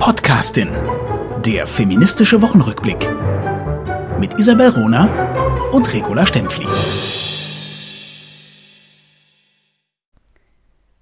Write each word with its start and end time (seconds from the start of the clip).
Podcastin. 0.00 0.70
Der 1.44 1.66
feministische 1.66 2.40
Wochenrückblick. 2.40 3.06
Mit 4.18 4.32
Isabel 4.38 4.70
Rona 4.70 5.68
und 5.72 5.92
Regula 5.92 6.26
Stempfli. 6.26 6.66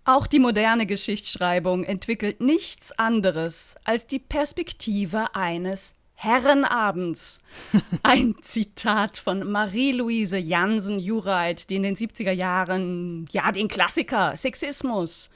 Auch 0.04 0.26
die 0.26 0.40
moderne 0.40 0.84
Geschichtsschreibung 0.84 1.84
entwickelt 1.84 2.40
nichts 2.40 2.90
anderes 2.98 3.76
als 3.84 4.08
die 4.08 4.18
Perspektive 4.18 5.32
eines 5.32 5.94
Herrenabends. 6.14 7.38
Ein 8.02 8.34
Zitat 8.42 9.18
von 9.18 9.48
Marie-Louise 9.48 10.38
Jansen-Jureit, 10.38 11.70
die 11.70 11.76
in 11.76 11.84
den 11.84 11.94
70er 11.94 12.32
Jahren 12.32 13.28
ja 13.30 13.52
den 13.52 13.68
Klassiker 13.68 14.36
Sexismus 14.36 15.30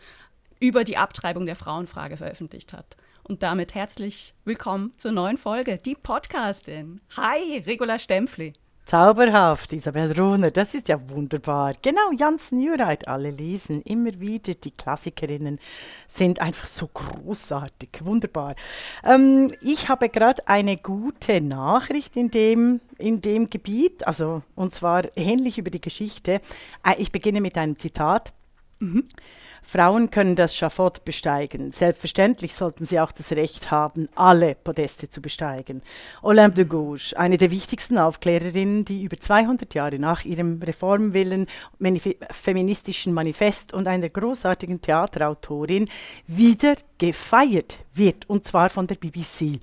über 0.58 0.82
die 0.82 0.96
Abtreibung 0.96 1.46
der 1.46 1.56
Frauenfrage 1.56 2.16
veröffentlicht 2.16 2.72
hat. 2.72 2.96
Und 3.24 3.44
damit 3.44 3.74
herzlich 3.74 4.34
willkommen 4.44 4.92
zur 4.96 5.12
neuen 5.12 5.36
Folge, 5.36 5.78
die 5.78 5.94
Podcastin. 5.94 7.00
Hi, 7.16 7.62
Regula 7.64 7.98
Stempfli. 7.98 8.52
Zauberhaft, 8.84 9.72
Isabel 9.72 10.10
Runer, 10.10 10.50
das 10.50 10.74
ist 10.74 10.88
ja 10.88 10.98
wunderbar. 11.08 11.74
Genau, 11.82 12.10
Janssen 12.18 12.60
Jureit, 12.60 13.06
alle 13.06 13.30
lesen 13.30 13.80
immer 13.82 14.18
wieder. 14.18 14.54
Die 14.54 14.72
Klassikerinnen 14.72 15.60
sind 16.08 16.40
einfach 16.40 16.66
so 16.66 16.88
großartig, 16.88 17.90
wunderbar. 18.00 18.56
Ähm, 19.04 19.48
ich 19.60 19.88
habe 19.88 20.08
gerade 20.08 20.46
eine 20.48 20.76
gute 20.76 21.40
Nachricht 21.40 22.16
in 22.16 22.32
dem, 22.32 22.80
in 22.98 23.22
dem 23.22 23.46
Gebiet, 23.46 24.04
also 24.04 24.42
und 24.56 24.74
zwar 24.74 25.16
ähnlich 25.16 25.58
über 25.58 25.70
die 25.70 25.80
Geschichte. 25.80 26.40
Äh, 26.84 26.96
ich 26.98 27.12
beginne 27.12 27.40
mit 27.40 27.56
einem 27.56 27.78
Zitat. 27.78 28.32
Mhm. 28.80 29.04
Frauen 29.62 30.10
können 30.10 30.36
das 30.36 30.54
Schafott 30.54 31.04
besteigen. 31.04 31.72
Selbstverständlich 31.72 32.54
sollten 32.54 32.84
sie 32.84 33.00
auch 33.00 33.12
das 33.12 33.32
Recht 33.32 33.70
haben, 33.70 34.08
alle 34.14 34.54
Podeste 34.54 35.08
zu 35.08 35.22
besteigen. 35.22 35.82
Olympe 36.20 36.56
de 36.56 36.64
Gouges, 36.64 37.14
eine 37.14 37.38
der 37.38 37.50
wichtigsten 37.50 37.96
Aufklärerinnen, 37.96 38.84
die 38.84 39.02
über 39.02 39.18
200 39.18 39.72
Jahre 39.74 39.98
nach 39.98 40.24
ihrem 40.24 40.60
Reformwillen, 40.62 41.46
Manif 41.78 42.08
feministischen 42.30 43.14
Manifest 43.14 43.72
und 43.72 43.88
einer 43.88 44.08
großartigen 44.08 44.80
Theaterautorin 44.82 45.88
wieder 46.26 46.74
gefeiert 47.02 47.80
wird, 47.94 48.30
und 48.30 48.46
zwar 48.46 48.70
von 48.70 48.86
der 48.86 48.94
BBC. 48.94 49.58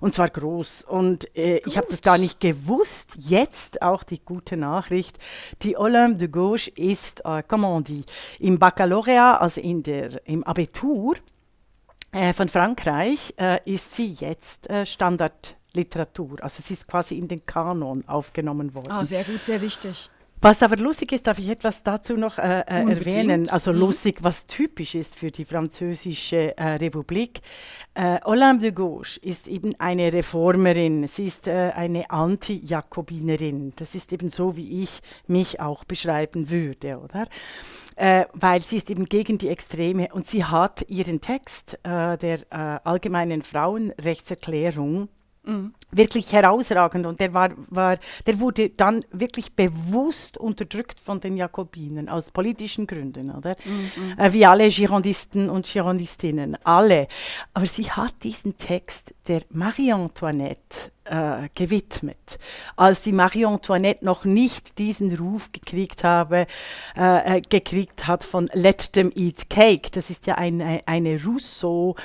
Und 0.00 0.14
zwar 0.14 0.30
groß. 0.30 0.84
Und 0.84 1.36
äh, 1.36 1.60
ich 1.66 1.76
habe 1.76 1.88
das 1.90 2.02
gar 2.02 2.18
nicht 2.18 2.38
gewusst. 2.38 3.16
Jetzt 3.18 3.82
auch 3.82 4.04
die 4.04 4.20
gute 4.24 4.56
Nachricht. 4.56 5.18
Die 5.62 5.76
Olympe 5.76 6.18
de 6.18 6.28
Gauche 6.28 6.70
ist, 6.70 7.24
äh, 7.24 7.42
comment 7.48 7.72
on 7.72 7.82
dit, 7.84 8.12
im 8.38 8.60
Baccalaureat, 8.60 9.40
also 9.40 9.60
in 9.60 9.82
der, 9.82 10.24
im 10.24 10.44
Abitur 10.44 11.16
äh, 12.12 12.32
von 12.32 12.48
Frankreich, 12.48 13.34
äh, 13.38 13.58
ist 13.64 13.96
sie 13.96 14.12
jetzt 14.12 14.70
äh, 14.70 14.86
Standardliteratur. 14.86 16.44
Also 16.44 16.62
sie 16.64 16.74
ist 16.74 16.86
quasi 16.86 17.18
in 17.18 17.26
den 17.26 17.44
Kanon 17.44 18.06
aufgenommen 18.06 18.72
worden. 18.72 18.92
Ah, 18.92 19.04
sehr 19.04 19.24
gut, 19.24 19.44
sehr 19.44 19.60
wichtig. 19.60 20.10
Was 20.44 20.62
aber 20.62 20.76
lustig 20.76 21.12
ist, 21.12 21.26
darf 21.26 21.38
ich 21.38 21.48
etwas 21.48 21.82
dazu 21.82 22.18
noch 22.18 22.36
äh, 22.36 22.60
äh, 22.60 22.90
erwähnen. 22.90 23.48
Also 23.48 23.72
mhm. 23.72 23.78
lustig, 23.78 24.18
was 24.20 24.44
typisch 24.46 24.94
ist 24.94 25.14
für 25.14 25.30
die 25.30 25.46
französische 25.46 26.54
äh, 26.58 26.72
Republik. 26.72 27.40
Äh, 27.94 28.18
Olympe 28.24 28.64
de 28.64 28.72
Gauche 28.72 29.18
ist 29.22 29.48
eben 29.48 29.74
eine 29.80 30.12
Reformerin. 30.12 31.08
Sie 31.08 31.24
ist 31.24 31.48
äh, 31.48 31.72
eine 31.74 32.10
Anti-Jakobinerin. 32.10 33.72
Das 33.76 33.94
ist 33.94 34.12
eben 34.12 34.28
so, 34.28 34.54
wie 34.54 34.82
ich 34.82 35.00
mich 35.26 35.60
auch 35.60 35.84
beschreiben 35.84 36.50
würde, 36.50 36.98
oder? 36.98 37.26
Äh, 37.96 38.26
weil 38.34 38.60
sie 38.60 38.76
ist 38.76 38.90
eben 38.90 39.06
gegen 39.06 39.38
die 39.38 39.48
Extreme 39.48 40.08
und 40.12 40.28
sie 40.28 40.44
hat 40.44 40.84
ihren 40.90 41.22
Text 41.22 41.78
der 41.84 42.84
allgemeinen 42.84 43.40
Frauenrechtserklärung 43.40 45.08
Mhm. 45.44 45.74
Wirklich 45.90 46.32
herausragend 46.32 47.06
und 47.06 47.20
der, 47.20 47.34
war, 47.34 47.50
war, 47.68 47.98
der 48.26 48.40
wurde 48.40 48.70
dann 48.70 49.04
wirklich 49.12 49.54
bewusst 49.54 50.38
unterdrückt 50.38 50.98
von 50.98 51.20
den 51.20 51.36
Jakobinen 51.36 52.08
aus 52.08 52.30
politischen 52.30 52.86
Gründen, 52.86 53.30
oder? 53.30 53.54
Mhm. 53.64 54.18
Äh, 54.18 54.32
wie 54.32 54.46
alle 54.46 54.68
Girondisten 54.68 55.50
und 55.50 55.66
Girondistinnen, 55.66 56.56
alle. 56.64 57.08
Aber 57.52 57.66
sie 57.66 57.90
hat 57.90 58.14
diesen 58.22 58.56
Text 58.58 59.14
der 59.28 59.42
Marie 59.50 59.92
Antoinette 59.92 60.90
äh, 61.04 61.48
gewidmet. 61.54 62.38
Als 62.76 63.02
die 63.02 63.12
Marie 63.12 63.44
Antoinette 63.44 64.04
noch 64.04 64.24
nicht 64.24 64.78
diesen 64.78 65.14
Ruf 65.14 65.52
gekriegt, 65.52 66.02
habe, 66.02 66.46
äh, 66.96 67.38
äh 67.38 67.40
gekriegt 67.42 68.06
hat 68.06 68.24
von 68.24 68.48
Let 68.54 68.94
them 68.94 69.12
eat 69.14 69.48
cake, 69.50 69.90
das 69.92 70.10
ist 70.10 70.26
ja 70.26 70.36
eine, 70.36 70.80
eine 70.86 71.22
Rousseau- 71.22 71.96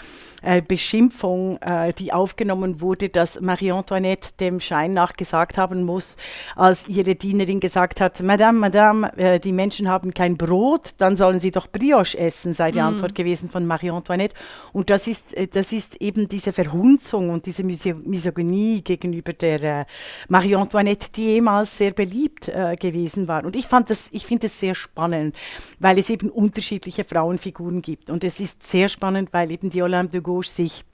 äh, 0.42 0.62
Beschimpfung, 0.62 1.58
äh, 1.62 1.94
die 1.94 2.14
aufgenommen 2.14 2.82
wurde, 2.82 3.10
dass 3.10 3.40
Marie 3.42 3.72
Antoinette 3.72 4.30
dem 4.40 4.60
Schein 4.60 4.94
nach 4.94 5.14
gesagt 5.14 5.58
haben 5.58 5.84
muss, 5.84 6.16
als 6.56 6.88
ihre 6.88 7.16
Dienerin 7.16 7.60
gesagt 7.60 8.02
hat, 8.02 8.22
Madame, 8.22 8.60
Madame, 8.60 9.12
äh, 9.18 9.40
die 9.40 9.52
Menschen 9.52 9.90
haben 9.90 10.14
kein 10.14 10.38
Brot, 10.38 10.92
dann 10.98 11.16
sollen 11.16 11.40
sie 11.40 11.52
doch 11.52 11.68
Brioche 11.68 12.18
essen, 12.18 12.54
sei 12.54 12.72
die 12.72 12.80
mm. 12.80 12.84
Antwort 12.84 13.16
gewesen 13.16 13.50
von 13.50 13.66
Marie 13.66 13.90
Antoinette. 13.90 14.36
Und 14.74 14.90
das 14.90 15.08
ist, 15.08 15.34
äh, 15.34 15.48
das 15.48 15.72
ist 15.72 16.02
eben 16.02 16.28
diese 16.30 16.52
Verhunzung 16.52 17.30
und 17.30 17.46
diese 17.46 17.64
Misogynie 17.64 18.82
gegenüber 18.82 19.34
der 19.34 19.64
äh, 19.64 19.86
Marie 20.28 20.56
Antoinette, 20.56 21.12
die 21.12 21.24
jemals 21.24 21.78
sehr 21.78 21.92
beliebt 21.92 22.52
gewesen 22.80 23.28
war. 23.28 23.46
Und 23.46 23.56
ich 23.56 23.68
fand 23.68 23.90
das, 23.90 24.08
ich 24.12 24.26
finde 24.26 24.48
es 24.48 24.60
sehr 24.60 24.76
spannend, 24.76 25.36
weil 25.80 25.98
es 25.98 26.10
eben 26.10 26.30
unterschiedliche 26.30 27.04
Frauenfiguren 27.04 27.82
gibt. 27.82 28.10
Und 28.10 28.24
es 28.24 28.40
ist 28.40 28.64
sehr 28.64 28.88
spannend, 28.90 29.30
weil 29.32 29.52
eben 29.52 29.70
die 29.70 29.82
Olympe 29.82 30.10
de 30.12 30.22
Gauche 30.30 30.48
sich 30.48 30.86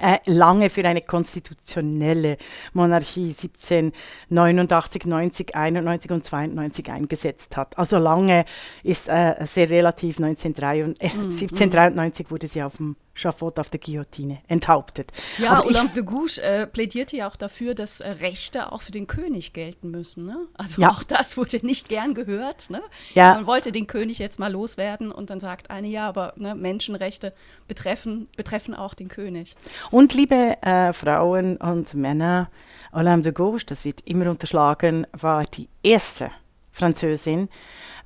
äh, 0.00 0.18
lange 0.24 0.70
für 0.70 0.84
eine 0.84 1.02
konstitutionelle 1.02 2.38
Monarchie 2.72 3.28
1789, 3.28 5.04
90, 5.06 5.54
91 5.54 6.10
und 6.10 6.24
92 6.24 6.90
eingesetzt 6.90 7.56
hat. 7.56 7.78
Also 7.78 7.98
lange 7.98 8.44
ist 8.82 9.08
äh, 9.08 9.34
sehr 9.46 9.70
relativ 9.70 10.18
1993, 10.18 11.02
äh, 11.02 11.16
mm, 11.16 11.30
1793 11.30 12.30
wurde 12.30 12.48
sie 12.48 12.62
auf 12.62 12.78
dem 12.78 12.96
Schafott 13.14 13.58
auf 13.60 13.70
der 13.70 13.80
Guillotine 13.80 14.40
enthauptet. 14.48 15.12
Ja, 15.38 15.52
Aber 15.52 15.66
Olympe 15.66 15.94
de 15.94 16.02
Gouges 16.02 16.38
äh, 16.38 16.66
plädierte 16.66 17.16
ja 17.16 17.28
auch 17.28 17.36
dafür, 17.36 17.74
dass 17.74 18.00
äh, 18.00 18.10
Rechte 18.10 18.72
auch 18.72 18.82
für 18.82 18.90
den 18.90 19.06
König 19.06 19.52
gelten 19.52 19.90
müssen. 19.90 20.26
Ne? 20.26 20.36
Also 20.54 20.82
ja. 20.82 20.90
auch 20.90 21.04
das 21.04 21.36
wurde 21.36 21.64
nicht 21.64 21.88
gern 21.88 22.14
gehört. 22.14 22.70
Ne? 22.70 22.82
Ja. 23.14 23.34
Man 23.34 23.46
wollte 23.46 23.70
den 23.70 23.86
König 23.86 24.18
jetzt 24.18 24.38
mal 24.40 24.50
loswerden 24.50 25.12
und 25.12 25.30
dann 25.30 25.38
sagt 25.40 25.70
eine, 25.70 25.86
ja, 25.88 26.08
aber 26.08 26.34
ne, 26.36 26.54
Menschenrechte 26.54 27.32
betreffen, 27.68 28.28
betreffen 28.36 28.74
auch 28.74 28.94
den 28.94 29.08
König. 29.08 29.54
Und 29.90 30.12
liebe 30.14 30.60
äh, 30.62 30.92
Frauen 30.92 31.56
und 31.58 31.94
Männer, 31.94 32.50
Olympe 32.92 33.22
de 33.22 33.32
Gouges, 33.32 33.64
das 33.66 33.84
wird 33.84 34.00
immer 34.04 34.28
unterschlagen, 34.28 35.06
war 35.12 35.44
die 35.44 35.68
erste 35.82 36.30
Französin 36.72 37.48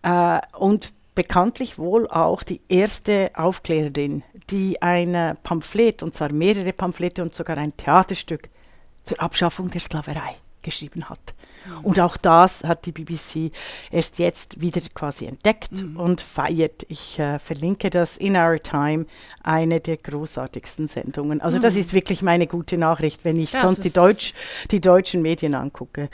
äh, 0.02 0.40
und 0.56 0.92
bekanntlich 1.18 1.78
wohl 1.78 2.06
auch 2.06 2.44
die 2.44 2.60
erste 2.68 3.32
Aufklärerin, 3.34 4.22
die 4.50 4.80
ein 4.80 5.36
Pamphlet, 5.42 6.04
und 6.04 6.14
zwar 6.14 6.32
mehrere 6.32 6.72
Pamphlete 6.72 7.22
und 7.22 7.34
sogar 7.34 7.58
ein 7.58 7.76
Theaterstück 7.76 8.48
zur 9.02 9.20
Abschaffung 9.20 9.68
der 9.68 9.80
Sklaverei 9.80 10.36
geschrieben 10.62 11.08
hat. 11.08 11.18
Mhm. 11.66 11.84
Und 11.84 11.98
auch 11.98 12.16
das 12.16 12.62
hat 12.62 12.86
die 12.86 12.92
BBC 12.92 13.50
erst 13.90 14.20
jetzt 14.20 14.60
wieder 14.60 14.80
quasi 14.94 15.26
entdeckt 15.26 15.72
mhm. 15.72 15.96
und 15.96 16.20
feiert. 16.20 16.86
Ich 16.86 17.18
äh, 17.18 17.40
verlinke 17.40 17.90
das 17.90 18.16
in 18.16 18.36
Our 18.36 18.60
Time, 18.60 19.06
eine 19.42 19.80
der 19.80 19.96
großartigsten 19.96 20.86
Sendungen. 20.86 21.40
Also 21.40 21.58
mhm. 21.58 21.62
das 21.62 21.74
ist 21.74 21.94
wirklich 21.94 22.22
meine 22.22 22.46
gute 22.46 22.78
Nachricht, 22.78 23.24
wenn 23.24 23.40
ich 23.40 23.50
das 23.50 23.62
sonst 23.62 23.82
die, 23.82 23.92
Deutsch, 23.92 24.34
die 24.70 24.80
deutschen 24.80 25.20
Medien 25.20 25.56
angucke. 25.56 26.10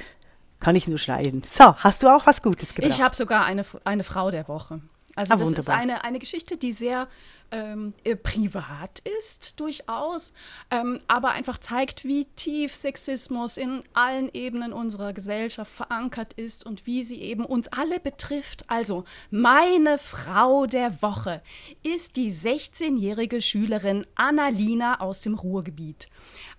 Kann 0.60 0.76
ich 0.76 0.88
nur 0.88 0.96
schreien. 0.96 1.42
So, 1.50 1.76
hast 1.76 2.02
du 2.02 2.08
auch 2.08 2.24
was 2.24 2.40
Gutes 2.40 2.74
gebracht? 2.74 2.90
Ich 2.90 3.02
habe 3.02 3.14
sogar 3.14 3.44
eine, 3.44 3.66
eine 3.84 4.02
Frau 4.02 4.30
der 4.30 4.48
Woche. 4.48 4.80
Also 5.14 5.34
ah, 5.34 5.36
das 5.36 5.48
wunderbar. 5.48 5.76
ist 5.76 5.80
eine, 5.80 6.04
eine 6.04 6.18
Geschichte, 6.18 6.56
die 6.56 6.72
sehr 6.72 7.08
ähm, 7.50 7.92
äh, 8.02 8.16
privat 8.16 9.00
ist, 9.18 9.60
durchaus, 9.60 10.32
ähm, 10.70 11.00
aber 11.06 11.30
einfach 11.32 11.58
zeigt, 11.58 12.04
wie 12.04 12.24
tief 12.36 12.74
Sexismus 12.74 13.56
in 13.56 13.82
allen 13.92 14.28
Ebenen 14.32 14.72
unserer 14.72 15.12
Gesellschaft 15.12 15.70
verankert 15.70 16.32
ist 16.32 16.66
und 16.66 16.86
wie 16.86 17.04
sie 17.04 17.20
eben 17.20 17.44
uns 17.44 17.68
alle 17.68 18.00
betrifft. 18.00 18.64
Also, 18.68 19.04
meine 19.30 19.98
Frau 19.98 20.66
der 20.66 21.00
Woche 21.00 21.42
ist 21.82 22.16
die 22.16 22.32
16-jährige 22.32 23.40
Schülerin 23.40 24.06
Annalina 24.16 25.00
aus 25.00 25.20
dem 25.20 25.34
Ruhrgebiet. 25.34 26.08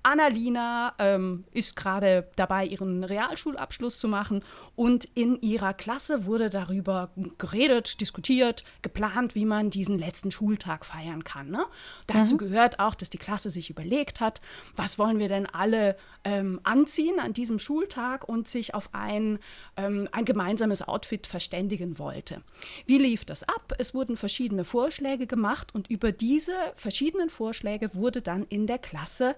Annalina 0.05 0.93
ähm, 0.99 1.45
ist 1.51 1.75
gerade 1.75 2.29
dabei, 2.35 2.65
ihren 2.65 3.03
Realschulabschluss 3.03 3.97
zu 3.97 4.07
machen 4.07 4.43
und 4.75 5.05
in 5.15 5.41
ihrer 5.41 5.73
Klasse 5.73 6.25
wurde 6.25 6.51
darüber 6.51 7.09
geredet, 7.39 7.99
diskutiert, 8.01 8.63
geplant, 8.83 9.33
wie 9.33 9.45
man 9.45 9.71
diesen 9.71 9.97
letzten 9.97 10.29
Schultag 10.29 10.85
feiern 10.85 11.23
kann. 11.23 11.49
Ne? 11.49 11.65
Dazu 12.05 12.35
mhm. 12.35 12.37
gehört 12.37 12.79
auch, 12.79 12.93
dass 12.93 13.09
die 13.09 13.17
Klasse 13.17 13.49
sich 13.49 13.71
überlegt 13.71 14.21
hat, 14.21 14.41
was 14.75 14.99
wollen 14.99 15.17
wir 15.17 15.27
denn 15.27 15.47
alle 15.47 15.97
ähm, 16.23 16.59
anziehen 16.63 17.19
an 17.19 17.33
diesem 17.33 17.57
Schultag 17.57 18.29
und 18.29 18.47
sich 18.47 18.75
auf 18.75 18.89
ein, 18.91 19.39
ähm, 19.75 20.07
ein 20.11 20.25
gemeinsames 20.25 20.87
Outfit 20.87 21.25
verständigen 21.25 21.97
wollte. 21.97 22.43
Wie 22.85 22.99
lief 22.99 23.25
das 23.25 23.41
ab? 23.41 23.73
Es 23.79 23.95
wurden 23.95 24.17
verschiedene 24.17 24.65
Vorschläge 24.65 25.25
gemacht 25.25 25.73
und 25.73 25.89
über 25.89 26.11
diese 26.11 26.53
verschiedenen 26.75 27.31
Vorschläge 27.31 27.95
wurde 27.95 28.21
dann 28.21 28.43
in 28.43 28.67
der 28.67 28.77
Klasse 28.77 29.35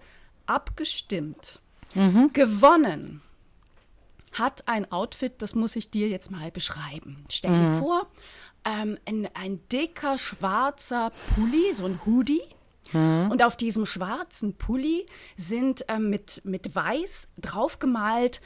abgestimmt. 0.48 1.60
Mhm. 1.94 2.32
Gewonnen 2.34 3.22
hat 4.34 4.68
ein 4.68 4.92
Outfit, 4.92 5.42
das 5.42 5.56
muss 5.56 5.76
ich 5.76 5.90
dir 5.90 6.10
jetzt 6.10 6.32
mal 6.32 6.52
beschreiben. 6.52 7.24
Stell 7.30 7.52
mhm. 7.52 7.60
dir 7.60 7.80
vor, 7.80 8.08
ähm, 8.66 8.98
ein, 9.06 9.30
ein, 9.34 9.60
dicker 9.70 10.18
schwarzer 10.18 11.12
Pulli, 11.34 11.74
so 11.74 11.86
ein 11.86 12.00
Hoodie. 12.06 12.42
Mhm. 12.92 13.32
Und 13.32 13.44
auf 13.44 13.56
diesem 13.56 13.86
schwarzen 13.86 14.54
Pulli 14.56 15.06
sind 15.36 15.86
ähm, 15.88 16.10
mit, 16.10 16.42
mit 16.46 16.74
weiß 16.76 17.30
draufgemalt 17.38 18.42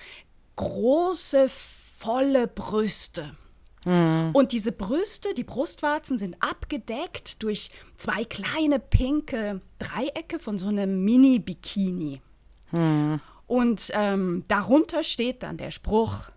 große, 0.56 1.50
volle 1.50 2.47
Brüste. 2.47 3.36
Mhm. 3.86 4.31
Und 4.33 4.51
diese 4.51 4.72
Brüste, 4.72 5.33
die 5.33 5.44
Brustwarzen 5.44 6.18
sind 6.18 6.36
abgedeckt 6.39 7.42
durch 7.44 7.72
zwei 7.98 8.24
kleine 8.25 8.80
pinke 8.80 9.62
Dreiecke 9.80 10.39
von 10.39 10.57
so 10.57 10.68
einem 10.68 11.04
Mini-Bikini. 11.04 12.22
Mhm. 12.72 13.22
Und 13.48 13.92
ähm, 13.94 14.44
darunter 14.48 15.04
steht 15.04 15.44
dann 15.44 15.57
der 15.57 15.72
Spruch, 15.72 16.30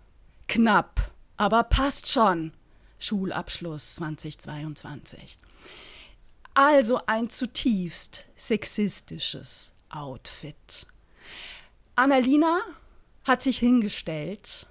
knapp, 0.47 1.11
aber 1.37 1.63
passt 1.63 2.09
schon, 2.09 2.51
Schulabschluss 2.99 3.95
2022. 3.95 5.37
Also 6.53 7.01
ein 7.05 7.29
zutiefst 7.29 8.27
sexistisches 8.35 9.73
Outfit. 9.89 10.87
Annalina 11.95 12.59
hat 13.23 13.41
sich 13.41 13.59
hingestellt 13.59 14.67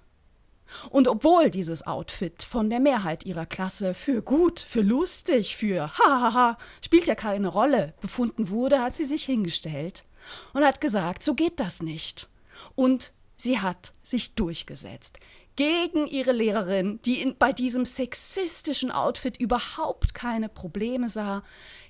und 0.90 1.08
obwohl 1.08 1.50
dieses 1.50 1.86
Outfit 1.86 2.42
von 2.42 2.70
der 2.70 2.80
Mehrheit 2.80 3.24
ihrer 3.26 3.46
Klasse 3.46 3.94
für 3.94 4.22
gut, 4.22 4.60
für 4.60 4.82
lustig, 4.82 5.56
für 5.56 5.90
hahaha, 5.98 6.58
spielt 6.82 7.06
ja 7.06 7.14
keine 7.14 7.48
Rolle 7.48 7.94
befunden 8.00 8.48
wurde, 8.48 8.82
hat 8.82 8.96
sie 8.96 9.04
sich 9.04 9.24
hingestellt 9.24 10.04
und 10.52 10.64
hat 10.64 10.80
gesagt, 10.80 11.22
so 11.22 11.34
geht 11.34 11.60
das 11.60 11.82
nicht. 11.82 12.28
Und 12.74 13.12
sie 13.36 13.60
hat 13.60 13.92
sich 14.02 14.34
durchgesetzt 14.34 15.18
gegen 15.56 16.06
ihre 16.06 16.32
Lehrerin, 16.32 17.00
die 17.04 17.22
in, 17.22 17.36
bei 17.36 17.52
diesem 17.52 17.84
sexistischen 17.84 18.90
Outfit 18.90 19.36
überhaupt 19.36 20.14
keine 20.14 20.48
Probleme 20.48 21.08
sah, 21.08 21.42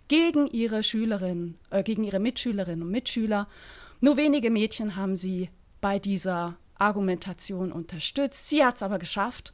gegen 0.08 0.46
ihre 0.48 0.82
Schülerinnen, 0.82 1.58
äh, 1.70 1.82
gegen 1.82 2.04
ihre 2.04 2.20
Mitschülerinnen 2.20 2.82
und 2.82 2.90
Mitschüler. 2.90 3.48
Nur 4.00 4.16
wenige 4.18 4.50
Mädchen 4.50 4.96
haben 4.96 5.16
sie 5.16 5.48
bei 5.80 5.98
dieser 5.98 6.58
Argumentation 6.78 7.72
unterstützt. 7.72 8.48
Sie 8.48 8.64
hat 8.64 8.76
es 8.76 8.82
aber 8.82 8.98
geschafft 8.98 9.52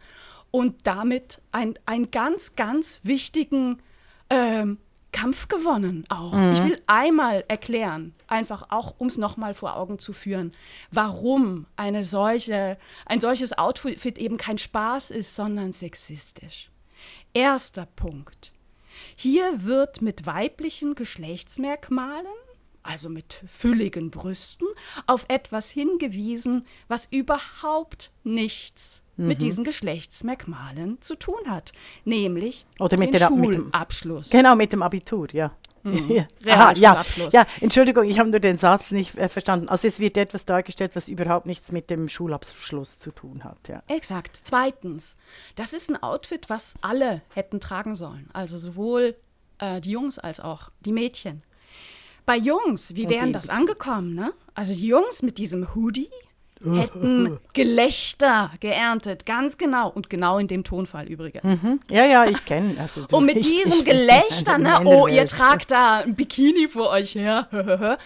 und 0.51 0.87
damit 0.87 1.43
einen 1.53 2.11
ganz, 2.11 2.57
ganz 2.57 3.01
wichtigen 3.03 3.81
ähm, 4.31 4.79
Kampf 5.13 5.49
gewonnen 5.49 6.05
auch. 6.09 6.33
Mhm. 6.33 6.53
Ich 6.53 6.63
will 6.63 6.83
einmal 6.87 7.45
erklären, 7.49 8.15
einfach 8.27 8.67
auch, 8.71 8.95
um 8.99 9.09
es 9.09 9.19
nochmal 9.19 9.55
vor 9.55 9.77
Augen 9.77 9.99
zu 9.99 10.13
führen, 10.13 10.53
warum 10.91 11.67
eine 11.77 12.05
solche, 12.05 12.79
ein 13.07 13.21
solches 13.21 13.57
Outfit 13.57 14.19
eben 14.19 14.37
kein 14.37 14.59
Spaß 14.59 15.11
ist, 15.11 15.35
sondern 15.35 15.73
sexistisch. 15.73 16.71
Erster 17.35 17.87
Punkt. 17.87 18.53
Hier 19.17 19.65
wird 19.65 20.03
mit 20.03 20.27
weiblichen 20.27 20.95
Geschlechtsmerkmalen, 20.95 22.27
also 22.83 23.09
mit 23.09 23.43
fülligen 23.47 24.11
Brüsten, 24.11 24.69
auf 25.07 25.25
etwas 25.29 25.71
hingewiesen, 25.71 26.67
was 26.89 27.07
überhaupt 27.11 28.13
nichts 28.25 29.03
mhm. 29.17 29.29
mit 29.29 29.43
diesen 29.43 29.65
Geschlechtsmerkmalen 29.65 31.01
zu 31.01 31.17
tun 31.17 31.41
hat, 31.47 31.73
nämlich 32.05 32.67
Oder 32.79 32.97
mit 32.97 33.15
den 33.15 33.21
Schulabschluss. 33.21 34.27
Mit 34.27 34.33
dem, 34.33 34.39
genau, 34.39 34.57
mit 34.57 34.73
dem 34.73 34.83
Abitur, 34.83 35.29
ja. 35.33 35.53
Mhm. 35.83 36.27
Ja. 36.45 36.55
Aha, 36.55 36.73
ja, 36.77 37.05
ja, 37.31 37.47
Entschuldigung, 37.61 38.05
ich 38.05 38.19
habe 38.19 38.31
nur 38.31 38.41
den 38.41 38.59
Satz 38.59 38.91
nicht 38.91 39.17
äh, 39.17 39.29
verstanden. 39.29 39.69
Also 39.69 39.89
es 39.89 39.99
wird 39.99 40.17
etwas 40.17 40.45
dargestellt, 40.45 40.93
was 40.95 41.09
überhaupt 41.09 41.47
nichts 41.47 41.73
mit 41.73 41.91
dem 41.91 42.09
Schulabschluss 42.09 42.99
zu 42.99 43.13
tun 43.13 43.45
hat. 43.45 43.69
Ja. 43.69 43.83
Exakt. 43.89 44.39
Zweitens, 44.43 45.17
das 45.57 45.73
ist 45.73 45.91
ein 45.91 46.03
Outfit, 46.03 46.51
was 46.51 46.75
alle 46.83 47.23
hätten 47.35 47.61
tragen 47.61 47.95
sollen. 47.95 48.29
Also 48.33 48.59
sowohl 48.59 49.17
äh, 49.59 49.81
die 49.81 49.93
Jungs 49.93 50.19
als 50.19 50.41
auch 50.41 50.71
die 50.81 50.93
Mädchen. 50.93 51.43
Bei 52.31 52.37
Jungs, 52.37 52.95
wie 52.95 53.09
wären 53.09 53.33
das 53.33 53.49
angekommen? 53.49 54.15
Ne? 54.15 54.33
Also 54.55 54.73
die 54.73 54.87
Jungs 54.87 55.21
mit 55.23 55.37
diesem 55.37 55.75
Hoodie, 55.75 56.11
hätten 56.65 57.41
Gelächter 57.55 58.53
geerntet, 58.61 59.27
ganz 59.27 59.59
genau. 59.59 59.89
Und 59.89 60.09
genau 60.09 60.39
in 60.39 60.47
dem 60.47 60.63
Tonfall 60.63 61.09
übrigens. 61.09 61.43
Mhm. 61.43 61.81
Ja, 61.91 62.05
ja, 62.05 62.27
ich 62.27 62.45
kenne. 62.45 62.77
Also, 62.79 63.05
und 63.11 63.27
mit 63.27 63.45
diesem 63.45 63.79
ich, 63.79 63.85
Gelächter, 63.85 64.59
ne, 64.59 64.81
oh, 64.85 65.09
ihr 65.09 65.27
tragt 65.27 65.73
da 65.73 66.03
ein 66.03 66.15
Bikini 66.15 66.69
vor 66.69 66.91
euch 66.91 67.17
her, 67.17 67.49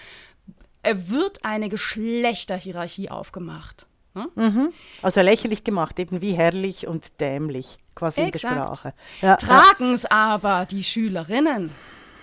wird 0.83 1.45
eine 1.45 1.69
Geschlechterhierarchie 1.69 3.11
aufgemacht. 3.11 3.87
Ne? 4.15 4.29
Mhm. 4.37 4.73
Also 5.03 5.21
lächerlich 5.21 5.65
gemacht, 5.65 5.99
eben 5.99 6.23
wie 6.23 6.33
herrlich 6.33 6.87
und 6.87 7.21
dämlich, 7.21 7.77
quasi 7.95 8.23
Exakt. 8.23 8.45
in 8.45 8.59
der 8.59 8.65
Sprache. 8.65 8.95
Ja, 9.21 9.37
Tragen 9.37 9.93
es 9.93 10.07
aber 10.07 10.65
die 10.65 10.83
Schülerinnen, 10.83 11.71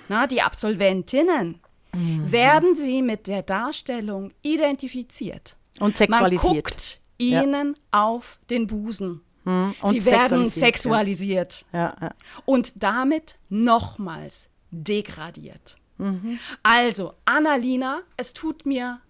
na, 0.09 0.25
die 0.25 0.41
Absolventinnen, 0.41 1.59
mhm. 1.93 2.31
werden 2.31 2.75
sie 2.75 3.01
mit 3.01 3.27
der 3.27 3.43
Darstellung 3.43 4.31
identifiziert. 4.41 5.55
Und 5.79 5.97
sexualisiert. 5.97 6.43
Man 6.43 6.53
guckt 6.53 6.99
ihnen 7.17 7.75
ja. 7.75 7.81
auf 7.91 8.39
den 8.49 8.67
Busen. 8.67 9.21
Hm. 9.43 9.73
Sie 9.85 10.05
werden 10.05 10.49
sexualisiert. 10.49 11.65
Ja. 11.73 11.95
Ja, 11.99 12.13
und 12.45 12.73
damit 12.75 13.37
nochmals 13.49 14.49
degradiert. 14.69 15.77
Mhm. 15.97 16.39
Also, 16.61 17.13
Annalina, 17.25 18.01
es 18.17 18.33
tut 18.33 18.65
mir 18.65 19.01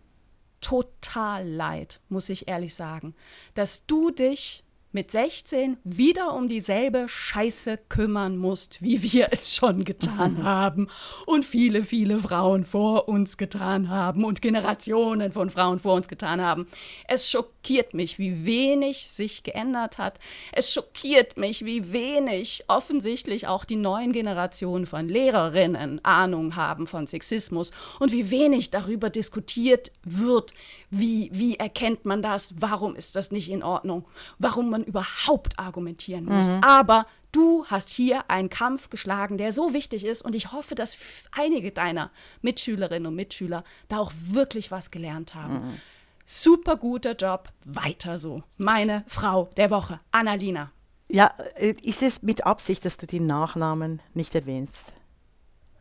total 0.62 1.48
leid, 1.48 2.00
muss 2.10 2.30
ich 2.30 2.48
ehrlich 2.48 2.76
sagen, 2.76 3.16
dass 3.56 3.86
du 3.88 4.12
dich 4.12 4.64
mit 4.92 5.12
16 5.12 5.78
wieder 5.84 6.34
um 6.34 6.48
dieselbe 6.48 7.08
Scheiße 7.08 7.80
kümmern 7.90 8.38
musst, 8.38 8.82
wie 8.82 9.02
wir 9.02 9.30
es 9.32 9.56
schon 9.56 9.84
getan 9.84 10.44
haben 10.44 10.88
und 11.26 11.46
viele, 11.46 11.84
viele 11.84 12.20
Frauen 12.20 12.66
vor 12.66 13.08
uns 13.08 13.38
getan 13.38 13.90
haben 13.90 14.26
und 14.26 14.42
Generationen 14.42 15.32
von 15.32 15.50
Frauen 15.50 15.80
vor 15.80 15.94
uns 15.94 16.08
getan 16.08 16.42
haben. 16.42 16.68
Es 17.08 17.30
schockiert 17.30 17.61
mich, 17.94 18.20
wie 18.20 18.46
wenig 18.46 19.10
sich 19.10 19.44
geändert 19.44 19.98
hat. 19.98 20.20
Es 20.52 20.74
schockiert 20.74 21.38
mich, 21.38 21.66
wie 21.66 21.92
wenig 21.92 22.64
offensichtlich 22.68 23.48
auch 23.48 23.66
die 23.66 23.76
neuen 23.76 24.12
Generationen 24.12 24.86
von 24.86 25.08
Lehrerinnen 25.08 26.04
Ahnung 26.04 26.56
haben 26.56 26.88
von 26.88 27.08
Sexismus 27.08 27.72
und 28.00 28.12
wie 28.12 28.32
wenig 28.32 28.72
darüber 28.72 29.10
diskutiert 29.10 29.92
wird, 30.04 30.52
wie, 30.90 31.30
wie 31.34 31.56
erkennt 31.56 32.06
man 32.06 32.22
das, 32.22 32.56
warum 32.60 32.96
ist 32.96 33.16
das 33.16 33.32
nicht 33.32 33.50
in 33.50 33.64
Ordnung, 33.64 34.06
warum 34.40 34.70
man 34.70 34.84
überhaupt 34.84 35.58
argumentieren 35.58 36.26
muss. 36.26 36.50
Mhm. 36.50 36.64
Aber 36.64 37.06
du 37.32 37.66
hast 37.68 37.90
hier 37.90 38.30
einen 38.30 38.50
Kampf 38.50 38.90
geschlagen, 38.90 39.38
der 39.38 39.52
so 39.52 39.74
wichtig 39.74 40.06
ist 40.06 40.22
und 40.22 40.36
ich 40.36 40.52
hoffe, 40.52 40.76
dass 40.76 40.96
einige 41.32 41.72
deiner 41.72 42.12
Mitschülerinnen 42.42 43.08
und 43.08 43.16
Mitschüler 43.16 43.64
da 43.88 44.00
auch 44.00 44.12
wirklich 44.16 44.72
was 44.72 44.92
gelernt 44.92 45.36
haben. 45.36 45.54
Mhm. 45.54 45.82
Super 46.26 46.78
guter 46.78 47.16
Job, 47.16 47.50
weiter 47.66 48.18
so. 48.18 48.44
Meine 48.58 49.04
Frau 49.08 49.50
der 49.58 49.72
Woche, 49.72 50.00
Annalina. 50.12 50.72
Ja, 51.10 51.34
äh, 51.56 51.76
ist 51.82 52.02
es 52.02 52.22
mit 52.22 52.46
Absicht, 52.46 52.86
dass 52.86 52.98
du 52.98 53.06
den 53.06 53.28
Nachnamen 53.28 54.02
nicht 54.14 54.34
erwähnst? 54.34 54.76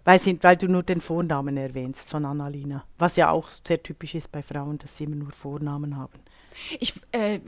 Weil, 0.05 0.21
sie, 0.21 0.43
weil 0.43 0.57
du 0.57 0.67
nur 0.67 0.83
den 0.83 1.01
Vornamen 1.01 1.57
erwähnst 1.57 2.09
von 2.09 2.25
Annalina. 2.25 2.85
Was 2.99 3.17
ja 3.17 3.31
auch 3.31 3.49
sehr 3.67 3.83
typisch 3.83 4.15
ist 4.15 4.33
bei 4.33 4.43
Frauen, 4.43 4.79
dass 4.79 4.97
sie 4.97 5.05
immer 5.05 5.17
nur 5.17 5.31
Vornamen 5.31 5.97
haben. 5.97 6.19
Ich, 6.79 6.95
äh, 7.13 7.41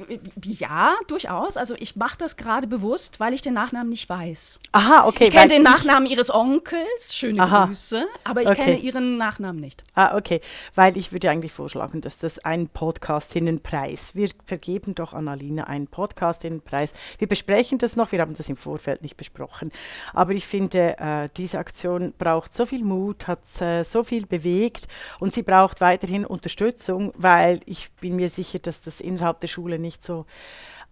ja, 0.44 0.94
durchaus. 1.06 1.56
Also 1.56 1.74
ich 1.78 1.96
mache 1.96 2.18
das 2.18 2.36
gerade 2.36 2.66
bewusst, 2.66 3.20
weil 3.20 3.34
ich 3.34 3.42
den 3.42 3.54
Nachnamen 3.54 3.88
nicht 3.88 4.08
weiß. 4.08 4.60
Aha, 4.72 5.06
okay. 5.06 5.24
Ich 5.24 5.30
kenne 5.30 5.48
den 5.48 5.62
Nachnamen 5.62 6.08
ihres 6.08 6.32
Onkels, 6.32 7.14
schöne 7.14 7.42
Aha. 7.42 7.66
Grüße, 7.66 8.06
aber 8.24 8.42
ich 8.42 8.50
okay. 8.50 8.64
kenne 8.64 8.78
ihren 8.78 9.16
Nachnamen 9.16 9.60
nicht. 9.60 9.82
Ah, 9.94 10.16
okay. 10.16 10.40
Weil 10.74 10.96
ich 10.96 11.12
würde 11.12 11.30
eigentlich 11.30 11.52
vorschlagen, 11.52 12.00
dass 12.00 12.18
das 12.18 12.38
ein 12.40 12.68
Podcastinnenpreis. 12.68 14.14
Wir 14.14 14.28
vergeben 14.44 14.94
doch 14.94 15.12
Annalina 15.12 15.64
einen 15.64 15.86
Podcastinnenpreis. 15.86 16.92
Wir 17.18 17.28
besprechen 17.28 17.78
das 17.78 17.96
noch, 17.96 18.12
wir 18.12 18.20
haben 18.20 18.36
das 18.36 18.48
im 18.48 18.56
Vorfeld 18.56 19.02
nicht 19.02 19.16
besprochen. 19.16 19.72
Aber 20.12 20.32
ich 20.32 20.46
finde, 20.46 20.98
äh, 20.98 21.28
diese 21.36 21.58
Aktion 21.58 22.12
braucht 22.18 22.54
so 22.54 22.66
viel 22.66 22.84
Mut, 22.84 23.26
hat 23.26 23.40
äh, 23.60 23.84
so 23.84 24.04
viel 24.04 24.26
bewegt 24.26 24.88
und 25.20 25.34
sie 25.34 25.42
braucht 25.42 25.80
weiterhin 25.80 26.24
Unterstützung, 26.24 27.12
weil 27.16 27.60
ich 27.66 27.90
bin 28.00 28.16
mir 28.16 28.30
sicher, 28.30 28.58
dass 28.58 28.80
das 28.80 28.91
innerhalb 29.00 29.40
der 29.40 29.48
Schule 29.48 29.78
nicht 29.78 30.04
so 30.04 30.26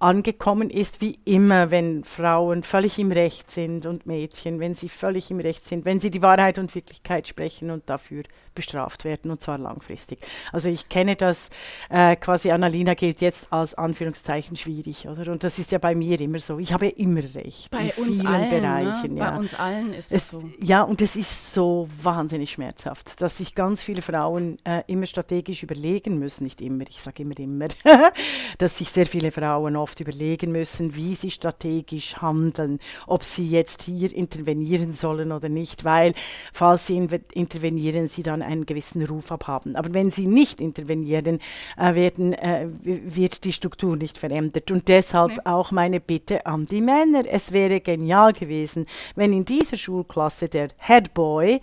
angekommen 0.00 0.70
ist, 0.70 1.02
wie 1.02 1.18
immer, 1.26 1.70
wenn 1.70 2.04
Frauen 2.04 2.62
völlig 2.62 2.98
im 2.98 3.12
Recht 3.12 3.50
sind 3.50 3.84
und 3.84 4.06
Mädchen, 4.06 4.58
wenn 4.58 4.74
sie 4.74 4.88
völlig 4.88 5.30
im 5.30 5.40
Recht 5.40 5.68
sind, 5.68 5.84
wenn 5.84 6.00
sie 6.00 6.10
die 6.10 6.22
Wahrheit 6.22 6.58
und 6.58 6.74
Wirklichkeit 6.74 7.28
sprechen 7.28 7.70
und 7.70 7.88
dafür 7.90 8.22
bestraft 8.60 9.04
werden 9.04 9.30
und 9.30 9.40
zwar 9.40 9.56
langfristig. 9.56 10.18
Also 10.52 10.68
ich 10.68 10.90
kenne 10.90 11.16
das 11.16 11.48
äh, 11.88 12.14
quasi, 12.16 12.50
Annalina 12.50 12.92
gilt 12.92 13.22
jetzt 13.22 13.46
als 13.50 13.74
Anführungszeichen 13.74 14.54
schwierig, 14.56 15.08
oder? 15.08 15.32
Und 15.32 15.42
das 15.44 15.58
ist 15.58 15.72
ja 15.72 15.78
bei 15.78 15.94
mir 15.94 16.20
immer 16.20 16.38
so. 16.38 16.58
Ich 16.58 16.74
habe 16.74 16.88
immer 16.88 17.22
recht. 17.34 17.70
Bei 17.70 17.92
in 17.96 18.02
uns 18.04 18.18
vielen 18.18 18.26
allen, 18.26 18.50
ne? 18.50 18.60
Bereichen. 18.60 19.14
Ne? 19.14 19.20
Ja. 19.20 19.30
Bei 19.30 19.38
uns 19.38 19.54
allen 19.54 19.94
ist 19.94 20.12
es, 20.12 20.24
es 20.24 20.28
so. 20.28 20.42
Ja, 20.60 20.82
und 20.82 21.00
es 21.00 21.16
ist 21.16 21.54
so 21.54 21.88
wahnsinnig 22.02 22.50
schmerzhaft, 22.50 23.22
dass 23.22 23.38
sich 23.38 23.54
ganz 23.54 23.82
viele 23.82 24.02
Frauen 24.02 24.58
äh, 24.64 24.82
immer 24.88 25.06
strategisch 25.06 25.62
überlegen 25.62 26.18
müssen, 26.18 26.44
nicht 26.44 26.60
immer, 26.60 26.84
ich 26.86 27.00
sage 27.00 27.22
immer 27.22 27.38
immer, 27.38 27.68
dass 28.58 28.76
sich 28.76 28.90
sehr 28.90 29.06
viele 29.06 29.32
Frauen 29.32 29.74
oft 29.74 29.98
überlegen 30.00 30.52
müssen, 30.52 30.94
wie 30.94 31.14
sie 31.14 31.30
strategisch 31.30 32.16
handeln, 32.16 32.78
ob 33.06 33.22
sie 33.22 33.48
jetzt 33.48 33.84
hier 33.84 34.14
intervenieren 34.14 34.92
sollen 34.92 35.32
oder 35.32 35.48
nicht, 35.48 35.84
weil 35.84 36.12
falls 36.52 36.86
sie 36.86 36.98
intervenieren, 37.32 38.08
sie 38.08 38.22
dann 38.22 38.42
einen 38.50 38.66
gewissen 38.66 39.04
Ruf 39.04 39.32
abhaben. 39.32 39.76
Aber 39.76 39.94
wenn 39.94 40.10
sie 40.10 40.26
nicht 40.26 40.60
intervenieren, 40.60 41.40
äh, 41.78 41.94
werden, 41.94 42.32
äh, 42.32 42.68
wird 42.82 43.44
die 43.44 43.52
Struktur 43.52 43.96
nicht 43.96 44.18
verändert. 44.18 44.70
Und 44.70 44.88
deshalb 44.88 45.32
nee. 45.32 45.40
auch 45.44 45.70
meine 45.70 46.00
Bitte 46.00 46.46
an 46.46 46.66
die 46.66 46.80
Männer. 46.80 47.24
Es 47.26 47.52
wäre 47.52 47.80
genial 47.80 48.32
gewesen, 48.32 48.86
wenn 49.14 49.32
in 49.32 49.44
dieser 49.44 49.76
Schulklasse 49.76 50.48
der 50.48 50.68
Headboy, 50.76 51.60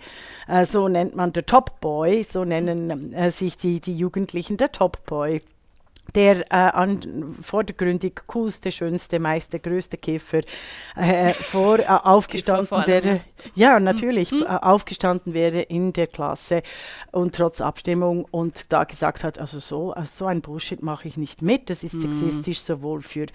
äh, 0.48 0.64
so 0.64 0.88
nennt 0.88 1.14
man 1.14 1.32
der 1.32 1.46
Topboy, 1.46 2.24
so 2.24 2.44
nennen 2.44 3.12
äh, 3.12 3.30
sich 3.30 3.56
die, 3.56 3.80
die 3.80 3.96
Jugendlichen 3.96 4.56
der 4.56 4.72
Topboy, 4.72 5.40
der 6.14 6.50
äh, 6.50 6.54
an, 6.54 7.36
vordergründig 7.42 8.22
coolste, 8.26 8.72
schönste, 8.72 9.18
meiste, 9.18 9.60
größte 9.60 9.98
Käfer 9.98 10.40
äh, 10.96 11.32
vor, 11.34 11.78
äh, 11.78 11.84
aufgestanden 11.86 12.86
wäre. 12.86 13.20
Ja, 13.54 13.80
natürlich, 13.80 14.30
hm. 14.30 14.46
aufgestanden 14.46 15.34
wäre 15.34 15.60
in 15.60 15.92
der 15.92 16.06
Klasse 16.06 16.62
und 17.12 17.34
trotz 17.34 17.60
Abstimmung 17.60 18.26
und 18.30 18.72
da 18.72 18.84
gesagt 18.84 19.24
hat, 19.24 19.38
also 19.38 19.58
so, 19.58 19.92
also 19.92 20.10
so 20.18 20.26
ein 20.26 20.40
Bullshit 20.40 20.82
mache 20.82 21.08
ich 21.08 21.16
nicht 21.16 21.42
mit. 21.42 21.70
Das 21.70 21.84
ist 21.84 21.92
hm. 21.92 22.00
sexistisch 22.00 22.60
sowohl 22.60 23.02
für 23.02 23.26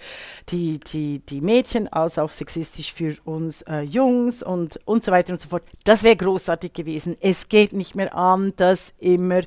die, 0.48 0.80
die, 0.80 1.20
die 1.20 1.40
Mädchen 1.40 1.88
als 1.92 2.18
auch 2.18 2.30
sexistisch 2.30 2.92
für 2.92 3.16
uns 3.24 3.62
äh, 3.62 3.80
Jungs 3.80 4.42
und, 4.42 4.78
und 4.84 5.04
so 5.04 5.12
weiter 5.12 5.32
und 5.32 5.40
so 5.40 5.48
fort. 5.48 5.62
Das 5.84 6.02
wäre 6.02 6.16
großartig 6.16 6.72
gewesen. 6.72 7.16
Es 7.20 7.48
geht 7.48 7.72
nicht 7.72 7.94
mehr 7.94 8.14
an, 8.14 8.52
dass 8.56 8.92
immer 8.98 9.40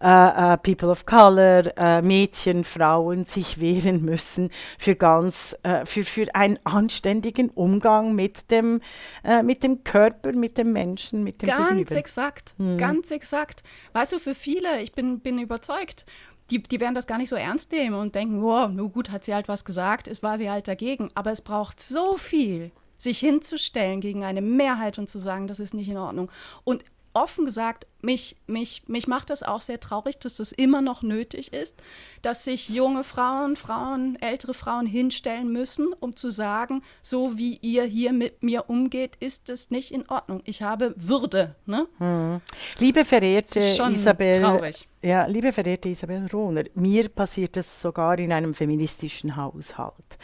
äh, 0.00 0.52
äh, 0.54 0.56
People 0.58 0.90
of 0.90 1.06
Color, 1.06 1.76
äh, 1.76 2.02
Mädchen, 2.02 2.64
Frauen 2.64 3.24
sich 3.24 3.60
wehren 3.60 4.04
müssen 4.04 4.50
für 4.78 4.94
ganz, 4.94 5.56
äh, 5.62 5.84
für, 5.84 6.04
für 6.04 6.34
einen 6.34 6.58
anständigen 6.64 7.50
Umgang 7.50 8.14
mit 8.14 8.50
dem, 8.50 8.80
äh, 9.24 9.42
mit 9.42 9.62
dem 9.62 9.84
Körper, 9.90 10.32
mit 10.32 10.56
dem 10.56 10.72
Menschen, 10.72 11.24
mit 11.24 11.42
dem 11.42 11.48
Ganz 11.48 11.68
Gegenüber. 11.68 11.96
exakt, 11.96 12.54
hm. 12.58 12.78
ganz 12.78 13.10
exakt. 13.10 13.62
Weißt 13.92 14.12
du, 14.12 14.18
für 14.18 14.34
viele, 14.34 14.80
ich 14.82 14.92
bin, 14.92 15.20
bin 15.20 15.38
überzeugt, 15.38 16.06
die, 16.50 16.62
die 16.62 16.80
werden 16.80 16.94
das 16.94 17.06
gar 17.06 17.18
nicht 17.18 17.28
so 17.28 17.36
ernst 17.36 17.72
nehmen 17.72 17.96
und 17.96 18.14
denken, 18.14 18.42
wow, 18.42 18.70
nur 18.70 18.90
gut, 18.90 19.10
hat 19.10 19.24
sie 19.24 19.34
halt 19.34 19.48
was 19.48 19.64
gesagt, 19.64 20.08
es 20.08 20.22
war 20.22 20.38
sie 20.38 20.50
halt 20.50 20.68
dagegen. 20.68 21.10
Aber 21.14 21.30
es 21.30 21.42
braucht 21.42 21.80
so 21.80 22.16
viel, 22.16 22.72
sich 22.98 23.18
hinzustellen 23.18 24.00
gegen 24.00 24.24
eine 24.24 24.42
Mehrheit 24.42 24.98
und 24.98 25.08
zu 25.08 25.18
sagen, 25.18 25.46
das 25.46 25.60
ist 25.60 25.74
nicht 25.74 25.88
in 25.88 25.96
Ordnung. 25.96 26.30
Und 26.64 26.84
offen 27.12 27.44
gesagt, 27.44 27.86
mich, 28.02 28.36
mich, 28.46 28.82
mich 28.86 29.06
macht 29.06 29.30
das 29.30 29.42
auch 29.42 29.60
sehr 29.60 29.80
traurig, 29.80 30.18
dass 30.18 30.36
das 30.36 30.52
immer 30.52 30.80
noch 30.80 31.02
nötig 31.02 31.52
ist, 31.52 31.76
dass 32.22 32.44
sich 32.44 32.68
junge 32.68 33.04
Frauen, 33.04 33.56
Frauen, 33.56 34.16
ältere 34.20 34.54
Frauen 34.54 34.86
hinstellen 34.86 35.52
müssen, 35.52 35.92
um 36.00 36.16
zu 36.16 36.30
sagen, 36.30 36.82
so 37.02 37.36
wie 37.36 37.58
ihr 37.62 37.84
hier 37.84 38.12
mit 38.12 38.42
mir 38.42 38.70
umgeht, 38.70 39.16
ist 39.20 39.50
es 39.50 39.70
nicht 39.70 39.90
in 39.90 40.08
Ordnung. 40.08 40.40
Ich 40.44 40.62
habe 40.62 40.94
Würde. 40.96 41.56
Ne? 41.66 41.86
Hm. 41.98 42.40
Liebe 42.78 43.04
verehrte 43.04 43.60
Isabel, 43.60 44.40
traurig. 44.40 44.88
Ja, 45.02 45.26
liebe 45.26 45.52
verehrte 45.52 45.88
Isabel 45.88 46.26
Rohner, 46.32 46.64
mir 46.74 47.08
passiert 47.08 47.56
das 47.56 47.80
sogar 47.80 48.18
in 48.18 48.32
einem 48.32 48.54
feministischen 48.54 49.36
Haushalt 49.36 50.18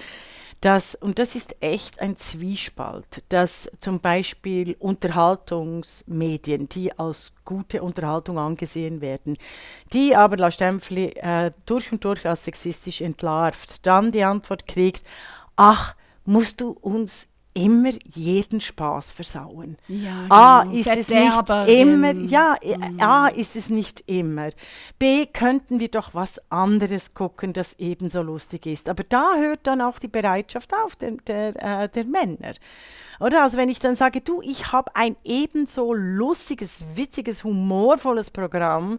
dass, 0.61 0.95
und 0.95 1.19
das 1.19 1.35
ist 1.35 1.55
echt 1.61 2.01
ein 2.01 2.17
Zwiespalt, 2.17 3.23
dass 3.29 3.71
zum 3.81 4.01
Beispiel 4.01 4.75
Unterhaltungsmedien, 4.79 6.69
die 6.69 6.99
als 6.99 7.33
gute 7.45 7.83
Unterhaltung 7.83 8.39
angesehen 8.39 9.01
werden, 9.01 9.37
die 9.93 10.17
aber 10.17 10.37
La 10.37 10.51
Stempfli 10.51 11.13
äh, 11.17 11.53
durch 11.67 11.93
und 11.93 12.05
durch 12.05 12.27
als 12.27 12.45
sexistisch 12.45 13.01
entlarvt, 13.01 13.87
dann 13.87 14.13
die 14.13 14.25
Antwort 14.25 14.67
kriegt, 14.67 15.03
ach, 15.57 15.95
musst 16.25 16.61
du 16.61 16.71
uns 16.71 17.27
immer 17.57 17.93
jeden 18.13 18.61
Spaß 18.61 19.13
versauen. 19.13 19.79
Ja, 19.89 20.27
A 20.29 20.63
genau. 20.65 20.77
ist 20.77 20.87
es 20.89 21.09
nicht 21.09 21.51
immer, 21.69 22.13
ja, 22.13 22.57
mhm. 22.63 23.01
A 23.01 23.29
ist 23.29 23.57
es 23.57 23.71
nicht 23.71 24.05
immer. 24.07 24.51
B 24.99 25.25
könnten 25.25 25.81
wir 25.81 25.89
doch 25.89 26.15
was 26.15 26.39
anderes 26.51 27.15
gucken, 27.15 27.55
das 27.55 27.75
ebenso 27.79 28.21
lustig 28.21 28.67
ist. 28.67 28.91
Aber 28.91 29.05
da 29.05 29.37
hört 29.39 29.67
dann 29.67 29.81
auch 29.81 29.99
die 29.99 30.09
Bereitschaft 30.09 30.75
auf 30.75 30.97
der, 30.97 31.13
der, 31.27 31.83
äh, 31.85 31.89
der 31.89 32.05
Männer. 32.05 32.53
Oder? 33.21 33.43
Also 33.43 33.57
wenn 33.57 33.69
ich 33.69 33.79
dann 33.79 33.97
sage, 33.97 34.21
du, 34.21 34.43
ich 34.43 34.73
habe 34.73 34.95
ein 34.95 35.17
ebenso 35.25 35.93
lustiges, 35.95 36.83
witziges, 36.95 37.45
humorvolles 37.45 38.31
Programm 38.31 38.99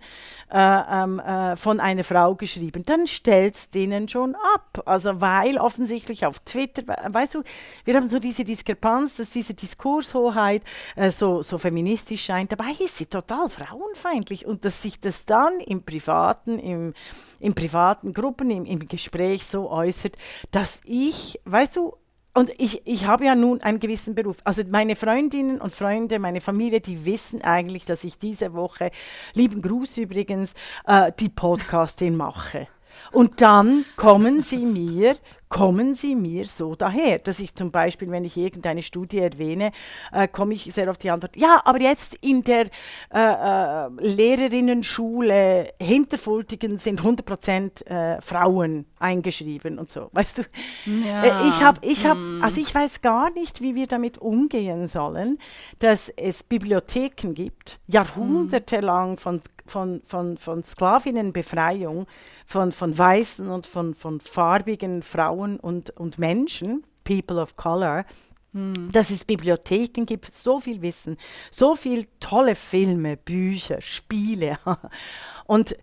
äh, 0.51 0.57
ähm, 0.57 1.19
äh, 1.19 1.55
von 1.55 1.79
einer 1.79 2.03
Frau 2.03 2.35
geschrieben, 2.35 2.83
dann 2.85 3.07
stellst 3.07 3.75
denen 3.75 4.07
schon 4.07 4.35
ab. 4.55 4.81
Also 4.85 5.21
weil 5.21 5.57
offensichtlich 5.57 6.25
auf 6.25 6.39
Twitter, 6.39 6.83
weißt 7.07 7.35
du, 7.35 7.43
wir 7.85 7.95
haben 7.95 8.09
so 8.09 8.19
diese 8.19 8.43
Diskrepanz, 8.47 9.17
dass 9.17 9.29
diese 9.29 9.53
Diskurshoheit 9.53 10.63
äh, 10.95 11.11
so, 11.11 11.43
so 11.43 11.57
feministisch 11.57 12.25
scheint, 12.25 12.51
dabei 12.51 12.71
ist 12.79 12.97
sie 12.97 13.05
total 13.05 13.49
frauenfeindlich 13.49 14.45
und 14.45 14.65
dass 14.65 14.81
sich 14.81 14.99
das 14.99 15.25
dann 15.25 15.59
im 15.59 15.83
privaten, 15.83 16.57
im, 16.57 16.93
im 17.39 17.53
privaten 17.53 18.13
Gruppen, 18.13 18.49
im, 18.49 18.65
im 18.65 18.87
Gespräch 18.87 19.45
so 19.45 19.69
äußert, 19.69 20.17
dass 20.51 20.81
ich, 20.85 21.39
weißt 21.45 21.75
du, 21.75 21.93
und 22.37 22.51
ich, 22.59 22.85
ich 22.85 23.07
habe 23.07 23.25
ja 23.25 23.33
nun 23.33 23.61
einen 23.61 23.79
gewissen 23.79 24.13
Beruf. 24.13 24.37
Also 24.43 24.61
meine 24.69 24.95
Freundinnen 24.95 25.59
und 25.59 25.73
Freunde, 25.73 26.19
meine 26.19 26.39
Familie, 26.39 26.81
die 26.81 27.03
wissen 27.03 27.41
eigentlich, 27.41 27.85
dass 27.85 28.03
ich 28.03 28.19
diese 28.19 28.53
Woche, 28.53 28.91
lieben 29.33 29.59
Gruß 29.59 29.97
übrigens, 29.97 30.53
äh, 30.85 31.11
die 31.19 31.29
Podcastin 31.29 32.15
mache. 32.15 32.67
Und 33.11 33.41
dann 33.41 33.85
kommen 33.95 34.43
sie 34.43 34.65
mir 34.65 35.15
kommen 35.49 35.93
sie 35.93 36.15
mir 36.15 36.45
so 36.45 36.75
daher, 36.75 37.19
dass 37.19 37.39
ich 37.39 37.55
zum 37.55 37.71
Beispiel, 37.71 38.11
wenn 38.11 38.23
ich 38.25 38.37
irgendeine 38.37 38.83
Studie 38.83 39.19
erwähne, 39.19 39.71
äh, 40.11 40.27
komme 40.27 40.53
ich 40.53 40.73
sehr 40.73 40.89
auf 40.89 40.97
die 40.97 41.09
Antwort, 41.09 41.35
ja, 41.35 41.61
aber 41.65 41.81
jetzt 41.81 42.15
in 42.21 42.43
der 42.43 42.67
äh, 43.13 43.19
äh, 43.19 43.89
Lehrerinnenschule 43.99 45.73
Hinterfultigen 45.81 46.77
sind 46.77 47.01
100% 47.01 47.85
äh, 47.85 48.21
Frauen 48.21 48.85
eingeschrieben 48.99 49.79
und 49.79 49.89
so, 49.89 50.09
weißt 50.11 50.39
du? 50.39 50.41
Ja. 50.85 51.23
Äh, 51.23 51.49
ich 51.49 51.61
habe, 51.61 51.79
ich 51.83 52.05
habe, 52.05 52.19
hm. 52.19 52.43
also 52.43 52.59
ich 52.59 52.73
weiß 52.73 53.01
gar 53.01 53.31
nicht, 53.31 53.61
wie 53.61 53.75
wir 53.75 53.87
damit 53.87 54.17
umgehen 54.17 54.87
sollen, 54.87 55.39
dass 55.79 56.09
es 56.09 56.43
Bibliotheken 56.43 57.33
gibt, 57.33 57.79
jahrhundertelang 57.87 59.17
von, 59.17 59.41
von, 59.67 60.01
von, 60.05 60.37
von 60.37 60.63
Sklavinnenbefreiung, 60.63 62.07
von, 62.45 62.71
von 62.71 62.97
weißen 62.97 63.49
und 63.49 63.67
von, 63.67 63.93
von 63.93 64.21
farbigen 64.21 65.03
Frauen 65.03 65.59
und, 65.59 65.91
und 65.91 66.17
Menschen, 66.17 66.85
People 67.03 67.41
of 67.41 67.55
Color, 67.55 68.05
hm. 68.53 68.91
dass 68.91 69.09
es 69.09 69.25
Bibliotheken 69.25 70.05
gibt, 70.05 70.33
so 70.35 70.59
viel 70.59 70.81
Wissen, 70.81 71.17
so 71.51 71.75
viele 71.75 72.05
tolle 72.19 72.55
Filme, 72.55 73.17
Bücher, 73.17 73.81
Spiele. 73.81 74.57
und 75.45 75.75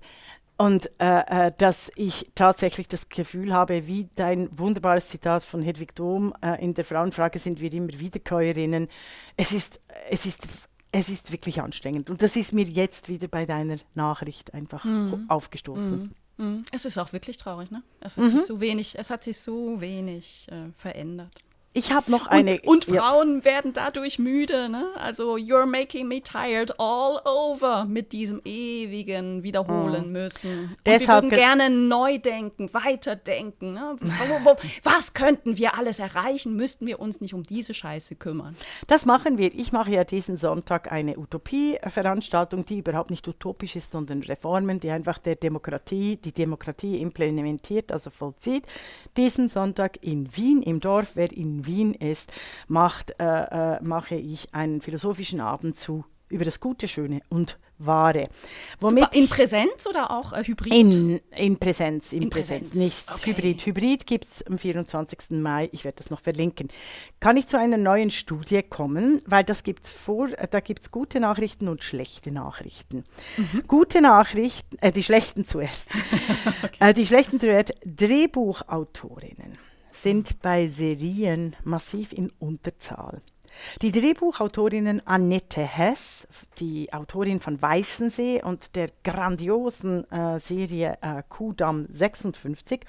und 0.56 0.88
äh, 1.00 1.48
äh, 1.48 1.52
dass 1.58 1.90
ich 1.96 2.30
tatsächlich 2.36 2.86
das 2.86 3.08
Gefühl 3.08 3.52
habe, 3.52 3.88
wie 3.88 4.08
dein 4.14 4.48
wunderbares 4.56 5.08
Zitat 5.08 5.42
von 5.42 5.62
Hedwig 5.62 5.96
Dom, 5.96 6.32
äh, 6.40 6.62
in 6.62 6.74
der 6.74 6.84
Frauenfrage 6.84 7.40
sind 7.40 7.60
wir 7.60 7.72
immer 7.72 7.88
Wiederkäuerinnen. 7.88 8.88
Es 9.36 9.50
ist, 9.50 9.80
es 10.10 10.26
ist 10.26 10.46
es 10.94 11.08
ist 11.08 11.32
wirklich 11.32 11.60
anstrengend. 11.60 12.08
Und 12.08 12.22
das 12.22 12.36
ist 12.36 12.52
mir 12.52 12.64
jetzt 12.64 13.08
wieder 13.08 13.28
bei 13.28 13.46
deiner 13.46 13.78
Nachricht 13.94 14.54
einfach 14.54 14.84
mhm. 14.84 15.24
aufgestoßen. 15.28 16.14
Mhm. 16.36 16.44
Mhm. 16.44 16.64
Es 16.72 16.84
ist 16.84 16.98
auch 16.98 17.12
wirklich 17.12 17.36
traurig, 17.36 17.70
ne? 17.70 17.82
Es 18.00 18.16
hat 18.16 18.24
mhm. 18.24 18.28
sich 18.28 18.42
so 18.42 18.60
wenig, 18.60 18.98
es 18.98 19.10
hat 19.10 19.24
sich 19.24 19.38
so 19.38 19.80
wenig 19.80 20.46
äh, 20.50 20.70
verändert. 20.76 21.42
Ich 21.76 21.90
habe 21.90 22.08
noch 22.08 22.28
eine. 22.28 22.60
Und, 22.60 22.86
und 22.88 22.96
Frauen 22.96 23.38
ja. 23.38 23.44
werden 23.44 23.72
dadurch 23.72 24.20
müde. 24.20 24.68
Ne? 24.68 24.90
Also, 24.96 25.34
you're 25.34 25.66
making 25.66 26.06
me 26.06 26.22
tired 26.22 26.72
all 26.78 27.18
over 27.24 27.84
mit 27.84 28.12
diesem 28.12 28.40
ewigen 28.44 29.42
Wiederholen 29.42 30.04
oh. 30.06 30.08
müssen. 30.08 30.50
Und 30.50 30.76
Deshalb 30.86 31.24
wir 31.24 31.30
würden 31.30 31.42
gerne 31.42 31.70
neu 31.70 32.18
denken, 32.18 32.72
weiterdenken. 32.72 33.74
Ne? 33.74 33.96
Wo, 34.00 34.50
wo, 34.50 34.56
was 34.84 35.14
könnten 35.14 35.58
wir 35.58 35.76
alles 35.76 35.98
erreichen? 35.98 36.54
Müssten 36.54 36.86
wir 36.86 37.00
uns 37.00 37.20
nicht 37.20 37.34
um 37.34 37.42
diese 37.42 37.74
Scheiße 37.74 38.14
kümmern? 38.14 38.54
Das 38.86 39.04
machen 39.04 39.36
wir. 39.36 39.52
Ich 39.52 39.72
mache 39.72 39.90
ja 39.90 40.04
diesen 40.04 40.36
Sonntag 40.36 40.92
eine 40.92 41.18
Utopie-Veranstaltung, 41.18 42.64
die 42.64 42.78
überhaupt 42.78 43.10
nicht 43.10 43.26
utopisch 43.26 43.74
ist, 43.74 43.90
sondern 43.90 44.22
Reformen, 44.22 44.78
die 44.78 44.90
einfach 44.90 45.18
der 45.18 45.34
Demokratie, 45.34 46.18
die 46.18 46.30
Demokratie 46.30 47.00
implementiert, 47.00 47.90
also 47.90 48.10
vollzieht. 48.10 48.64
Diesen 49.16 49.48
Sonntag 49.48 49.98
in 50.02 50.36
Wien, 50.36 50.62
im 50.62 50.78
Dorf, 50.78 51.12
wer 51.14 51.32
in 51.32 51.63
Wien 51.66 51.94
ist, 51.94 52.32
macht, 52.68 53.14
äh, 53.18 53.24
äh, 53.76 53.82
mache 53.82 54.16
ich 54.16 54.54
einen 54.54 54.80
philosophischen 54.80 55.40
Abend 55.40 55.76
zu 55.76 56.04
über 56.28 56.44
das 56.44 56.60
Gute, 56.60 56.88
Schöne 56.88 57.20
und 57.28 57.58
Wahre. 57.78 58.28
Womit 58.78 59.14
in 59.14 59.28
Präsenz 59.28 59.86
oder 59.86 60.10
auch 60.10 60.32
äh, 60.32 60.44
Hybrid? 60.44 60.72
In, 60.72 61.20
in 61.36 61.58
Präsenz, 61.58 62.12
in, 62.12 62.22
in 62.22 62.30
Präsenz, 62.30 62.70
Präsenz. 62.70 62.74
nicht 62.74 63.12
okay. 63.12 63.30
Hybrid. 63.32 63.66
Hybrid 63.66 64.06
gibt 64.06 64.28
es 64.30 64.46
am 64.46 64.58
24. 64.58 65.30
Mai, 65.30 65.68
ich 65.72 65.84
werde 65.84 65.96
das 65.98 66.10
noch 66.10 66.20
verlinken. 66.20 66.68
Kann 67.20 67.36
ich 67.36 67.46
zu 67.46 67.58
einer 67.58 67.76
neuen 67.76 68.10
Studie 68.10 68.62
kommen, 68.62 69.22
weil 69.26 69.44
das 69.44 69.64
gibt's 69.64 69.90
vor, 69.90 70.28
äh, 70.38 70.48
da 70.48 70.60
gibt 70.60 70.82
es 70.82 70.90
gute 70.90 71.20
Nachrichten 71.20 71.68
und 71.68 71.82
schlechte 71.82 72.30
Nachrichten. 72.30 73.04
Mhm. 73.36 73.64
Gute 73.66 74.00
Nachrichten, 74.00 74.78
äh, 74.80 74.92
die 74.92 75.02
schlechten 75.02 75.46
zuerst. 75.46 75.88
okay. 76.62 76.76
äh, 76.80 76.94
die 76.94 77.06
schlechten 77.06 77.40
zuerst, 77.40 77.72
Drehbuchautorinnen 77.84 79.58
sind 79.94 80.40
bei 80.42 80.68
Serien 80.68 81.56
massiv 81.64 82.12
in 82.12 82.30
Unterzahl. 82.38 83.22
Die 83.82 83.92
Drehbuchautorinnen 83.92 85.06
Annette 85.06 85.62
Hess, 85.62 86.26
die 86.58 86.92
Autorin 86.92 87.40
von 87.40 87.60
Weißensee 87.60 88.42
und 88.42 88.74
der 88.74 88.88
grandiosen 89.04 90.10
äh, 90.10 90.40
Serie 90.40 90.98
äh, 91.00 91.22
Kudamm 91.28 91.86
56 91.90 92.80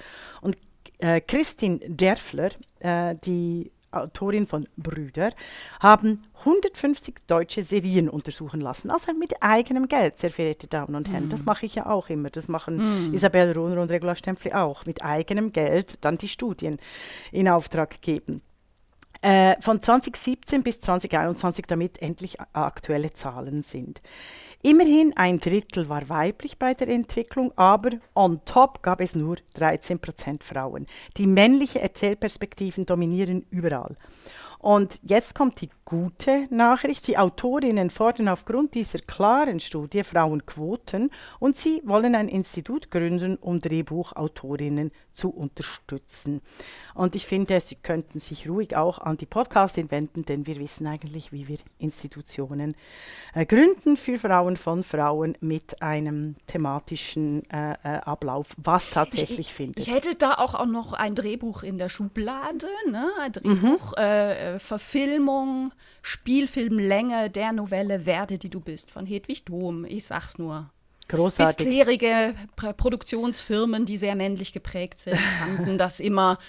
und 0.42 0.58
äh, 1.00 1.22
Christine 1.22 1.80
Derfler, 1.88 2.50
äh, 2.80 3.16
die 3.24 3.72
Autorin 3.96 4.48
von 4.48 4.68
Brüder, 4.78 5.32
haben 5.80 6.24
150 6.40 7.16
deutsche 7.28 7.64
Serien 7.64 8.10
untersuchen 8.10 8.62
lassen, 8.62 8.92
also 8.92 9.14
mit 9.14 9.42
eigenem 9.42 9.88
Geld, 9.88 10.20
sehr 10.20 10.32
verehrte 10.32 10.68
Damen 10.68 10.96
und 10.96 11.10
Herren. 11.10 11.28
Mm. 11.28 11.30
Das 11.30 11.46
mache 11.46 11.66
ich 11.66 11.76
ja 11.76 11.88
auch 11.88 12.10
immer. 12.10 12.30
Das 12.30 12.48
machen 12.48 13.12
mm. 13.12 13.14
Isabel 13.14 13.52
Rohner 13.54 13.82
und 13.82 13.90
Regula 13.90 14.16
Stempfli 14.16 14.54
auch, 14.54 14.86
mit 14.86 15.04
eigenem 15.04 15.52
Geld 15.52 15.98
dann 16.02 16.18
die 16.18 16.28
Studien 16.28 16.78
in 17.32 17.48
Auftrag 17.48 18.02
geben. 18.02 18.42
Äh, 19.22 19.60
von 19.62 19.82
2017 19.82 20.62
bis 20.62 20.82
2021, 20.82 21.66
damit 21.68 22.02
endlich 22.02 22.38
aktuelle 22.54 23.12
Zahlen 23.14 23.64
sind. 23.64 24.02
Immerhin 24.66 25.14
ein 25.16 25.40
Drittel 25.40 25.90
war 25.90 26.10
weiblich 26.10 26.58
bei 26.58 26.74
der 26.74 26.88
Entwicklung, 26.88 27.54
aber 27.56 27.92
on 28.16 28.44
top 28.46 28.82
gab 28.82 29.00
es 29.00 29.14
nur 29.14 29.38
13% 29.60 30.42
Frauen. 30.42 30.88
Die 31.18 31.28
männlichen 31.28 31.82
Erzählperspektiven 31.82 32.88
dominieren 32.88 33.46
überall. 33.52 33.96
Und 34.60 35.00
jetzt 35.04 35.36
kommt 35.36 35.62
die 35.62 35.70
gute 35.86 36.48
Nachricht. 36.50 37.08
Die 37.08 37.18
Autorinnen 37.18 37.90
fordern 37.92 38.28
aufgrund 38.28 38.74
dieser 38.74 39.00
klaren 39.00 39.60
Studie 39.60 40.04
Frauenquoten 40.04 41.12
und 41.40 41.58
sie 41.58 41.82
wollen 41.86 42.16
ein 42.16 42.28
Institut 42.28 42.90
gründen, 42.90 43.38
um 43.38 43.62
Drehbuchautorinnen 43.62 44.92
zu 45.14 45.30
unterstützen. 45.30 46.42
Und 46.94 47.16
ich 47.16 47.26
finde, 47.26 47.60
sie 47.62 47.76
könnten 47.76 48.20
sich 48.20 48.50
ruhig 48.50 48.76
auch 48.76 49.00
an 49.00 49.18
die 49.18 49.26
Podcastin 49.26 49.92
wenden, 49.92 50.26
denn 50.26 50.48
wir 50.48 50.58
wissen 50.58 50.88
eigentlich, 50.88 51.32
wie 51.32 51.48
wir 51.48 51.60
Institutionen 51.78 52.76
äh, 53.34 53.46
gründen 53.46 53.98
für 53.98 54.18
Frauen 54.18 54.58
von 54.58 54.84
Frauen 54.84 55.38
mit 55.40 55.82
einem 55.82 56.36
thematischen 56.48 57.50
äh, 57.50 57.74
äh, 57.74 57.98
Ablauf, 58.00 58.50
was 58.58 58.90
tatsächlich 58.90 59.40
ich, 59.40 59.54
findet. 59.54 59.88
Ich 59.88 59.94
hätte 59.94 60.16
da 60.16 60.34
auch, 60.34 60.56
auch 60.56 60.66
noch 60.66 60.94
ein 60.94 61.16
Drehbuch 61.16 61.64
in 61.64 61.78
der 61.78 61.90
Schublade, 61.90 62.68
ne? 62.90 63.10
ein 63.22 63.32
Drehbuch, 63.32 63.92
mhm. 63.92 64.04
äh, 64.04 64.45
Verfilmung, 64.60 65.72
Spielfilmlänge 66.02 67.30
der 67.30 67.52
Novelle 67.52 68.06
Werde, 68.06 68.38
die 68.38 68.50
du 68.50 68.60
bist 68.60 68.92
von 68.92 69.06
Hedwig 69.06 69.46
Dom. 69.46 69.86
Ich 69.86 70.06
sag's 70.06 70.38
nur. 70.38 70.70
Großartig. 71.08 71.66
Bisherige 71.68 72.36
Produktionsfirmen, 72.56 73.86
die 73.86 73.98
sehr 73.98 74.16
männlich 74.16 74.54
geprägt 74.54 75.00
sind, 75.00 75.20
fanden 75.40 75.78
das 75.78 76.00
immer. 76.00 76.40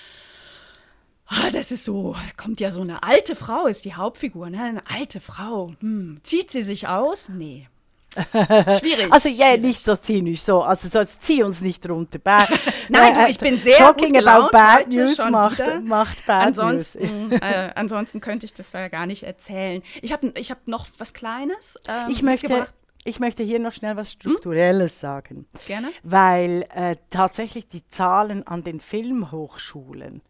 Oh, 1.30 1.50
das 1.52 1.72
ist 1.72 1.84
so, 1.84 2.14
kommt 2.36 2.60
ja 2.60 2.70
so 2.70 2.80
eine 2.80 3.02
alte 3.02 3.34
Frau, 3.34 3.66
ist 3.66 3.84
die 3.84 3.94
Hauptfigur, 3.94 4.48
ne? 4.48 4.62
Eine 4.62 4.86
alte 4.88 5.20
Frau. 5.20 5.72
Hm. 5.80 6.20
Zieht 6.22 6.50
sie 6.50 6.62
sich 6.62 6.86
aus? 6.86 7.28
Nee. 7.28 7.68
Schwierig. 8.78 9.12
Also 9.12 9.28
ja, 9.28 9.48
yeah, 9.48 9.56
nicht 9.56 9.82
so 9.82 9.96
zynisch, 9.96 10.42
so, 10.42 10.62
also 10.62 10.88
so, 10.88 11.02
zieh 11.20 11.42
uns 11.42 11.60
nicht 11.60 11.88
runter. 11.88 12.18
Ba 12.18 12.46
Nein, 12.88 13.14
du, 13.14 13.28
ich 13.28 13.38
bin 13.38 13.58
sehr 13.58 13.78
Talking 13.78 14.12
gut 14.12 14.26
about 14.26 14.50
bad 14.50 14.88
news 14.88 15.18
macht, 15.18 15.62
macht 15.82 16.26
bad 16.26 16.46
ansonsten, 16.46 17.28
news. 17.28 17.40
äh, 17.42 17.70
ansonsten 17.74 18.20
könnte 18.20 18.46
ich 18.46 18.54
das 18.54 18.72
ja 18.72 18.88
gar 18.88 19.06
nicht 19.06 19.22
erzählen. 19.22 19.82
Ich 20.02 20.12
habe 20.12 20.32
ich 20.36 20.50
hab 20.50 20.66
noch 20.66 20.86
was 20.98 21.12
Kleines 21.12 21.78
ähm, 21.88 22.10
Ich 22.10 22.22
möchte 22.22 22.66
ich 23.04 23.20
möchte 23.20 23.44
hier 23.44 23.60
noch 23.60 23.72
schnell 23.72 23.96
was 23.96 24.08
hm? 24.08 24.20
Strukturelles 24.20 24.94
hm? 24.94 24.98
sagen. 24.98 25.46
Gerne. 25.66 25.92
Weil 26.02 26.66
äh, 26.74 26.96
tatsächlich 27.10 27.68
die 27.68 27.88
Zahlen 27.88 28.46
an 28.46 28.64
den 28.64 28.80
Filmhochschulen 28.80 30.22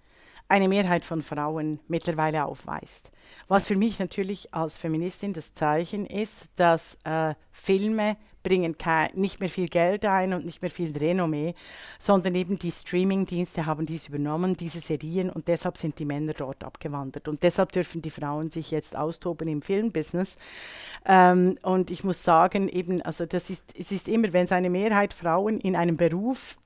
eine 0.49 0.69
Mehrheit 0.69 1.05
von 1.05 1.23
Frauen 1.23 1.81
mittlerweile 1.89 2.45
aufweist. 2.45 3.11
Was 3.49 3.69
für 3.69 3.77
mich 3.77 4.01
natürlich 4.01 4.53
als 4.53 4.77
Feministin 4.77 5.33
das 5.33 5.55
Zeichen 5.55 6.05
ist, 6.07 6.47
dass 6.57 6.99
äh, 7.05 7.35
Filme 7.53 8.17
bringen 8.47 8.77
nicht 9.15 9.41
mehr 9.41 9.49
viel 9.49 9.69
Geld 9.69 10.05
ein 10.05 10.33
und 10.33 10.45
nicht 10.45 10.63
mehr 10.63 10.71
viel 10.71 10.97
Renommee, 10.97 11.57
sondern 11.99 12.37
eben 12.37 12.61
die 12.61 12.71
Streaming-Dienste 12.71 13.67
haben 13.67 13.87
dies 13.87 14.07
übernommen, 14.07 14.57
diese 14.57 14.79
Serien, 14.79 15.31
und 15.31 15.49
deshalb 15.49 15.77
sind 15.77 15.99
die 15.99 16.05
Männer 16.05 16.33
dort 16.33 16.63
abgewandert. 16.63 17.27
Und 17.27 17.43
deshalb 17.43 17.73
dürfen 17.73 18.03
die 18.03 18.11
Frauen 18.11 18.51
sich 18.51 18.71
jetzt 18.71 18.95
austoben 18.95 19.49
im 19.49 19.63
Filmbusiness. 19.63 20.37
Ähm, 21.05 21.59
und 21.63 21.91
ich 21.91 22.05
muss 22.05 22.23
sagen, 22.23 22.69
eben, 22.69 23.03
also 23.03 23.27
das 23.27 23.51
ist, 23.51 23.65
es 23.77 23.91
ist 23.91 24.07
immer, 24.07 24.33
wenn 24.33 24.45
es 24.45 24.53
eine 24.53 24.71
Mehrheit 24.71 25.13
Frauen 25.13 25.59
in 25.59 25.75
einem 25.75 25.97
Beruf 25.97 26.57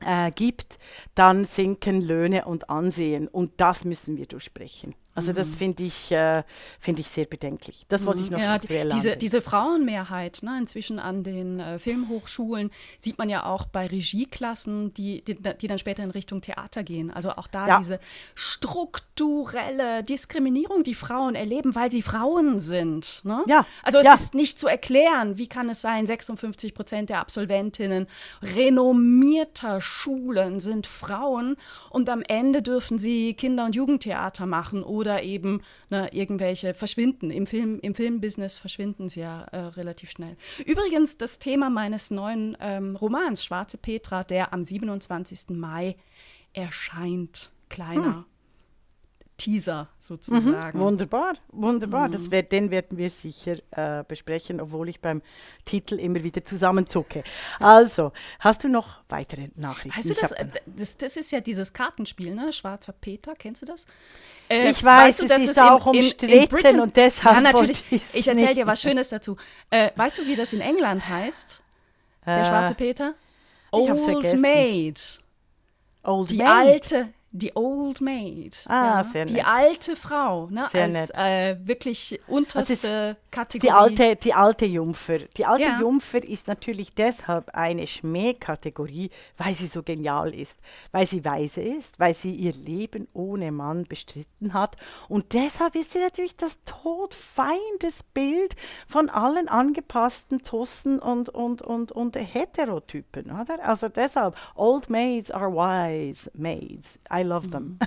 äh, 0.00 0.30
gibt, 0.32 0.78
dann 1.14 1.44
sinken 1.44 2.00
Löhne 2.00 2.46
und 2.46 2.70
Ansehen. 2.70 3.28
Und 3.28 3.52
das 3.58 3.84
müssen 3.84 4.16
wir 4.16 4.24
durchbrechen. 4.24 4.94
Also 5.14 5.32
das 5.32 5.48
mhm. 5.48 5.54
finde 5.54 5.84
ich, 5.84 6.10
äh, 6.10 6.42
find 6.80 6.98
ich 6.98 7.06
sehr 7.06 7.26
bedenklich. 7.26 7.86
Das 7.88 8.04
wollte 8.04 8.22
ich 8.22 8.30
noch 8.30 8.38
ja, 8.40 8.58
die, 8.58 8.88
diese, 8.92 9.16
diese 9.16 9.40
Frauenmehrheit 9.40 10.40
ne, 10.42 10.58
inzwischen 10.58 10.98
an 10.98 11.22
den 11.22 11.60
äh, 11.60 11.78
Filmhochschulen 11.78 12.70
sieht 13.00 13.16
man 13.16 13.28
ja 13.28 13.46
auch 13.46 13.66
bei 13.66 13.86
Regieklassen, 13.86 14.92
die, 14.94 15.22
die, 15.22 15.36
die, 15.36 15.66
dann 15.68 15.78
später 15.78 16.02
in 16.02 16.10
Richtung 16.10 16.40
Theater 16.40 16.82
gehen. 16.82 17.12
Also 17.12 17.30
auch 17.30 17.46
da 17.46 17.68
ja. 17.68 17.78
diese 17.78 18.00
strukturelle 18.34 20.02
Diskriminierung, 20.02 20.82
die 20.82 20.94
Frauen 20.94 21.36
erleben, 21.36 21.76
weil 21.76 21.92
sie 21.92 22.02
Frauen 22.02 22.58
sind. 22.58 23.20
Ne? 23.24 23.44
Ja. 23.46 23.66
Also 23.84 23.98
es 23.98 24.06
ja. 24.06 24.14
ist 24.14 24.34
nicht 24.34 24.58
zu 24.58 24.66
erklären, 24.66 25.38
wie 25.38 25.46
kann 25.46 25.68
es 25.68 25.80
sein, 25.80 26.06
56 26.06 26.74
Prozent 26.74 27.10
der 27.10 27.20
Absolventinnen 27.20 28.08
renommierter 28.42 29.80
Schulen 29.80 30.58
sind 30.58 30.88
Frauen 30.88 31.56
und 31.90 32.08
am 32.08 32.22
Ende 32.22 32.62
dürfen 32.62 32.98
sie 32.98 33.34
Kinder- 33.34 33.64
und 33.64 33.76
Jugendtheater 33.76 34.46
machen 34.46 34.82
oder 34.82 35.03
oder 35.04 35.22
eben 35.22 35.60
ne, 35.90 36.08
irgendwelche 36.12 36.72
verschwinden. 36.72 37.30
Im, 37.30 37.46
Film, 37.46 37.78
im 37.80 37.94
Filmbusiness 37.94 38.56
verschwinden 38.56 39.10
sie 39.10 39.20
ja 39.20 39.42
äh, 39.52 39.58
relativ 39.58 40.10
schnell. 40.10 40.36
Übrigens 40.64 41.18
das 41.18 41.38
Thema 41.38 41.68
meines 41.68 42.10
neuen 42.10 42.56
ähm, 42.58 42.96
Romans 42.96 43.44
Schwarze 43.44 43.76
Petra, 43.76 44.24
der 44.24 44.54
am 44.54 44.64
27. 44.64 45.50
Mai 45.50 45.96
erscheint. 46.54 47.50
Kleiner. 47.68 48.16
Hm. 48.16 48.24
Teaser 49.36 49.88
sozusagen. 49.98 50.78
Mhm, 50.78 50.82
wunderbar, 50.82 51.34
wunderbar. 51.48 52.08
Mhm. 52.08 52.12
Das 52.12 52.30
werd, 52.30 52.52
den 52.52 52.70
werden 52.70 52.96
wir 52.98 53.10
sicher 53.10 53.56
äh, 53.72 54.04
besprechen, 54.06 54.60
obwohl 54.60 54.88
ich 54.88 55.00
beim 55.00 55.22
Titel 55.64 55.96
immer 55.96 56.22
wieder 56.22 56.44
zusammenzucke. 56.44 57.24
Also, 57.58 58.12
hast 58.38 58.64
du 58.64 58.68
noch 58.68 59.00
weitere 59.08 59.48
Nachrichten? 59.56 59.98
Weißt 59.98 60.10
du 60.10 60.14
das, 60.14 60.32
äh, 60.32 60.46
das, 60.66 60.96
das, 60.96 61.16
ist 61.16 61.32
ja 61.32 61.40
dieses 61.40 61.72
Kartenspiel, 61.72 62.34
ne? 62.34 62.52
Schwarzer 62.52 62.92
Peter, 62.92 63.34
kennst 63.34 63.62
du 63.62 63.66
das? 63.66 63.86
Äh, 64.48 64.70
ich 64.70 64.84
weiß, 64.84 65.20
weißt 65.20 65.30
du, 65.30 65.34
es 65.34 65.48
ist 65.48 65.60
auch 65.60 65.92
in, 65.92 66.04
umstritten 66.04 66.66
in, 66.66 66.74
in 66.74 66.80
und 66.80 66.96
deshalb. 66.96 67.36
Ja, 67.36 67.40
natürlich. 67.40 67.82
Ich 68.12 68.28
erzähle 68.28 68.54
dir 68.54 68.66
was 68.66 68.80
Schönes 68.80 69.08
dazu. 69.08 69.36
Äh, 69.70 69.90
weißt 69.96 70.18
du, 70.18 70.26
wie 70.26 70.36
das 70.36 70.52
in 70.52 70.60
England 70.60 71.08
heißt? 71.08 71.62
Der 72.26 72.38
äh, 72.38 72.44
schwarze 72.44 72.74
Peter? 72.74 73.14
Old 73.72 74.38
Maid. 74.38 75.20
Old 76.04 76.30
die 76.30 76.36
Maid. 76.36 76.48
alte, 76.48 77.08
die 77.34 77.50
Old 77.56 78.00
Maid. 78.00 78.64
Ah, 78.68 79.02
ja, 79.02 79.04
sehr 79.04 79.24
nett. 79.24 79.34
Die 79.34 79.42
alte 79.42 79.96
Frau, 79.96 80.46
ne, 80.50 80.68
sehr 80.70 80.84
als 80.84 81.10
äh, 81.10 81.56
wirklich 81.66 82.20
unterste 82.28 83.16
Kategorie. 83.32 83.66
Die 83.66 83.72
alte, 83.72 84.16
die 84.16 84.34
alte 84.34 84.64
Jungfer. 84.66 85.18
Die 85.36 85.44
alte 85.44 85.64
ja. 85.64 85.80
Jungfer 85.80 86.22
ist 86.22 86.46
natürlich 86.46 86.94
deshalb 86.94 87.50
eine 87.52 87.88
Schmähkategorie, 87.88 89.10
weil 89.36 89.52
sie 89.54 89.66
so 89.66 89.82
genial 89.82 90.32
ist, 90.32 90.56
weil 90.92 91.08
sie 91.08 91.24
weise 91.24 91.60
ist, 91.60 91.98
weil 91.98 92.14
sie 92.14 92.32
ihr 92.32 92.52
Leben 92.52 93.08
ohne 93.12 93.50
Mann 93.50 93.84
bestritten 93.84 94.54
hat. 94.54 94.76
Und 95.08 95.32
deshalb 95.32 95.74
ist 95.74 95.92
sie 95.92 95.98
natürlich 95.98 96.36
das 96.36 96.56
todfeindes 96.64 98.04
von 98.86 99.10
allen 99.10 99.48
angepassten 99.48 100.42
Tussen 100.44 101.00
und, 101.00 101.30
und, 101.30 101.62
und, 101.62 101.90
und 101.90 102.14
Heterotypen. 102.16 103.32
Oder? 103.32 103.64
Also 103.66 103.88
deshalb, 103.88 104.36
Old 104.54 104.88
Maids 104.88 105.32
are 105.32 105.52
wise 105.52 106.30
maids. 106.34 106.96
I 107.10 107.23
love 107.24 107.50
them. 107.50 107.78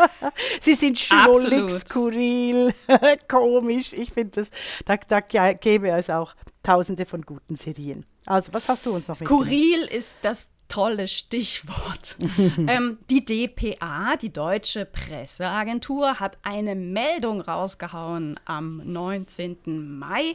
Sie 0.60 0.74
sind 0.74 0.98
schrullig, 0.98 1.70
skurril, 1.70 2.74
komisch. 3.28 3.92
Ich 3.92 4.12
finde 4.12 4.42
das, 4.42 4.50
da, 4.84 4.96
da 4.96 5.52
gäbe 5.52 5.90
es 5.90 6.10
auch 6.10 6.34
tausende 6.62 7.06
von 7.06 7.22
guten 7.22 7.56
Serien. 7.56 8.06
Also, 8.26 8.52
was 8.52 8.68
hast 8.68 8.86
du 8.86 8.94
uns 8.94 9.08
noch 9.08 9.16
Skurril 9.16 9.82
ist 9.90 10.18
das 10.22 10.50
tolle 10.72 11.06
Stichwort. 11.06 12.16
ähm, 12.66 12.96
die 13.10 13.22
DPA, 13.26 14.16
die 14.16 14.32
Deutsche 14.32 14.86
Presseagentur, 14.86 16.18
hat 16.18 16.38
eine 16.44 16.74
Meldung 16.74 17.42
rausgehauen 17.42 18.40
am 18.46 18.80
19. 18.82 19.98
Mai, 19.98 20.34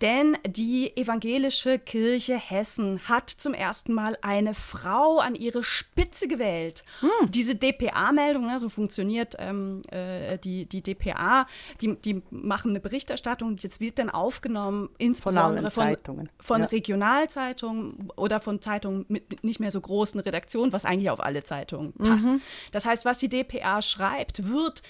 denn 0.00 0.38
die 0.46 0.96
evangelische 0.96 1.78
Kirche 1.78 2.38
Hessen 2.38 2.98
hat 3.10 3.28
zum 3.28 3.52
ersten 3.52 3.92
Mal 3.92 4.16
eine 4.22 4.54
Frau 4.54 5.18
an 5.18 5.34
ihre 5.34 5.62
Spitze 5.62 6.28
gewählt. 6.28 6.82
Hm. 7.00 7.30
Diese 7.30 7.54
DPA-Meldung, 7.54 8.46
ne, 8.46 8.58
so 8.58 8.70
funktioniert 8.70 9.34
ähm, 9.38 9.82
äh, 9.90 10.38
die, 10.38 10.64
die 10.64 10.80
DPA, 10.80 11.46
die, 11.82 11.94
die 11.96 12.22
machen 12.30 12.70
eine 12.70 12.80
Berichterstattung, 12.80 13.58
jetzt 13.58 13.80
wird 13.80 13.98
dann 13.98 14.08
aufgenommen, 14.08 14.88
insbesondere 14.96 15.70
von, 15.70 15.94
von, 16.02 16.28
von 16.40 16.60
ja. 16.62 16.68
Regionalzeitungen 16.68 18.08
oder 18.16 18.40
von 18.40 18.62
Zeitungen 18.62 19.04
mit 19.08 19.44
nicht 19.44 19.60
mehr 19.60 19.73
so 19.74 19.80
großen 19.80 20.20
Redaktionen, 20.20 20.72
was 20.72 20.84
eigentlich 20.84 21.10
auf 21.10 21.22
alle 21.22 21.42
Zeitungen 21.42 21.92
passt. 21.92 22.26
Mhm. 22.26 22.40
Das 22.72 22.86
heißt, 22.86 23.04
was 23.04 23.18
die 23.18 23.28
DPA 23.28 23.82
schreibt, 23.82 24.50
wird 24.50 24.82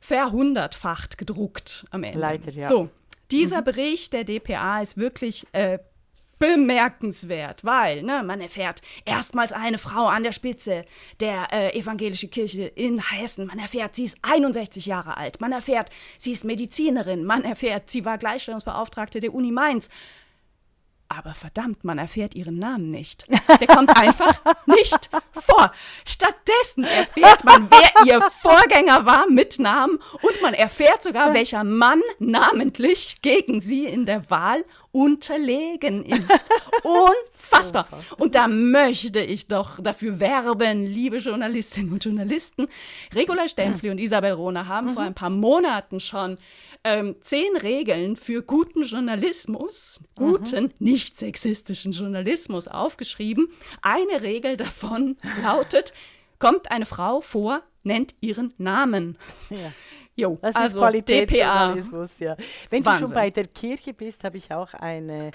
verhundertfacht 0.00 1.16
gedruckt 1.16 1.86
am 1.90 2.02
Ende. 2.02 2.18
Leider, 2.18 2.50
ja. 2.50 2.68
So, 2.68 2.90
dieser 3.30 3.60
mhm. 3.60 3.64
Bericht 3.64 4.12
der 4.12 4.24
DPA 4.24 4.82
ist 4.82 4.96
wirklich 4.96 5.46
äh, 5.52 5.78
bemerkenswert, 6.38 7.64
weil 7.64 8.02
ne, 8.02 8.22
man 8.22 8.40
erfährt 8.40 8.82
erstmals 9.04 9.52
eine 9.52 9.78
Frau 9.78 10.06
an 10.06 10.22
der 10.22 10.32
Spitze 10.32 10.84
der 11.20 11.52
äh, 11.52 11.78
evangelischen 11.78 12.30
Kirche 12.30 12.64
in 12.64 13.00
Hessen. 13.10 13.46
Man 13.46 13.58
erfährt, 13.58 13.94
sie 13.94 14.04
ist 14.04 14.18
61 14.22 14.86
Jahre 14.86 15.16
alt. 15.16 15.40
Man 15.40 15.52
erfährt, 15.52 15.90
sie 16.18 16.32
ist 16.32 16.44
Medizinerin. 16.44 17.24
Man 17.24 17.44
erfährt, 17.44 17.90
sie 17.90 18.04
war 18.04 18.18
Gleichstellungsbeauftragte 18.18 19.20
der 19.20 19.32
Uni 19.32 19.52
Mainz. 19.52 19.88
Aber 21.08 21.34
verdammt, 21.34 21.84
man 21.84 21.98
erfährt 21.98 22.34
ihren 22.34 22.58
Namen 22.58 22.90
nicht. 22.90 23.26
Der 23.60 23.66
kommt 23.66 23.96
einfach 23.96 24.40
nicht 24.66 25.10
vor. 25.32 25.72
Stattdessen 26.04 26.84
erfährt 26.84 27.44
man, 27.44 27.68
wer 27.70 28.06
ihr 28.06 28.20
Vorgänger 28.22 29.04
war 29.04 29.28
mit 29.28 29.58
Namen 29.58 29.98
und 30.22 30.42
man 30.42 30.54
erfährt 30.54 31.02
sogar, 31.02 31.34
welcher 31.34 31.62
Mann 31.62 32.00
namentlich 32.18 33.22
gegen 33.22 33.60
sie 33.60 33.84
in 33.84 34.06
der 34.06 34.28
Wahl 34.30 34.64
unterlegen 34.92 36.04
ist. 36.04 36.44
Unfassbar. 36.84 37.86
Und 38.16 38.34
da 38.34 38.48
möchte 38.48 39.20
ich 39.20 39.48
doch 39.48 39.80
dafür 39.80 40.20
werben, 40.20 40.84
liebe 40.84 41.18
Journalistinnen 41.18 41.92
und 41.92 42.04
Journalisten. 42.04 42.66
Regula 43.14 43.48
Stempfli 43.48 43.90
und 43.90 43.98
Isabel 43.98 44.32
Rohner 44.32 44.68
haben 44.68 44.88
mhm. 44.88 44.94
vor 44.94 45.02
ein 45.02 45.14
paar 45.14 45.30
Monaten 45.30 46.00
schon 46.00 46.38
ähm, 46.84 47.16
zehn 47.20 47.56
Regeln 47.56 48.14
für 48.14 48.42
guten 48.42 48.82
Journalismus, 48.82 50.00
guten, 50.14 50.64
mhm. 50.64 50.72
nicht 50.78 51.16
sexistischen 51.16 51.92
Journalismus 51.92 52.68
aufgeschrieben. 52.68 53.48
Eine 53.80 54.22
Regel 54.22 54.56
davon 54.56 55.16
lautet, 55.42 55.94
kommt 56.38 56.70
eine 56.70 56.86
Frau 56.86 57.22
vor, 57.22 57.62
nennt 57.82 58.14
ihren 58.20 58.52
Namen. 58.58 59.18
Ja. 59.48 59.72
Jo, 60.16 60.38
das 60.42 60.54
also 60.54 60.78
ist 60.78 60.82
Qualitätsjournalismus, 60.82 62.10
ja. 62.20 62.36
Wenn 62.70 62.84
Wahnsinn. 62.84 63.00
du 63.00 63.06
schon 63.08 63.14
bei 63.14 63.30
der 63.30 63.48
Kirche 63.48 63.92
bist, 63.92 64.22
habe 64.22 64.36
ich 64.36 64.52
auch 64.52 64.72
eine, 64.74 65.32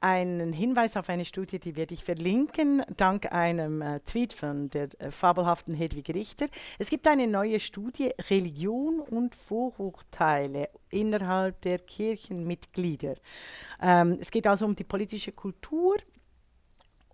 einen 0.00 0.52
Hinweis 0.52 0.96
auf 0.96 1.08
eine 1.08 1.24
Studie, 1.24 1.58
die 1.58 1.76
werde 1.76 1.94
ich 1.94 2.04
verlinken, 2.04 2.82
dank 2.96 3.32
einem 3.32 3.82
äh, 3.82 4.00
Tweet 4.00 4.32
von 4.32 4.70
der 4.70 4.88
äh, 4.98 5.10
fabelhaften 5.10 5.74
Hedwig 5.74 6.08
Richter. 6.10 6.46
Es 6.78 6.88
gibt 6.88 7.06
eine 7.06 7.26
neue 7.26 7.60
Studie, 7.60 8.10
Religion 8.30 9.00
und 9.00 9.34
Vorurteile 9.34 10.70
innerhalb 10.88 11.60
der 11.62 11.78
Kirchenmitglieder. 11.78 13.14
Ähm, 13.82 14.18
es 14.20 14.30
geht 14.30 14.46
also 14.46 14.64
um 14.64 14.74
die 14.74 14.84
politische 14.84 15.32
Kultur 15.32 15.96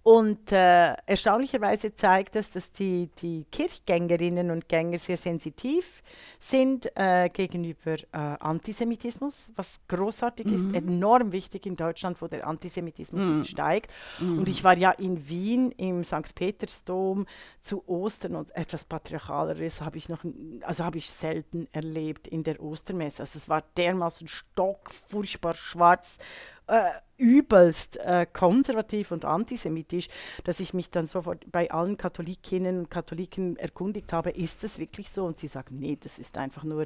und 0.07 0.53
äh, 0.53 0.95
erstaunlicherweise 1.07 1.93
zeigt 1.97 2.37
es, 2.37 2.49
dass 2.53 2.71
die, 2.71 3.11
die 3.21 3.45
Kirchgängerinnen 3.51 4.53
und 4.53 4.69
Gänger 4.69 4.99
sehr 4.99 5.17
sensitiv 5.17 6.05
sind 6.39 6.89
äh, 6.95 7.29
gegenüber 7.29 7.95
äh, 7.95 8.07
Antisemitismus, 8.13 9.51
was 9.57 9.81
großartig 9.89 10.47
mhm. 10.47 10.55
ist, 10.55 10.77
enorm 10.77 11.33
wichtig 11.33 11.67
in 11.67 11.75
Deutschland, 11.75 12.23
wo 12.23 12.29
der 12.29 12.47
Antisemitismus 12.47 13.21
mhm. 13.21 13.43
steigt. 13.43 13.93
Mhm. 14.21 14.39
Und 14.39 14.49
ich 14.49 14.63
war 14.63 14.77
ja 14.77 14.93
in 14.93 15.29
Wien 15.29 15.73
im 15.73 16.05
St. 16.05 16.37
Petersdom 16.37 17.27
zu 17.61 17.83
Ostern 17.89 18.37
und 18.37 18.55
etwas 18.55 18.85
Patriarchaleres 18.85 19.81
habe 19.81 19.99
ich 19.99 20.09
noch, 20.09 20.21
also 20.61 20.85
habe 20.85 20.99
ich 20.99 21.11
selten 21.11 21.67
erlebt 21.73 22.29
in 22.29 22.45
der 22.45 22.63
Ostermesse. 22.63 23.23
Also 23.23 23.41
es 23.41 23.49
war 23.49 23.65
dermaßen 23.77 24.29
stock, 24.29 24.93
furchtbar 24.93 25.55
schwarz 25.55 26.19
äh, 26.67 26.91
übelst 27.19 27.97
äh, 27.99 28.27
konservativ 28.31 29.11
und 29.11 29.25
antisemitisch, 29.25 30.09
dass 30.45 30.61
ich 30.61 30.75
mich 30.75 30.91
dann 30.91 31.07
sofort 31.07 31.51
bei 31.51 31.71
allen 31.71 31.97
Katholikinnen 31.97 32.81
und 32.81 32.91
Katholiken 32.91 33.57
erkundigt 33.57 34.13
habe, 34.13 34.31
ist 34.31 34.63
das 34.63 34.79
wirklich 34.79 35.11
so? 35.11 35.25
Und 35.25 35.39
sie 35.39 35.49
sagen, 35.49 35.79
nee, 35.79 35.97
das 36.01 36.19
ist 36.19 36.37
einfach 36.37 36.65
nur, 36.65 36.83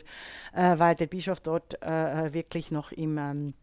äh, 0.55 0.79
weil 0.79 0.95
der 0.95 1.07
Bischof 1.07 1.41
dort 1.41 1.83
äh, 1.83 2.33
wirklich 2.33 2.71
noch 2.71 2.93
im 2.93 3.19
ähm, 3.19 3.55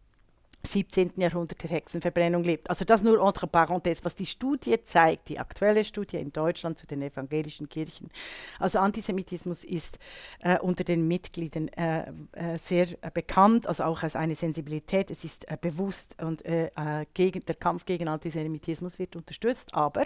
17. 0.64 1.12
Jahrhundert 1.16 1.62
der 1.62 1.70
Hexenverbrennung 1.70 2.42
lebt. 2.42 2.68
Also 2.68 2.84
das 2.84 3.02
nur 3.02 3.24
entre 3.24 3.46
parenthèses, 3.46 4.04
was 4.04 4.14
die 4.14 4.26
Studie 4.26 4.82
zeigt, 4.84 5.28
die 5.28 5.38
aktuelle 5.38 5.84
Studie 5.84 6.16
in 6.16 6.32
Deutschland 6.32 6.78
zu 6.78 6.86
den 6.86 7.02
evangelischen 7.02 7.68
Kirchen. 7.68 8.10
Also 8.58 8.78
Antisemitismus 8.80 9.64
ist 9.64 9.98
äh, 10.40 10.58
unter 10.58 10.84
den 10.84 11.06
Mitgliedern 11.06 11.68
äh, 11.68 12.10
äh, 12.32 12.58
sehr 12.58 12.88
äh, 13.02 13.10
bekannt, 13.12 13.66
also 13.66 13.84
auch 13.84 14.02
als 14.02 14.16
eine 14.16 14.34
Sensibilität. 14.34 15.10
Es 15.10 15.24
ist 15.24 15.48
äh, 15.48 15.56
bewusst 15.60 16.20
und 16.20 16.44
äh, 16.44 16.70
gegen, 17.14 17.44
der 17.46 17.54
Kampf 17.54 17.84
gegen 17.84 18.08
Antisemitismus 18.08 18.98
wird 18.98 19.16
unterstützt. 19.16 19.74
Aber, 19.74 20.04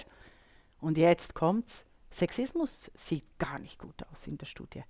und 0.81 0.99
jetzt 0.99 1.35
kommt's, 1.35 1.85
Sexismus 2.12 2.90
sieht 2.94 3.25
gar 3.38 3.59
nicht 3.59 3.79
gut 3.79 4.03
aus 4.12 4.27
in 4.27 4.38
der 4.38 4.46
Studie. 4.46 4.83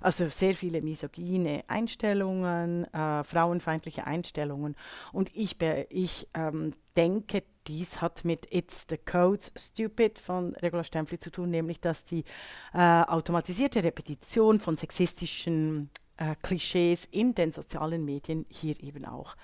Also 0.00 0.28
sehr 0.28 0.54
viele 0.54 0.80
misogyne 0.82 1.64
Einstellungen, 1.66 2.84
äh, 2.92 3.24
frauenfeindliche 3.24 4.06
Einstellungen. 4.06 4.76
Und 5.12 5.34
ich, 5.34 5.56
ich 5.90 6.28
ähm, 6.34 6.72
denke, 6.96 7.42
dies 7.66 8.00
hat 8.00 8.24
mit 8.24 8.52
It's 8.52 8.86
the 8.88 8.96
Codes 8.96 9.52
Stupid 9.56 10.18
von 10.18 10.54
Regula 10.56 10.84
Stempfli 10.84 11.18
zu 11.18 11.30
tun, 11.30 11.50
nämlich 11.50 11.80
dass 11.80 12.04
die 12.04 12.24
äh, 12.72 12.78
automatisierte 12.78 13.84
Repetition 13.84 14.60
von 14.60 14.76
sexistischen 14.76 15.90
äh, 16.16 16.34
Klischees 16.42 17.06
in 17.10 17.34
den 17.34 17.52
sozialen 17.52 18.04
Medien 18.04 18.46
hier 18.48 18.82
eben 18.82 19.04
auch 19.04 19.36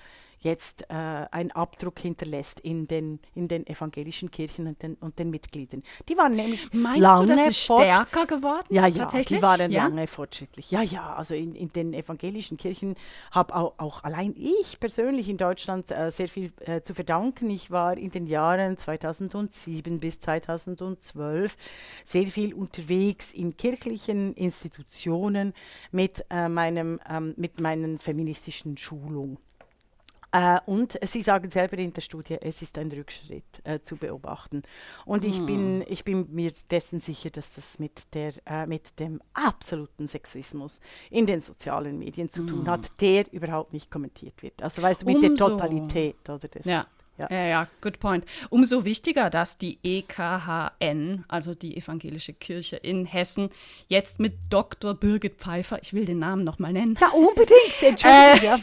jetzt 0.45 0.83
äh, 0.83 0.93
einen 0.93 1.51
Abdruck 1.51 1.99
hinterlässt 1.99 2.59
in 2.61 2.87
den, 2.87 3.19
in 3.33 3.47
den 3.47 3.67
evangelischen 3.67 4.31
Kirchen 4.31 4.67
und 4.67 4.81
den, 4.81 4.95
und 4.95 5.19
den 5.19 5.31
Mitgliedern. 5.31 5.83
Die 6.07 6.15
waren 6.15 6.35
nämlich 6.35 6.71
Meinst 6.71 7.01
lange 7.01 7.27
du, 7.27 7.35
das 7.35 7.57
stärker 7.57 8.25
geworden? 8.25 8.67
Ja, 8.69 8.87
ja, 8.87 9.03
tatsächlich? 9.03 9.39
die 9.39 9.43
waren 9.43 9.71
ja? 9.71 9.87
lange 9.87 10.07
fortschrittlich. 10.07 10.71
Ja, 10.71 10.81
ja, 10.81 11.15
also 11.15 11.33
in, 11.33 11.55
in 11.55 11.69
den 11.69 11.93
evangelischen 11.93 12.57
Kirchen 12.57 12.95
habe 13.31 13.55
auch, 13.55 13.73
auch, 13.77 14.03
allein 14.03 14.35
ich 14.37 14.79
persönlich 14.79 15.29
in 15.29 15.37
Deutschland 15.37 15.91
äh, 15.91 16.11
sehr 16.11 16.27
viel 16.27 16.53
äh, 16.61 16.81
zu 16.81 16.93
verdanken. 16.93 17.49
Ich 17.49 17.71
war 17.71 17.97
in 17.97 18.11
den 18.11 18.27
Jahren 18.27 18.77
2007 18.77 19.99
bis 19.99 20.19
2012 20.19 21.57
sehr 22.05 22.27
viel 22.27 22.53
unterwegs 22.53 23.33
in 23.33 23.57
kirchlichen 23.57 24.35
Institutionen 24.35 25.53
mit, 25.91 26.23
äh, 26.29 26.47
meinem, 26.47 26.99
ähm, 27.09 27.33
mit 27.35 27.59
meinen 27.59 27.97
feministischen 27.97 28.77
Schulungen. 28.77 29.39
Äh, 30.35 30.59
und 30.65 30.99
Sie 31.01 31.21
sagen 31.21 31.49
selber 31.49 31.77
in 31.77 31.93
der 31.93 32.01
Studie, 32.01 32.37
es 32.41 32.61
ist 32.61 32.77
ein 32.77 32.91
Rückschritt 32.91 33.45
äh, 33.63 33.79
zu 33.79 33.95
beobachten. 33.95 34.63
Und 35.05 35.23
ich, 35.23 35.37
hm. 35.37 35.45
bin, 35.45 35.85
ich 35.87 36.03
bin 36.03 36.27
mir 36.29 36.51
dessen 36.69 36.99
sicher, 36.99 37.29
dass 37.29 37.53
das 37.53 37.79
mit, 37.79 38.13
der, 38.13 38.33
äh, 38.45 38.65
mit 38.65 38.99
dem 38.99 39.21
absoluten 39.33 40.09
Sexismus 40.09 40.81
in 41.09 41.25
den 41.25 41.39
sozialen 41.39 41.97
Medien 41.97 42.29
zu 42.29 42.41
hm. 42.41 42.47
tun 42.47 42.69
hat, 42.69 42.99
der 42.99 43.31
überhaupt 43.31 43.71
nicht 43.71 43.89
kommentiert 43.89 44.43
wird. 44.43 44.61
Also 44.61 44.81
weißt 44.81 45.03
du, 45.03 45.05
mit 45.05 45.23
Umso. 45.23 45.29
der 45.29 45.57
Totalität. 45.57 46.29
Oder 46.29 46.49
das. 46.49 46.65
Ja. 46.65 46.85
Ja. 47.17 47.27
ja, 47.31 47.45
ja, 47.45 47.67
good 47.81 47.99
point. 47.99 48.25
Umso 48.49 48.83
wichtiger, 48.83 49.29
dass 49.29 49.57
die 49.57 49.79
EKHN, 49.83 51.23
also 51.27 51.55
die 51.55 51.77
Evangelische 51.77 52.33
Kirche 52.33 52.75
in 52.75 53.05
Hessen, 53.05 53.49
jetzt 53.87 54.19
mit 54.19 54.33
Dr. 54.49 54.93
Birgit 54.93 55.37
Pfeiffer, 55.37 55.79
ich 55.81 55.93
will 55.93 56.05
den 56.05 56.19
Namen 56.19 56.43
nochmal 56.43 56.73
nennen. 56.73 56.97
Ja, 56.99 57.09
unbedingt, 57.09 57.81
Entschuldigung. 57.81 58.39
Äh, 58.39 58.45
ja. 58.45 58.59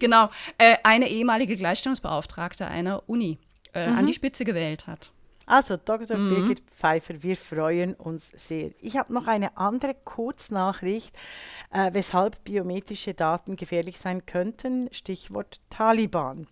genau, 0.00 0.30
äh, 0.58 0.76
eine 0.82 1.08
ehemalige 1.08 1.56
Gleichstellungsbeauftragte 1.56 2.66
einer 2.66 3.08
Uni 3.08 3.38
äh, 3.72 3.88
mhm. 3.88 3.98
an 3.98 4.06
die 4.06 4.14
Spitze 4.14 4.44
gewählt 4.44 4.86
hat. 4.86 5.12
Also, 5.46 5.76
Dr. 5.76 6.16
Mhm. 6.16 6.34
Birgit 6.34 6.62
Pfeiffer, 6.76 7.22
wir 7.22 7.36
freuen 7.36 7.94
uns 7.94 8.30
sehr. 8.34 8.70
Ich 8.80 8.96
habe 8.96 9.12
noch 9.12 9.26
eine 9.26 9.56
andere 9.56 9.94
Kurznachricht, 9.94 11.14
äh, 11.72 11.92
weshalb 11.92 12.42
biometrische 12.44 13.14
Daten 13.14 13.56
gefährlich 13.56 13.98
sein 13.98 14.24
könnten. 14.26 14.88
Stichwort 14.92 15.60
Taliban. 15.68 16.46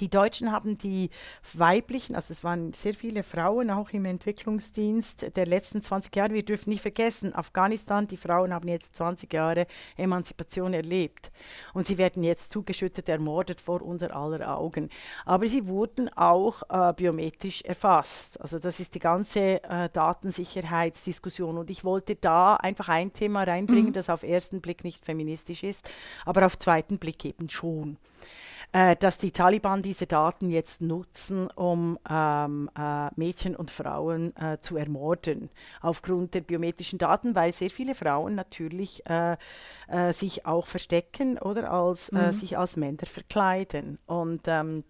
Die 0.00 0.08
Deutschen 0.08 0.50
haben 0.50 0.76
die 0.76 1.10
weiblichen, 1.52 2.16
also 2.16 2.32
es 2.32 2.42
waren 2.42 2.72
sehr 2.72 2.94
viele 2.94 3.22
Frauen 3.22 3.70
auch 3.70 3.90
im 3.90 4.04
Entwicklungsdienst 4.04 5.36
der 5.36 5.46
letzten 5.46 5.82
20 5.82 6.14
Jahre. 6.16 6.34
Wir 6.34 6.44
dürfen 6.44 6.70
nicht 6.70 6.82
vergessen, 6.82 7.34
Afghanistan, 7.34 8.08
die 8.08 8.16
Frauen 8.16 8.52
haben 8.52 8.68
jetzt 8.68 8.96
20 8.96 9.32
Jahre 9.32 9.66
Emanzipation 9.96 10.74
erlebt. 10.74 11.30
Und 11.74 11.86
sie 11.86 11.98
werden 11.98 12.24
jetzt 12.24 12.50
zugeschüttet, 12.50 13.08
ermordet 13.08 13.60
vor 13.60 13.82
unser 13.82 14.14
aller 14.14 14.56
Augen. 14.56 14.90
Aber 15.24 15.48
sie 15.48 15.66
wurden 15.68 16.08
auch 16.16 16.62
äh, 16.68 16.92
biometrisch 16.92 17.62
erfasst. 17.62 18.40
Also 18.40 18.58
das 18.58 18.80
ist 18.80 18.94
die 18.94 19.00
ganze 19.00 19.62
äh, 19.62 19.88
Datensicherheitsdiskussion. 19.92 21.58
Und 21.58 21.70
ich 21.70 21.84
wollte 21.84 22.16
da 22.16 22.56
einfach 22.56 22.88
ein 22.88 23.12
Thema 23.12 23.44
reinbringen, 23.44 23.90
mhm. 23.90 23.92
das 23.92 24.10
auf 24.10 24.22
ersten 24.22 24.60
Blick 24.60 24.82
nicht 24.82 25.04
feministisch 25.04 25.62
ist, 25.62 25.88
aber 26.24 26.46
auf 26.46 26.58
zweiten 26.58 26.98
Blick 26.98 27.24
eben 27.24 27.48
schon 27.48 27.96
äh, 28.72 28.96
dass 28.96 29.18
die 29.18 29.30
Taliban 29.30 29.82
diese 29.82 30.06
Daten 30.06 30.50
jetzt 30.50 30.80
nutzen, 30.80 31.48
um 31.50 31.98
ähm, 32.08 32.70
äh, 32.78 33.08
Mädchen 33.16 33.56
und 33.56 33.70
Frauen 33.70 34.34
äh, 34.36 34.58
zu 34.60 34.76
ermorden, 34.76 35.50
aufgrund 35.80 36.34
der 36.34 36.40
biometrischen 36.40 36.98
Daten, 36.98 37.34
weil 37.34 37.52
sehr 37.52 37.70
viele 37.70 37.94
Frauen 37.94 38.34
natürlich 38.34 39.04
äh, 39.06 39.36
äh, 39.88 40.12
sich 40.12 40.46
auch 40.46 40.66
verstecken 40.66 41.38
oder 41.38 41.70
als, 41.70 42.08
äh, 42.10 42.28
mhm. 42.28 42.32
sich 42.32 42.58
als 42.58 42.76
Männer 42.76 43.06
verkleiden. 43.06 43.98
Und 44.06 44.42
ähm, 44.46 44.84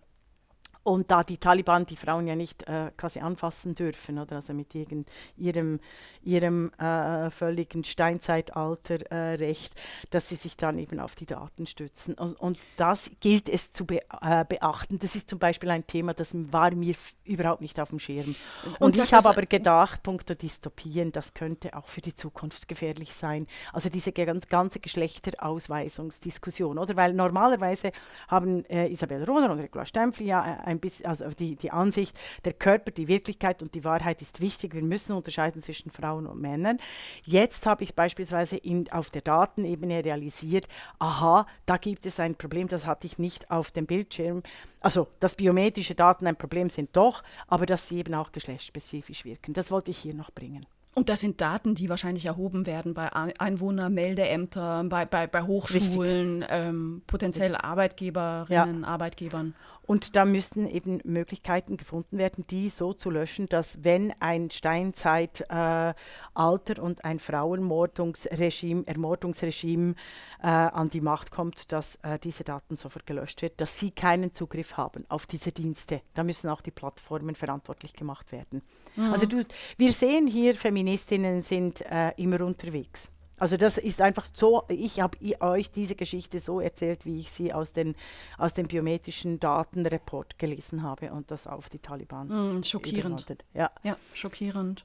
und 0.84 1.10
da 1.10 1.24
die 1.24 1.38
Taliban 1.38 1.86
die 1.86 1.96
Frauen 1.96 2.26
ja 2.26 2.36
nicht 2.36 2.68
äh, 2.68 2.90
quasi 2.96 3.20
anfassen 3.20 3.74
dürfen, 3.74 4.18
oder 4.18 4.36
also 4.36 4.52
mit 4.52 4.74
irgend, 4.74 5.10
ihrem, 5.36 5.80
ihrem 6.22 6.72
äh, 6.74 7.30
völligen 7.30 7.84
Steinzeitalter-Recht, 7.84 9.74
äh, 9.74 10.06
dass 10.10 10.28
sie 10.28 10.36
sich 10.36 10.58
dann 10.58 10.78
eben 10.78 11.00
auf 11.00 11.16
die 11.16 11.24
Daten 11.26 11.66
stützen. 11.66 12.14
Und, 12.14 12.38
und 12.38 12.58
das 12.76 13.10
gilt 13.20 13.48
es 13.48 13.72
zu 13.72 13.86
be 13.86 14.02
äh, 14.20 14.44
beachten. 14.44 14.98
Das 14.98 15.16
ist 15.16 15.28
zum 15.28 15.38
Beispiel 15.38 15.70
ein 15.70 15.86
Thema, 15.86 16.12
das 16.12 16.32
war 16.34 16.70
mir 16.74 16.94
überhaupt 17.24 17.62
nicht 17.62 17.80
auf 17.80 17.88
dem 17.88 17.98
Schirm. 17.98 18.34
Und, 18.64 18.80
und 18.80 18.98
ich 18.98 19.14
habe 19.14 19.28
aber 19.28 19.46
gedacht, 19.46 20.02
punkto 20.02 20.34
Dystopien, 20.34 21.12
das 21.12 21.32
könnte 21.32 21.74
auch 21.74 21.88
für 21.88 22.02
die 22.02 22.14
Zukunft 22.14 22.68
gefährlich 22.68 23.14
sein. 23.14 23.46
Also 23.72 23.88
diese 23.88 24.12
ganz, 24.12 24.48
ganze 24.48 24.80
Geschlechterausweisungsdiskussion, 24.80 26.78
oder? 26.78 26.94
Weil 26.94 27.14
normalerweise 27.14 27.90
haben 28.28 28.66
äh, 28.66 28.88
Isabel 28.88 29.24
Rohner 29.24 29.50
und 29.50 29.60
Regula 29.60 29.86
Stempfli 29.86 30.26
ja 30.26 30.44
äh, 30.66 30.73
ein 30.74 30.80
bisschen, 30.80 31.06
also 31.06 31.28
die, 31.30 31.56
die 31.56 31.70
Ansicht, 31.70 32.16
der 32.44 32.52
Körper, 32.52 32.90
die 32.90 33.08
Wirklichkeit 33.08 33.62
und 33.62 33.74
die 33.74 33.84
Wahrheit 33.84 34.20
ist 34.22 34.40
wichtig. 34.40 34.74
Wir 34.74 34.82
müssen 34.82 35.12
unterscheiden 35.12 35.62
zwischen 35.62 35.90
Frauen 35.90 36.26
und 36.26 36.40
Männern. 36.40 36.78
Jetzt 37.24 37.66
habe 37.66 37.82
ich 37.84 37.94
beispielsweise 37.94 38.56
in, 38.56 38.90
auf 38.90 39.10
der 39.10 39.22
Datenebene 39.22 40.04
realisiert, 40.04 40.68
aha, 40.98 41.46
da 41.66 41.76
gibt 41.76 42.06
es 42.06 42.20
ein 42.20 42.34
Problem, 42.34 42.68
das 42.68 42.86
hatte 42.86 43.06
ich 43.06 43.18
nicht 43.18 43.50
auf 43.50 43.70
dem 43.70 43.86
Bildschirm. 43.86 44.42
Also, 44.80 45.08
dass 45.20 45.36
biometrische 45.36 45.94
Daten 45.94 46.26
ein 46.26 46.36
Problem 46.36 46.68
sind 46.68 46.90
doch, 46.92 47.22
aber 47.46 47.64
dass 47.64 47.88
sie 47.88 47.98
eben 47.98 48.14
auch 48.14 48.32
geschlechtsspezifisch 48.32 49.24
wirken. 49.24 49.54
Das 49.54 49.70
wollte 49.70 49.90
ich 49.90 49.98
hier 49.98 50.14
noch 50.14 50.30
bringen. 50.30 50.66
Und 50.94 51.08
das 51.08 51.20
sind 51.20 51.40
Daten, 51.40 51.74
die 51.74 51.88
wahrscheinlich 51.88 52.26
erhoben 52.26 52.66
werden 52.66 52.94
bei 52.94 53.12
Einwohnermeldeämtern, 53.12 54.88
bei, 54.88 55.04
bei, 55.04 55.26
bei 55.26 55.42
Hochschulen, 55.42 56.44
ähm, 56.48 57.02
potenziell 57.08 57.56
Arbeitgeberinnen, 57.56 58.82
ja. 58.82 58.86
Arbeitgebern. 58.86 59.54
Und 59.86 60.16
da 60.16 60.24
müssten 60.24 60.66
eben 60.66 61.00
Möglichkeiten 61.04 61.76
gefunden 61.76 62.18
werden, 62.18 62.46
die 62.48 62.68
so 62.68 62.92
zu 62.94 63.10
löschen, 63.10 63.46
dass 63.46 63.84
wenn 63.84 64.14
ein 64.20 64.50
Steinzeitalter 64.50 65.94
äh, 66.36 66.80
und 66.80 67.04
ein 67.04 67.18
Frauenmordungsregime, 67.18 68.86
Ermordungsregime 68.86 69.94
äh, 70.42 70.46
an 70.46 70.90
die 70.90 71.00
Macht 71.00 71.30
kommt, 71.30 71.70
dass 71.72 71.96
äh, 72.02 72.18
diese 72.18 72.44
Daten 72.44 72.76
sofort 72.76 73.06
gelöscht 73.06 73.42
wird, 73.42 73.60
dass 73.60 73.78
sie 73.78 73.90
keinen 73.90 74.34
Zugriff 74.34 74.76
haben 74.76 75.04
auf 75.08 75.26
diese 75.26 75.52
Dienste. 75.52 76.00
Da 76.14 76.24
müssen 76.24 76.48
auch 76.48 76.62
die 76.62 76.70
Plattformen 76.70 77.34
verantwortlich 77.34 77.92
gemacht 77.92 78.32
werden. 78.32 78.62
Mhm. 78.96 79.12
Also 79.12 79.26
du, 79.26 79.44
wir 79.76 79.92
sehen 79.92 80.26
hier, 80.26 80.54
Feministinnen 80.54 81.42
sind 81.42 81.82
äh, 81.82 82.12
immer 82.16 82.40
unterwegs. 82.40 83.10
Also 83.38 83.56
das 83.56 83.78
ist 83.78 84.00
einfach 84.00 84.26
so, 84.32 84.64
ich 84.68 85.00
habe 85.00 85.18
euch 85.40 85.70
diese 85.70 85.96
Geschichte 85.96 86.38
so 86.38 86.60
erzählt, 86.60 87.04
wie 87.04 87.18
ich 87.18 87.30
sie 87.30 87.52
aus, 87.52 87.72
den, 87.72 87.96
aus 88.38 88.54
dem 88.54 88.68
biometrischen 88.68 89.40
Datenreport 89.40 90.38
gelesen 90.38 90.82
habe 90.82 91.12
und 91.12 91.30
das 91.30 91.46
auf 91.46 91.68
die 91.68 91.80
Taliban. 91.80 92.58
Mm, 92.58 92.62
schockierend. 92.62 93.26
Ja. 93.52 93.70
ja, 93.82 93.96
schockierend. 94.14 94.84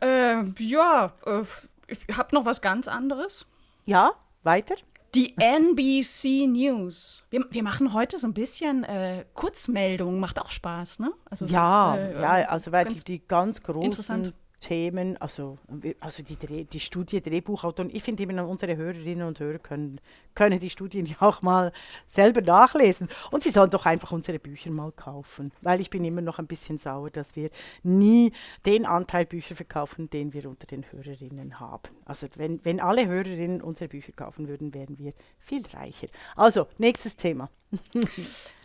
Äh, 0.00 0.44
ja, 0.58 1.12
äh, 1.26 1.42
ich 1.88 2.16
habe 2.16 2.34
noch 2.34 2.44
was 2.44 2.62
ganz 2.62 2.86
anderes. 2.86 3.46
Ja, 3.84 4.12
weiter. 4.44 4.76
Die 5.14 5.34
NBC 5.38 6.46
News. 6.46 7.24
Wir, 7.30 7.44
wir 7.50 7.62
machen 7.62 7.94
heute 7.94 8.18
so 8.18 8.26
ein 8.26 8.34
bisschen 8.34 8.84
äh, 8.84 9.24
Kurzmeldungen, 9.34 10.20
macht 10.20 10.40
auch 10.40 10.50
Spaß, 10.50 10.98
ne? 10.98 11.12
Also 11.30 11.46
ja, 11.46 11.94
ist, 11.94 12.14
äh, 12.14 12.20
ja, 12.20 12.48
also 12.48 12.70
weil 12.72 12.84
die, 12.84 13.02
die 13.02 13.26
ganz 13.26 13.62
großen 13.62 14.34
Themen, 14.60 15.16
also, 15.18 15.56
also 16.00 16.22
die, 16.22 16.64
die 16.64 16.80
Studie 16.80 17.20
Drehbuchautoren, 17.20 17.90
ich 17.94 18.02
finde 18.02 18.24
eben 18.24 18.38
unsere 18.40 18.76
Hörerinnen 18.76 19.26
und 19.26 19.38
Hörer 19.38 19.58
können, 19.58 20.00
können 20.34 20.58
die 20.58 20.70
Studien 20.70 21.06
ja 21.06 21.16
auch 21.20 21.42
mal 21.42 21.72
selber 22.08 22.40
nachlesen 22.40 23.08
und 23.30 23.42
sie 23.42 23.50
sollen 23.50 23.70
doch 23.70 23.86
einfach 23.86 24.10
unsere 24.10 24.38
Bücher 24.38 24.70
mal 24.70 24.90
kaufen, 24.92 25.52
weil 25.62 25.80
ich 25.80 25.90
bin 25.90 26.04
immer 26.04 26.22
noch 26.22 26.38
ein 26.38 26.46
bisschen 26.46 26.78
sauer, 26.78 27.10
dass 27.10 27.36
wir 27.36 27.50
nie 27.82 28.32
den 28.66 28.84
Anteil 28.84 29.26
Bücher 29.26 29.54
verkaufen, 29.54 30.10
den 30.10 30.32
wir 30.32 30.48
unter 30.48 30.66
den 30.66 30.84
Hörerinnen 30.90 31.60
haben. 31.60 31.90
Also 32.04 32.26
wenn, 32.34 32.64
wenn 32.64 32.80
alle 32.80 33.06
Hörerinnen 33.06 33.62
unsere 33.62 33.88
Bücher 33.88 34.12
kaufen 34.12 34.48
würden, 34.48 34.74
wären 34.74 34.98
wir 34.98 35.12
viel 35.38 35.64
reicher. 35.72 36.08
Also, 36.34 36.66
nächstes 36.78 37.16
Thema. 37.16 37.48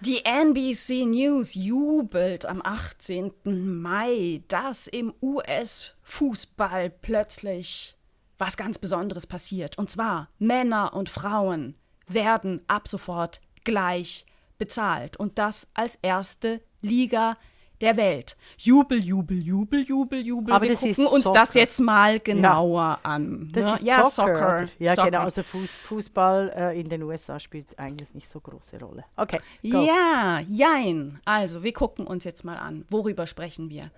Die 0.01 0.23
NBC 0.23 1.05
News 1.05 1.55
jubelt 1.55 2.45
am 2.45 2.61
18. 2.63 3.33
Mai, 3.81 4.43
dass 4.47 4.87
im 4.87 5.13
US-Fußball 5.21 6.89
plötzlich 6.89 7.97
was 8.37 8.57
ganz 8.57 8.77
Besonderes 8.77 9.27
passiert. 9.27 9.77
Und 9.77 9.89
zwar 9.89 10.29
Männer 10.39 10.93
und 10.93 11.09
Frauen 11.09 11.75
werden 12.07 12.61
ab 12.67 12.87
sofort 12.87 13.41
gleich 13.63 14.25
bezahlt. 14.57 15.17
Und 15.17 15.37
das 15.37 15.67
als 15.73 15.97
erste 16.01 16.61
Liga 16.81 17.37
der 17.83 17.97
Welt. 17.97 18.37
Jubel, 18.57 18.97
Jubel, 18.97 19.37
Jubel, 19.37 19.81
Jubel, 19.83 20.25
Jubel. 20.25 20.53
Aber 20.53 20.65
Wir 20.65 20.77
gucken 20.77 21.05
uns 21.05 21.25
Soccer. 21.25 21.39
das 21.39 21.53
jetzt 21.53 21.79
mal 21.81 22.17
genauer 22.19 22.81
ja. 22.81 22.99
an. 23.03 23.49
Das 23.51 23.65
ne? 23.65 23.73
ist 23.73 23.83
ja, 23.83 24.03
Soccer. 24.05 24.35
Soccer. 24.35 24.65
Ja, 24.79 24.95
Soccer. 24.95 25.11
genau. 25.11 25.23
Also 25.23 25.43
Fuß, 25.43 25.69
Fußball 25.69 26.53
äh, 26.55 26.79
in 26.79 26.87
den 26.87 27.03
USA 27.03 27.39
spielt 27.39 27.77
eigentlich 27.77 28.13
nicht 28.13 28.31
so 28.31 28.39
große 28.39 28.79
Rolle. 28.79 29.03
Okay. 29.17 29.39
Go. 29.61 29.83
Ja, 29.85 30.39
jein. 30.47 31.19
Also, 31.25 31.63
wir 31.63 31.73
gucken 31.73 32.07
uns 32.07 32.23
jetzt 32.23 32.45
mal 32.45 32.55
an. 32.55 32.85
Worüber 32.89 33.27
sprechen 33.27 33.69
wir? 33.69 33.91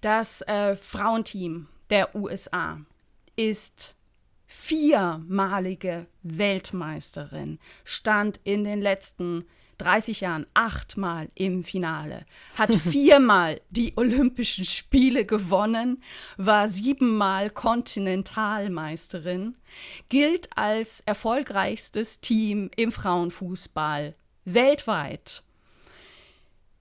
Das 0.00 0.40
äh, 0.42 0.74
Frauenteam 0.74 1.68
der 1.90 2.14
USA 2.16 2.80
ist 3.36 3.96
viermalige 4.46 6.06
Weltmeisterin, 6.22 7.58
stand 7.84 8.40
in 8.44 8.64
den 8.64 8.80
letzten 8.80 9.44
30 9.78 10.20
Jahren 10.20 10.46
achtmal 10.54 11.28
im 11.34 11.64
Finale, 11.64 12.24
hat 12.56 12.74
viermal 12.74 13.60
die 13.70 13.94
Olympischen 13.96 14.64
Spiele 14.64 15.24
gewonnen, 15.24 16.02
war 16.36 16.68
siebenmal 16.68 17.50
Kontinentalmeisterin, 17.50 19.56
gilt 20.08 20.50
als 20.56 21.00
erfolgreichstes 21.00 22.20
Team 22.20 22.70
im 22.76 22.92
Frauenfußball 22.92 24.14
weltweit. 24.44 25.42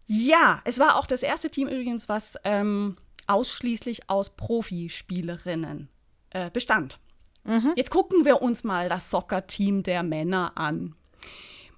Ja, 0.08 0.62
es 0.64 0.80
war 0.80 0.96
auch 0.96 1.06
das 1.06 1.22
erste 1.22 1.50
Team 1.50 1.68
übrigens, 1.68 2.08
was 2.08 2.38
ähm, 2.44 2.96
ausschließlich 3.28 4.10
aus 4.10 4.32
Profispielerinnen 4.32 5.90
äh, 6.30 6.50
bestand. 6.50 7.00
Mhm. 7.44 7.74
Jetzt 7.76 7.92
gucken 7.92 8.26
wir 8.26 8.42
uns 8.42 8.64
mal 8.64 8.90
das 8.90 9.12
Soccer-Team 9.12 9.84
der 9.84 10.04
Männer 10.04 10.54
an. 10.56 10.96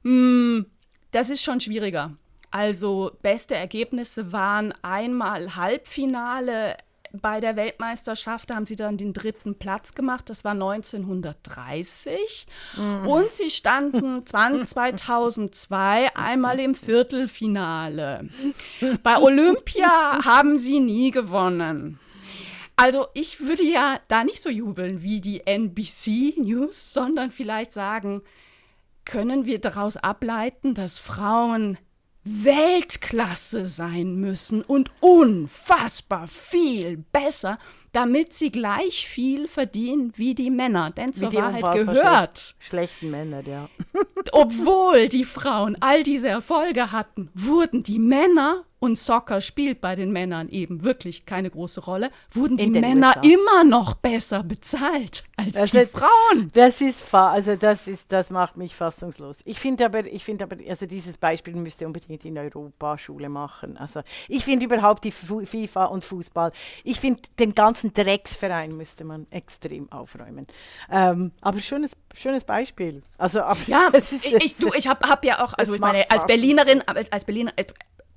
Hm, 0.03 0.67
das 1.11 1.29
ist 1.29 1.43
schon 1.43 1.59
schwieriger. 1.59 2.15
Also 2.51 3.11
beste 3.21 3.55
Ergebnisse 3.55 4.31
waren 4.31 4.73
einmal 4.81 5.55
Halbfinale 5.55 6.77
bei 7.11 7.39
der 7.39 7.55
Weltmeisterschaft 7.55 8.53
haben 8.53 8.65
sie 8.65 8.75
dann 8.75 8.97
den 8.97 9.13
dritten 9.13 9.57
Platz 9.57 9.93
gemacht. 9.93 10.29
Das 10.29 10.43
war 10.43 10.51
1930. 10.51 12.45
Mhm. 12.77 13.07
Und 13.07 13.33
sie 13.33 13.49
standen 13.49 14.25
2002 14.25 16.15
einmal 16.15 16.59
im 16.59 16.75
Viertelfinale. 16.75 18.29
Bei 19.03 19.17
Olympia 19.17 20.19
haben 20.25 20.57
sie 20.57 20.79
nie 20.79 21.11
gewonnen. 21.11 21.99
Also 22.75 23.07
ich 23.13 23.41
würde 23.41 23.63
ja 23.63 23.99
da 24.07 24.23
nicht 24.23 24.41
so 24.41 24.49
jubeln 24.49 25.01
wie 25.01 25.19
die 25.19 25.45
NBC 25.45 26.37
News, 26.37 26.93
sondern 26.93 27.31
vielleicht 27.31 27.73
sagen, 27.73 28.21
können 29.09 29.47
wir 29.47 29.59
daraus 29.59 29.97
ableiten, 29.97 30.75
dass 30.75 30.99
Frauen 30.99 31.79
Weltklasse 32.23 33.65
sein 33.65 34.17
müssen 34.17 34.61
und 34.61 34.91
unfassbar 34.99 36.27
viel 36.27 36.97
besser, 37.11 37.57
damit 37.91 38.33
sie 38.33 38.51
gleich 38.51 39.07
viel 39.07 39.47
verdienen 39.47 40.13
wie 40.15 40.35
die 40.35 40.51
Männer. 40.51 40.91
Denn 40.91 41.13
zur 41.13 41.33
Wahrheit 41.33 41.71
gehört. 41.71 42.37
Schlecht, 42.37 42.65
schlechten 42.67 43.09
Männer, 43.09 43.41
ja. 43.47 43.67
obwohl 44.31 45.09
die 45.09 45.25
Frauen 45.25 45.75
all 45.79 46.03
diese 46.03 46.27
Erfolge 46.27 46.91
hatten, 46.91 47.31
wurden 47.33 47.81
die 47.81 47.97
Männer 47.97 48.63
und 48.79 48.97
Soccer 48.97 49.41
spielt 49.41 49.81
bei 49.81 49.95
den 49.95 50.11
Männern 50.11 50.49
eben 50.49 50.83
wirklich 50.83 51.25
keine 51.25 51.49
große 51.49 51.81
Rolle, 51.81 52.09
wurden 52.31 52.57
die 52.57 52.69
Männer 52.69 53.15
USA. 53.17 53.33
immer 53.33 53.63
noch 53.63 53.95
besser 53.95 54.43
bezahlt 54.43 55.23
als 55.37 55.53
das 55.53 55.71
die 55.71 55.77
ist, 55.79 55.91
Frauen. 55.91 56.51
Das 56.53 56.81
ist 56.81 57.13
also 57.13 57.55
das 57.55 57.87
ist 57.87 58.11
das 58.11 58.29
macht 58.29 58.57
mich 58.57 58.75
fassungslos. 58.75 59.37
Ich 59.45 59.59
finde 59.59 59.85
aber 59.85 60.05
ich 60.05 60.23
finde 60.23 60.45
aber 60.45 60.57
also 60.67 60.85
dieses 60.85 61.17
Beispiel 61.17 61.55
müsste 61.55 61.85
unbedingt 61.85 62.25
in 62.25 62.37
Europa 62.37 62.97
Schule 62.97 63.29
machen. 63.29 63.77
Also 63.77 64.01
ich 64.27 64.45
finde 64.45 64.65
überhaupt 64.65 65.03
die 65.03 65.11
FIFA 65.11 65.85
und 65.85 66.03
Fußball, 66.03 66.51
ich 66.83 66.99
finde 66.99 67.21
den 67.37 67.55
ganzen 67.55 67.93
Drecksverein 67.93 68.75
müsste 68.75 69.03
man 69.03 69.27
extrem 69.31 69.91
aufräumen. 69.91 70.47
Ähm, 70.89 71.31
aber 71.41 71.59
schönes 71.59 71.91
schönes 72.13 72.43
Beispiel. 72.43 73.03
Also 73.17 73.39
ja, 73.67 73.87
ist, 73.93 74.25
ich, 74.25 74.57
du, 74.57 74.71
ich 74.73 74.87
habe 74.87 75.07
hab 75.07 75.23
ja 75.25 75.43
auch 75.43 75.53
also 75.53 75.73
ich 75.73 75.81
meine 75.81 76.09
als 76.09 76.25
Berlinerin 76.25 76.81
als, 76.87 77.11
als 77.11 77.25
Berliner 77.25 77.53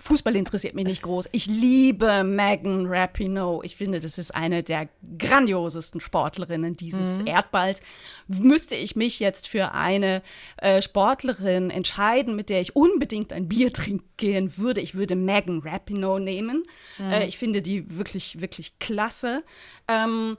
Fußball 0.03 0.35
interessiert 0.35 0.75
mich 0.75 0.85
nicht 0.85 1.03
groß. 1.03 1.29
Ich 1.31 1.47
liebe 1.47 2.25
Megan 2.25 2.87
Rapinoe. 2.87 3.65
Ich 3.65 3.77
finde, 3.77 4.01
das 4.01 4.19
ist 4.19 4.35
eine 4.35 4.65
der 4.65 4.89
grandiosesten 5.17 6.01
Sportlerinnen 6.01 6.75
dieses 6.75 7.21
mhm. 7.21 7.29
Erdballs. 7.29 7.83
Müsste 8.27 8.75
ich 8.75 8.97
mich 8.97 9.21
jetzt 9.21 9.47
für 9.47 9.73
eine 9.75 10.23
äh, 10.57 10.83
Sportlerin 10.83 11.71
entscheiden, 11.71 12.35
mit 12.35 12.51
der 12.51 12.61
ich 12.61 12.75
unbedingt 12.75 13.33
ein 13.33 13.49
Bier 13.49 13.73
trinken 13.73 14.13
gehen 14.17 14.57
würde, 14.57 14.81
ich 14.81 14.95
würde 14.95 15.17
Megan 15.17 15.61
Rapinoe 15.65 16.21
nehmen. 16.21 16.65
Mhm. 16.99 17.11
Äh, 17.11 17.27
ich 17.27 17.39
finde 17.39 17.61
die 17.61 17.97
wirklich, 17.97 18.41
wirklich 18.41 18.79
klasse. 18.79 19.45
Ähm, 19.89 20.37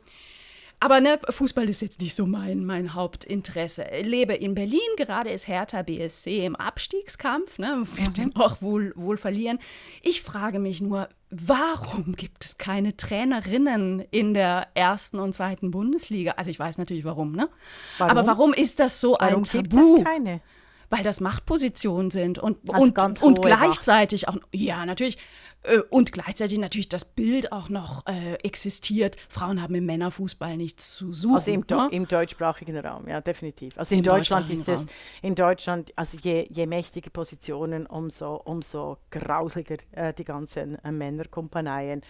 aber 0.84 1.00
ne, 1.00 1.18
Fußball 1.30 1.70
ist 1.70 1.82
jetzt 1.82 2.02
nicht 2.02 2.14
so 2.14 2.26
mein, 2.26 2.66
mein 2.66 2.94
Hauptinteresse. 2.94 3.86
Ich 4.02 4.06
lebe 4.06 4.34
in 4.34 4.54
Berlin, 4.54 4.82
gerade 4.98 5.30
ist 5.30 5.48
Hertha 5.48 5.82
BSC 5.82 6.46
im 6.46 6.58
Abstiegskampf, 6.58 7.58
ne, 7.58 7.84
wird 7.96 8.10
mhm. 8.10 8.14
den 8.14 8.36
auch 8.36 8.62
wohl, 8.62 8.92
wohl 8.98 9.16
verlieren. 9.16 9.60
Ich 10.02 10.22
frage 10.22 10.60
mich 10.60 10.82
nur, 10.82 11.08
warum 11.30 12.18
gibt 12.18 12.44
es 12.44 12.58
keine 12.58 12.98
Trainerinnen 12.98 14.04
in 14.12 14.34
der 14.34 14.68
ersten 14.74 15.20
und 15.20 15.34
zweiten 15.34 15.72
Bundesliga? 15.72 16.34
Also 16.34 16.50
ich 16.52 16.60
weiß 16.60 16.78
natürlich 16.78 17.06
warum, 17.06 17.32
ne? 17.32 17.48
Warum? 17.98 18.18
Aber 18.18 18.28
warum 18.28 18.54
ist 18.54 18.82
das 18.82 19.00
so 19.00 19.16
warum 19.18 19.36
ein 19.38 19.44
Tabu? 19.44 19.96
Gibt 19.96 20.00
es 20.00 20.14
keine? 20.14 20.42
Weil 20.90 21.04
das 21.04 21.22
Machtpositionen 21.22 22.12
sind 22.12 22.40
und, 22.40 22.58
also 22.74 22.84
und, 22.84 23.22
und 23.22 23.42
gleichzeitig 23.42 24.28
Macht. 24.28 24.38
auch, 24.38 24.48
ja, 24.52 24.86
natürlich, 24.86 25.18
und 25.90 26.12
gleichzeitig 26.12 26.60
natürlich 26.60 26.90
das 26.90 27.06
Bild 27.06 27.52
auch 27.52 27.70
noch 27.70 28.06
äh, 28.06 28.36
existiert, 28.44 29.16
Frauen 29.30 29.62
haben 29.62 29.76
im 29.76 29.86
Männerfußball 29.86 30.58
nichts 30.58 30.96
zu 30.96 31.14
suchen. 31.14 31.36
Also 31.36 31.52
im, 31.52 31.66
ne? 31.70 31.88
im 31.92 32.08
deutschsprachige 32.08 32.84
Raum, 32.84 33.08
ja, 33.08 33.22
definitiv. 33.22 33.78
Also 33.78 33.96
in 33.96 34.00
Im 34.00 34.04
Deutschland 34.04 34.50
ist 34.50 34.68
es, 34.68 34.86
in 35.22 35.36
Deutschland, 35.36 35.94
also 35.96 36.18
je, 36.22 36.48
je 36.50 36.66
mächtige 36.66 37.10
Positionen, 37.10 37.86
umso, 37.86 38.36
umso 38.36 38.98
grausliger 39.10 39.78
äh, 39.92 40.14
die 40.14 40.26
ganzen 40.26 40.84
äh, 40.84 40.92
Männerkompaneien. 40.92 42.02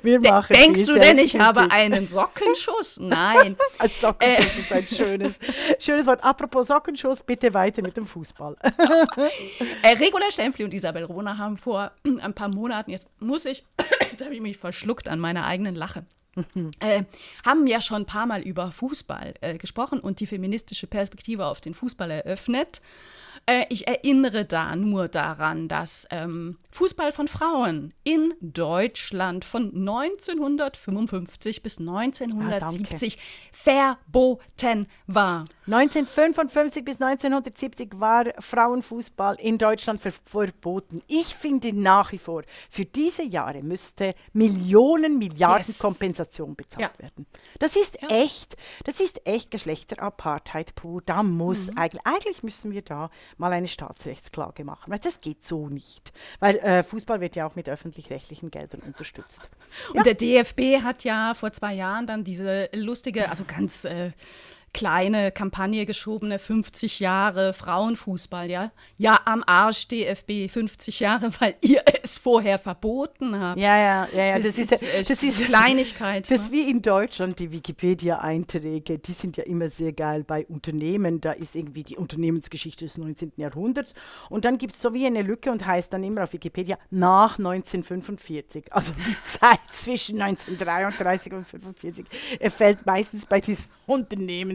Wir 0.03 0.19
machen 0.19 0.40
Sache. 0.41 0.53
Denkst 0.53 0.85
du 0.85 0.97
denn, 0.97 1.17
ich 1.17 1.39
habe 1.39 1.71
einen 1.71 2.07
Sockenschuss? 2.07 2.99
Nein. 2.99 3.55
ein 3.79 3.89
Sockenschuss 3.89 4.57
ist 4.57 4.73
ein 4.73 4.87
schönes, 4.87 5.33
schönes 5.79 6.05
Wort. 6.05 6.23
Apropos 6.23 6.67
Sockenschuss, 6.67 7.23
bitte 7.23 7.53
weiter 7.53 7.81
mit 7.81 7.95
dem 7.97 8.07
Fußball. 8.07 8.55
äh, 9.83 9.87
Regula 9.89 10.31
Stempfli 10.31 10.65
und 10.65 10.73
Isabel 10.73 11.03
Rohner 11.03 11.37
haben 11.37 11.57
vor 11.57 11.91
ein 12.21 12.33
paar 12.33 12.49
Monaten, 12.49 12.91
jetzt 12.91 13.07
muss 13.19 13.45
ich, 13.45 13.65
jetzt 14.11 14.23
habe 14.23 14.33
ich 14.33 14.41
mich 14.41 14.57
verschluckt 14.57 15.07
an 15.07 15.19
meiner 15.19 15.45
eigenen 15.45 15.75
Lache. 15.75 16.05
äh, 16.79 17.03
haben 17.45 17.67
ja 17.67 17.81
schon 17.81 18.03
ein 18.03 18.05
paar 18.05 18.25
Mal 18.25 18.41
über 18.41 18.71
Fußball 18.71 19.33
äh, 19.41 19.57
gesprochen 19.57 19.99
und 19.99 20.19
die 20.21 20.25
feministische 20.25 20.87
Perspektive 20.87 21.45
auf 21.45 21.59
den 21.59 21.73
Fußball 21.73 22.09
eröffnet. 22.09 22.81
Äh, 23.45 23.65
ich 23.69 23.87
erinnere 23.87 24.45
da 24.45 24.75
nur 24.75 25.07
daran, 25.07 25.67
dass 25.67 26.07
ähm, 26.11 26.57
Fußball 26.71 27.11
von 27.11 27.27
Frauen 27.27 27.93
in 28.03 28.33
Deutschland 28.39 29.45
von 29.45 29.71
1955 29.75 31.63
bis 31.63 31.79
1970 31.79 33.17
ah, 33.17 33.21
verboten 33.51 34.87
war. 35.07 35.45
1955 35.67 36.83
bis 36.83 37.01
1970 37.01 37.99
war 37.99 38.25
Frauenfußball 38.39 39.35
in 39.39 39.57
Deutschland 39.57 40.01
ver 40.01 40.11
verboten. 40.25 41.01
Ich 41.07 41.35
finde 41.35 41.71
nach 41.73 42.11
wie 42.11 42.17
vor, 42.17 42.43
für 42.69 42.85
diese 42.85 43.23
Jahre 43.23 43.61
müsste 43.63 44.13
Millionen, 44.33 45.17
Milliarden 45.17 45.67
yes. 45.67 45.79
Kompensation 45.79 46.55
bezahlt 46.55 46.91
ja. 46.97 47.03
werden. 47.03 47.25
Das 47.59 47.75
ist 47.75 48.01
ja. 48.01 48.09
echt, 48.09 48.57
das 48.83 48.99
ist 48.99 49.25
echt 49.25 49.51
Geschlechterapartheit 49.51 50.75
pur. 50.75 51.01
Da 51.05 51.23
muss 51.23 51.71
mhm. 51.71 51.77
eigentlich, 51.77 52.05
eigentlich 52.05 52.43
müssen 52.43 52.71
wir 52.71 52.81
da 52.81 53.09
mal 53.37 53.51
eine 53.51 53.67
Staatsrechtsklage 53.67 54.63
machen, 54.63 54.91
weil 54.91 54.99
das 54.99 55.21
geht 55.21 55.45
so 55.45 55.67
nicht. 55.67 56.11
Weil 56.39 56.57
äh, 56.57 56.83
Fußball 56.83 57.21
wird 57.21 57.35
ja 57.35 57.45
auch 57.45 57.55
mit 57.55 57.69
öffentlich-rechtlichen 57.69 58.51
Geldern 58.51 58.81
unterstützt. 58.81 59.49
Und 59.89 59.97
ja. 59.97 60.03
der 60.03 60.13
DFB 60.15 60.83
hat 60.83 61.03
ja 61.03 61.33
vor 61.33 61.51
zwei 61.53 61.73
Jahren 61.73 62.07
dann 62.07 62.23
diese 62.23 62.69
lustige, 62.73 63.29
also 63.29 63.43
ganz 63.45 63.85
äh, 63.85 64.11
kleine 64.73 65.31
Kampagne 65.31 65.85
geschobene 65.85 66.39
50 66.39 66.99
Jahre 66.99 67.53
Frauenfußball, 67.53 68.49
ja. 68.49 68.71
Ja, 68.97 69.19
am 69.25 69.43
Arsch 69.45 69.87
DFB 69.87 70.49
50 70.49 71.01
Jahre, 71.01 71.29
weil 71.39 71.55
ihr 71.61 71.83
es 72.01 72.19
vorher 72.19 72.57
verboten 72.57 73.37
habt. 73.39 73.59
Ja, 73.59 73.77
ja, 73.77 74.07
ja, 74.13 74.25
ja. 74.25 74.35
Das, 74.37 74.55
das 74.55 74.57
ist, 74.57 74.83
ist, 74.83 75.09
das 75.09 75.23
ist 75.23 75.43
Kleinigkeit. 75.43 76.31
Das 76.31 76.41
ist 76.41 76.51
ne? 76.51 76.57
wie 76.57 76.69
in 76.69 76.81
Deutschland 76.81 77.39
die 77.39 77.51
Wikipedia-Einträge, 77.51 78.99
die 78.99 79.11
sind 79.11 79.37
ja 79.37 79.43
immer 79.43 79.69
sehr 79.69 79.91
geil 79.91 80.23
bei 80.23 80.45
Unternehmen. 80.45 81.19
Da 81.19 81.33
ist 81.33 81.55
irgendwie 81.55 81.83
die 81.83 81.97
Unternehmensgeschichte 81.97 82.85
des 82.85 82.97
19. 82.97 83.33
Jahrhunderts. 83.37 83.93
Und 84.29 84.45
dann 84.45 84.57
gibt 84.57 84.73
es 84.73 84.81
so 84.81 84.93
wie 84.93 85.05
eine 85.05 85.21
Lücke 85.21 85.51
und 85.51 85.65
heißt 85.65 85.91
dann 85.91 86.03
immer 86.03 86.23
auf 86.23 86.33
Wikipedia 86.33 86.77
nach 86.89 87.37
1945. 87.37 88.71
Also 88.71 88.91
die 88.93 89.15
Zeit 89.25 89.59
zwischen 89.71 90.21
1933 90.21 91.33
und 91.33 91.39
1945 91.39 92.05
fällt 92.51 92.85
meistens 92.85 93.25
bei 93.25 93.41
diesen 93.41 93.65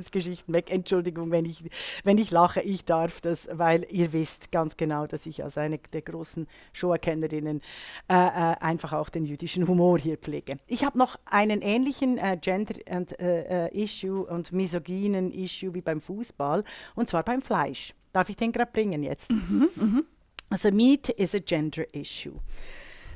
Unternehmensgeschichten 0.07 0.55
weg. 0.55 0.71
Entschuldigung, 0.71 1.31
wenn 1.31 1.45
ich, 1.45 1.63
wenn 2.05 2.19
ich 2.19 2.31
lache, 2.31 2.61
ich 2.63 2.85
darf 2.85 3.21
das, 3.21 3.49
weil 3.53 3.87
ihr 3.91 4.13
wisst 4.13 4.53
ganz 4.53 4.77
genau, 4.77 5.07
dass 5.07 5.27
ich 5.27 5.45
als 5.45 5.59
eine 5.59 5.79
der 5.93 6.03
großen 6.03 6.47
Show-Erkennerinnen 6.73 7.61
äh, 8.09 8.15
äh, 8.15 8.57
einfach 8.61 8.93
auch 8.93 9.09
den 9.09 9.25
jüdischen 9.25 9.67
Humor 9.69 9.99
hier 9.99 10.17
pflege. 10.17 10.59
Ich 10.67 10.85
habe 10.85 10.99
noch 10.99 11.19
einen 11.25 11.63
ähnlichen 11.63 12.19
äh, 12.19 12.39
Gender-Issue 12.41 14.21
und, 14.21 14.27
äh, 14.27 14.31
äh, 14.31 14.35
und 14.35 14.53
misogynen 14.53 15.33
Issue 15.33 15.75
wie 15.75 15.83
beim 15.83 16.01
Fußball, 16.01 16.65
und 16.95 17.09
zwar 17.09 17.23
beim 17.23 17.43
Fleisch. 17.43 17.95
Darf 18.13 18.29
ich 18.29 18.37
den 18.37 18.53
gerade 18.53 18.71
bringen 18.73 19.03
jetzt? 19.03 19.31
Mhm, 19.31 19.69
mh. 19.75 20.03
Also 20.49 20.71
Meat 20.71 21.09
is 21.11 21.35
a 21.35 21.41
gender 21.41 21.85
issue. 21.93 22.35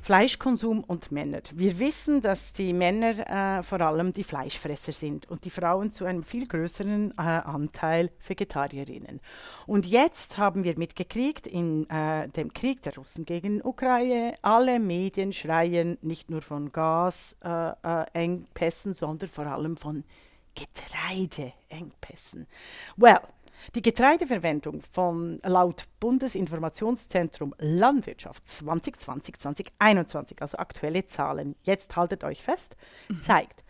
Fleischkonsum 0.02 0.84
und 0.84 1.10
Männer. 1.12 1.42
Wir 1.52 1.78
wissen, 1.78 2.22
dass 2.22 2.52
die 2.52 2.72
Männer 2.72 3.58
äh, 3.58 3.62
vor 3.62 3.80
allem 3.80 4.12
die 4.12 4.24
Fleischfresser 4.24 4.90
sind 4.92 5.30
und 5.30 5.44
die 5.44 5.50
Frauen 5.50 5.92
zu 5.92 6.06
einem 6.06 6.22
viel 6.22 6.46
größeren 6.46 7.12
äh, 7.18 7.20
Anteil 7.20 8.10
Vegetarierinnen. 8.26 9.20
Und 9.66 9.84
jetzt 9.86 10.38
haben 10.38 10.64
wir 10.64 10.78
mitgekriegt, 10.78 11.46
in 11.46 11.88
äh, 11.90 12.28
dem 12.28 12.52
Krieg 12.52 12.82
der 12.82 12.96
Russen 12.96 13.26
gegen 13.26 13.62
Ukraine, 13.62 14.34
alle 14.42 14.80
Medien 14.80 15.32
schreien 15.32 15.98
nicht 16.02 16.30
nur 16.30 16.42
von 16.42 16.70
Gasengpässen, 16.72 18.94
sondern 18.94 19.28
vor 19.28 19.46
allem 19.46 19.76
von 19.76 20.04
Getreideengpässen. 20.54 22.46
Well, 22.96 23.20
die 23.74 23.82
Getreideverwendung 23.82 24.82
von 24.92 25.40
laut 25.44 25.84
Bundesinformationszentrum 26.00 27.54
Landwirtschaft 27.58 28.42
2020-2021, 28.48 30.40
also 30.40 30.58
aktuelle 30.58 31.06
Zahlen, 31.06 31.56
jetzt 31.62 31.96
haltet 31.96 32.24
euch 32.24 32.42
fest, 32.42 32.76
mhm. 33.08 33.22
zeigt, 33.22 33.62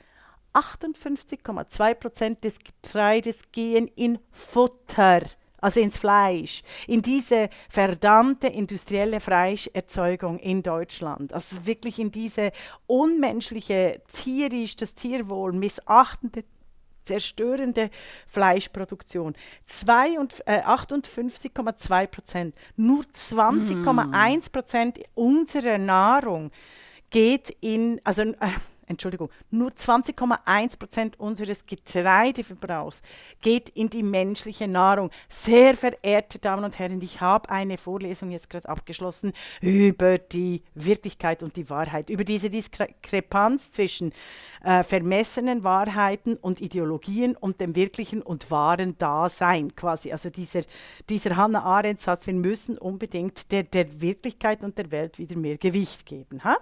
58,2 0.53 1.95
Prozent 1.95 2.45
des 2.45 2.55
Getreides 2.59 3.37
gehen 3.53 3.87
in 3.87 4.19
Futter, 4.33 5.23
also 5.61 5.81
ins 5.81 5.97
Fleisch, 5.97 6.63
in 6.87 7.03
diese 7.03 7.51
verdammte 7.69 8.49
industrielle 8.49 9.21
Fleischerzeugung 9.21 10.39
in 10.39 10.63
Deutschland. 10.63 11.33
Also 11.33 11.67
wirklich 11.67 11.99
in 11.99 12.11
diese 12.11 12.51
unmenschliche, 12.87 14.03
tierisch, 14.13 14.77
das 14.77 14.95
Tierwohl 14.95 15.53
missachtende 15.53 16.45
zerstörende 17.05 17.91
Fleischproduktion. 18.29 19.35
äh, 20.47 20.61
58,2 20.63 22.07
Prozent. 22.07 22.55
Nur 22.77 23.05
20,1 23.05 24.51
Prozent 24.53 24.99
unserer 25.15 25.79
Nahrung 25.79 26.51
geht 27.11 27.51
in, 27.61 28.01
also 28.05 28.23
äh, 28.23 28.35
Entschuldigung, 28.91 29.31
nur 29.51 29.71
20,1 29.71 30.77
Prozent 30.77 31.21
unseres 31.21 31.65
Getreideverbrauchs 31.65 33.03
geht 33.41 33.69
in 33.69 33.89
die 33.89 34.03
menschliche 34.03 34.67
Nahrung. 34.67 35.11
Sehr 35.29 35.77
verehrte 35.77 36.41
Damen 36.41 36.65
und 36.65 36.79
Herren, 36.79 37.01
ich 37.01 37.21
habe 37.21 37.49
eine 37.51 37.79
Vorlesung 37.79 38.33
jetzt 38.33 38.51
gerade 38.51 38.69
abgeschlossen 38.69 39.33
über 39.61 40.19
die 40.19 40.63
Wirklichkeit 40.75 41.45
und 41.45 41.55
die 41.55 41.71
Wahrheit, 41.71 42.11
über 42.11 42.25
diese 42.25 42.51
Diskrepanz 42.51 43.71
zwischen 43.71 44.13
äh, 44.65 44.83
vermessenen 44.83 45.63
Wahrheiten 45.63 46.37
und 46.37 46.61
Ideologien 46.61 47.37
und 47.37 47.61
dem 47.61 47.77
wirklichen 47.77 48.23
und 48.23 48.51
wahren 48.51 48.99
Dasein 48.99 49.77
quasi. 49.77 50.11
Also 50.11 50.31
dieser, 50.31 50.63
dieser 51.09 51.37
Hannah 51.37 51.63
Arendt-Satz, 51.63 52.27
wir 52.27 52.35
müssen 52.35 52.77
unbedingt 52.77 53.53
der, 53.53 53.63
der 53.63 54.01
Wirklichkeit 54.01 54.65
und 54.65 54.77
der 54.77 54.91
Welt 54.91 55.19
wieder 55.19 55.37
mehr 55.37 55.59
Gewicht 55.59 56.07
geben. 56.07 56.43
Ha? 56.43 56.57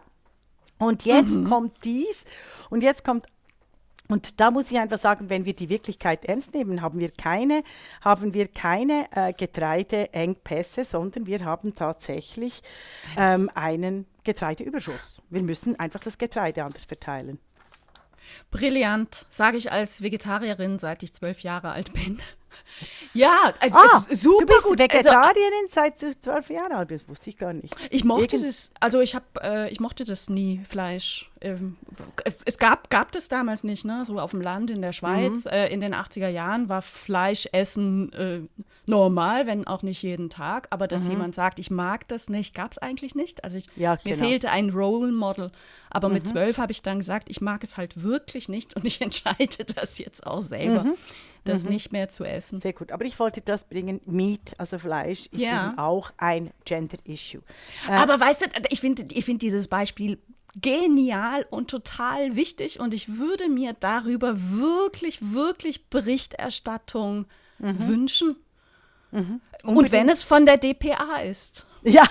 Und 0.78 1.04
jetzt 1.04 1.30
mhm. 1.30 1.48
kommt 1.48 1.84
dies 1.84 2.24
und 2.70 2.82
jetzt 2.82 3.04
kommt 3.04 3.26
und 4.10 4.40
da 4.40 4.50
muss 4.50 4.70
ich 4.70 4.78
einfach 4.78 4.98
sagen, 4.98 5.28
wenn 5.28 5.44
wir 5.44 5.54
die 5.54 5.68
Wirklichkeit 5.68 6.24
ernst 6.24 6.54
nehmen, 6.54 6.80
haben 6.80 6.98
wir 6.98 7.10
keine, 7.10 7.62
haben 8.00 8.32
wir 8.32 8.48
keine 8.48 9.06
äh, 9.14 9.34
Getreideengpässe, 9.34 10.86
sondern 10.86 11.26
wir 11.26 11.44
haben 11.44 11.74
tatsächlich 11.74 12.62
ähm, 13.18 13.50
einen 13.54 14.06
Getreideüberschuss. 14.24 15.20
Wir 15.28 15.42
müssen 15.42 15.78
einfach 15.78 16.00
das 16.00 16.16
Getreide 16.16 16.64
anders 16.64 16.86
verteilen. 16.86 17.38
Brillant, 18.50 19.26
sage 19.28 19.58
ich 19.58 19.72
als 19.72 20.02
Vegetarierin, 20.02 20.78
seit 20.78 21.02
ich 21.02 21.12
zwölf 21.12 21.40
Jahre 21.40 21.70
alt 21.70 21.92
bin. 21.92 22.18
Ja, 23.14 23.52
also 23.58 23.76
ah, 23.76 23.98
super 24.10 24.44
du 24.44 24.46
bist 24.46 24.62
gut. 24.64 24.78
Vegetarierin 24.78 25.52
also, 25.62 25.74
seit 25.74 26.02
du 26.02 26.20
zwölf 26.20 26.50
Jahre 26.50 26.76
alt 26.76 26.88
bist, 26.88 27.08
wusste 27.08 27.30
ich 27.30 27.38
gar 27.38 27.52
nicht. 27.52 27.74
Ich 27.90 28.04
mochte 28.04 28.36
Irgend 28.36 28.48
das, 28.48 28.70
also 28.80 29.00
ich 29.00 29.14
habe, 29.14 29.26
äh, 29.42 29.70
ich 29.70 29.80
mochte 29.80 30.04
das 30.04 30.28
nie, 30.28 30.60
Fleisch. 30.64 31.30
Ähm, 31.40 31.76
es 32.44 32.58
gab, 32.58 32.90
gab 32.90 33.12
das 33.12 33.28
damals 33.28 33.64
nicht, 33.64 33.84
ne? 33.84 34.04
So 34.04 34.18
auf 34.18 34.32
dem 34.32 34.40
Land 34.40 34.70
in 34.70 34.82
der 34.82 34.92
Schweiz. 34.92 35.44
Mhm. 35.44 35.50
Äh, 35.50 35.68
in 35.68 35.80
den 35.80 35.94
80er 35.94 36.28
Jahren 36.28 36.68
war 36.68 36.82
Fleischessen 36.82 38.12
äh, 38.12 38.40
normal, 38.86 39.46
wenn 39.46 39.66
auch 39.66 39.82
nicht 39.82 40.02
jeden 40.02 40.30
Tag. 40.30 40.66
Aber 40.70 40.88
dass 40.88 41.04
mhm. 41.04 41.12
jemand 41.12 41.34
sagt, 41.34 41.58
ich 41.58 41.70
mag 41.70 42.08
das 42.08 42.28
nicht, 42.28 42.54
gab 42.54 42.72
es 42.72 42.78
eigentlich 42.78 43.14
nicht. 43.14 43.44
Also 43.44 43.58
ich, 43.58 43.68
ja, 43.76 43.98
mir 44.04 44.14
genau. 44.14 44.28
fehlte 44.28 44.50
ein 44.50 44.70
Role 44.70 45.12
Model. 45.12 45.50
Aber 45.90 46.08
mhm. 46.08 46.14
mit 46.14 46.28
zwölf 46.28 46.58
habe 46.58 46.72
ich 46.72 46.82
dann 46.82 46.98
gesagt, 46.98 47.28
ich 47.28 47.40
mag 47.40 47.62
es 47.62 47.76
halt 47.76 48.02
wirklich 48.02 48.48
nicht 48.48 48.74
und 48.74 48.84
ich 48.84 49.00
entscheide 49.00 49.64
das 49.74 49.98
jetzt 49.98 50.26
auch 50.26 50.40
selber. 50.40 50.84
Das 51.44 51.64
mhm. 51.64 51.70
nicht 51.70 51.92
mehr 51.92 52.08
zu 52.08 52.24
essen. 52.24 52.60
Sehr 52.60 52.72
gut. 52.72 52.92
Aber 52.92 53.04
ich 53.04 53.18
wollte 53.18 53.40
das 53.40 53.64
bringen, 53.64 54.00
Meat, 54.06 54.54
also 54.58 54.78
Fleisch, 54.78 55.26
ist 55.32 55.40
ja. 55.40 55.68
eben 55.68 55.78
auch 55.78 56.12
ein 56.16 56.50
Gender-Issue. 56.64 57.42
Äh, 57.88 57.92
Aber 57.92 58.18
weißt 58.18 58.42
du, 58.42 58.46
ich 58.70 58.80
finde 58.80 59.06
ich 59.12 59.24
find 59.24 59.42
dieses 59.42 59.68
Beispiel 59.68 60.18
genial 60.60 61.46
und 61.50 61.70
total 61.70 62.36
wichtig 62.36 62.80
und 62.80 62.94
ich 62.94 63.18
würde 63.18 63.48
mir 63.48 63.74
darüber 63.78 64.34
wirklich, 64.36 65.18
wirklich 65.20 65.88
Berichterstattung 65.88 67.26
mhm. 67.58 67.88
wünschen. 67.88 68.36
Mhm. 69.10 69.40
Und 69.62 69.92
wenn 69.92 70.08
es 70.08 70.22
von 70.22 70.46
der 70.46 70.56
DPA 70.58 71.18
ist. 71.18 71.64
Ja, 71.84 72.02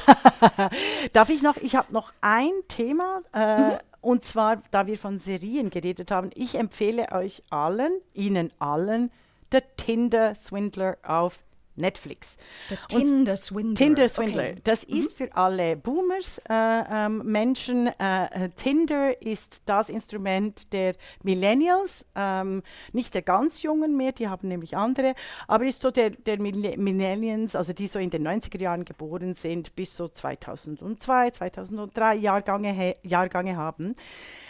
darf 1.12 1.30
ich 1.30 1.42
noch, 1.42 1.58
ich 1.58 1.76
habe 1.76 1.92
noch 1.92 2.14
ein 2.22 2.52
Thema, 2.70 3.22
äh, 3.34 3.58
mhm. 3.58 3.78
Und 4.08 4.24
zwar, 4.24 4.64
da 4.72 4.88
wir 4.88 4.98
von 4.98 5.20
Serien 5.20 5.70
geredet 5.70 6.12
haben, 6.12 6.30
ich 6.34 6.56
empfehle 6.56 7.12
euch 7.12 7.44
allen, 7.50 7.92
Ihnen 8.14 8.54
allen, 8.58 9.12
der 9.52 9.76
Tinder-Swindler 9.76 10.98
auf 11.04 11.42
Netflix. 11.78 12.36
Der 12.70 12.78
Tinder-Swindler. 12.88 13.76
Tinder-Swindler. 13.76 14.44
Okay. 14.44 14.62
Das 14.64 14.88
mhm. 14.88 14.98
ist 14.98 15.14
für 15.14 15.36
alle 15.36 15.76
Boomers 15.76 16.40
äh, 16.50 16.54
ähm, 16.54 17.22
Menschen. 17.26 17.88
Äh, 18.00 18.46
äh, 18.46 18.50
Tinder 18.50 19.22
ist 19.22 19.62
das 19.66 19.90
Instrument 19.90 20.74
der 20.74 20.96
Millennials, 21.24 22.06
ähm, 22.16 22.64
nicht 22.94 23.14
der 23.14 23.22
ganz 23.22 23.62
Jungen 23.62 23.96
mehr, 23.96 24.12
die 24.12 24.28
haben 24.28 24.48
nämlich 24.48 24.76
andere, 24.76 25.14
aber 25.48 25.66
ist 25.66 25.82
so 25.82 25.92
der, 25.92 26.12
der 26.12 26.40
Millennials, 26.40 27.56
also 27.56 27.74
die 27.74 27.88
so 27.88 28.00
in 28.00 28.10
den 28.10 28.28
90er 28.28 28.62
Jahren 28.62 28.86
geboren 28.86 29.36
sind, 29.36 29.76
bis 29.76 29.96
so 29.96 30.08
2002, 30.08 31.32
2003 31.32 32.16
Jahrgänge, 32.16 32.96
Jahrgänge 33.04 33.56
haben. 33.56 33.96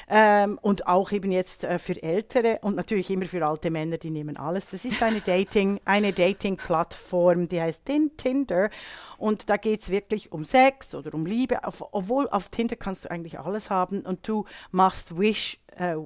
Ähm, 0.10 0.58
und 0.62 0.88
auch 0.88 1.12
eben 1.12 1.32
jetzt 1.32 1.66
äh, 1.66 1.80
für 1.80 2.02
Ältere 2.02 2.60
und 2.62 2.76
natürlich 2.76 3.10
immer 3.10 3.26
für 3.26 3.46
alte 3.46 3.70
Männer, 3.70 3.98
die 3.98 4.10
nehmen 4.10 4.38
alles. 4.38 4.66
Das 4.72 4.86
ist 4.86 5.04
eine 5.04 5.20
Dating, 5.26 5.82
eine 5.84 6.14
Dating-Plattform, 6.14 7.50
die 7.50 7.62
heißt 7.62 7.82
Tinder. 8.16 8.70
Und 9.18 9.50
da 9.50 9.58
geht 9.58 9.82
es 9.82 9.90
wirklich 9.90 10.32
um 10.32 10.46
Sex 10.46 10.96
oder 10.96 11.14
um 11.14 11.26
Liebe. 11.26 11.66
Auf, 11.66 11.84
obwohl 11.92 12.30
auf 12.30 12.48
Tinder 12.50 12.78
kannst 12.78 13.06
du 13.06 13.12
eigentlich 13.12 13.40
alles 13.40 13.70
haben 13.70 14.02
und 14.02 14.26
du 14.28 14.46
machst 14.72 15.18
Wish, 15.18 15.60
äh, 15.76 15.98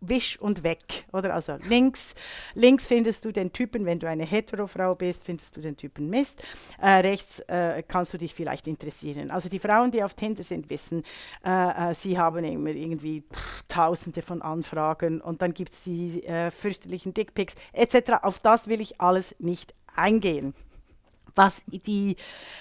wisch 0.00 0.38
und 0.40 0.62
weg, 0.62 1.04
oder? 1.12 1.34
Also 1.34 1.56
links, 1.68 2.14
links 2.54 2.86
findest 2.86 3.24
du 3.24 3.32
den 3.32 3.52
Typen, 3.52 3.84
wenn 3.84 3.98
du 3.98 4.08
eine 4.08 4.24
Heterofrau 4.24 4.94
bist, 4.94 5.24
findest 5.24 5.56
du 5.56 5.60
den 5.60 5.76
Typen 5.76 6.08
Mist. 6.08 6.42
Äh, 6.80 6.88
rechts 7.00 7.40
äh, 7.40 7.82
kannst 7.86 8.14
du 8.14 8.18
dich 8.18 8.34
vielleicht 8.34 8.66
interessieren. 8.66 9.30
Also 9.30 9.48
die 9.48 9.58
Frauen, 9.58 9.90
die 9.90 10.02
auf 10.02 10.14
Tinder 10.14 10.42
sind, 10.42 10.70
wissen, 10.70 11.04
äh, 11.44 11.90
äh 11.90 11.94
sie 11.94 12.18
haben 12.18 12.44
immer 12.44 12.70
irgendwie 12.70 13.22
pff, 13.22 13.62
Tausende 13.68 14.22
von 14.22 14.42
Anfragen 14.42 15.20
und 15.20 15.42
dann 15.42 15.54
gibt 15.54 15.74
es 15.74 15.82
die 15.82 16.24
äh, 16.24 16.50
fürchterlichen 16.50 17.14
Dickpics 17.14 17.54
etc. 17.72 18.22
Auf 18.22 18.38
das 18.40 18.68
will 18.68 18.80
ich 18.80 19.00
alles 19.00 19.34
nicht 19.38 19.74
eingehen. 19.94 20.54
Was, 21.34 21.62
die, 21.66 22.16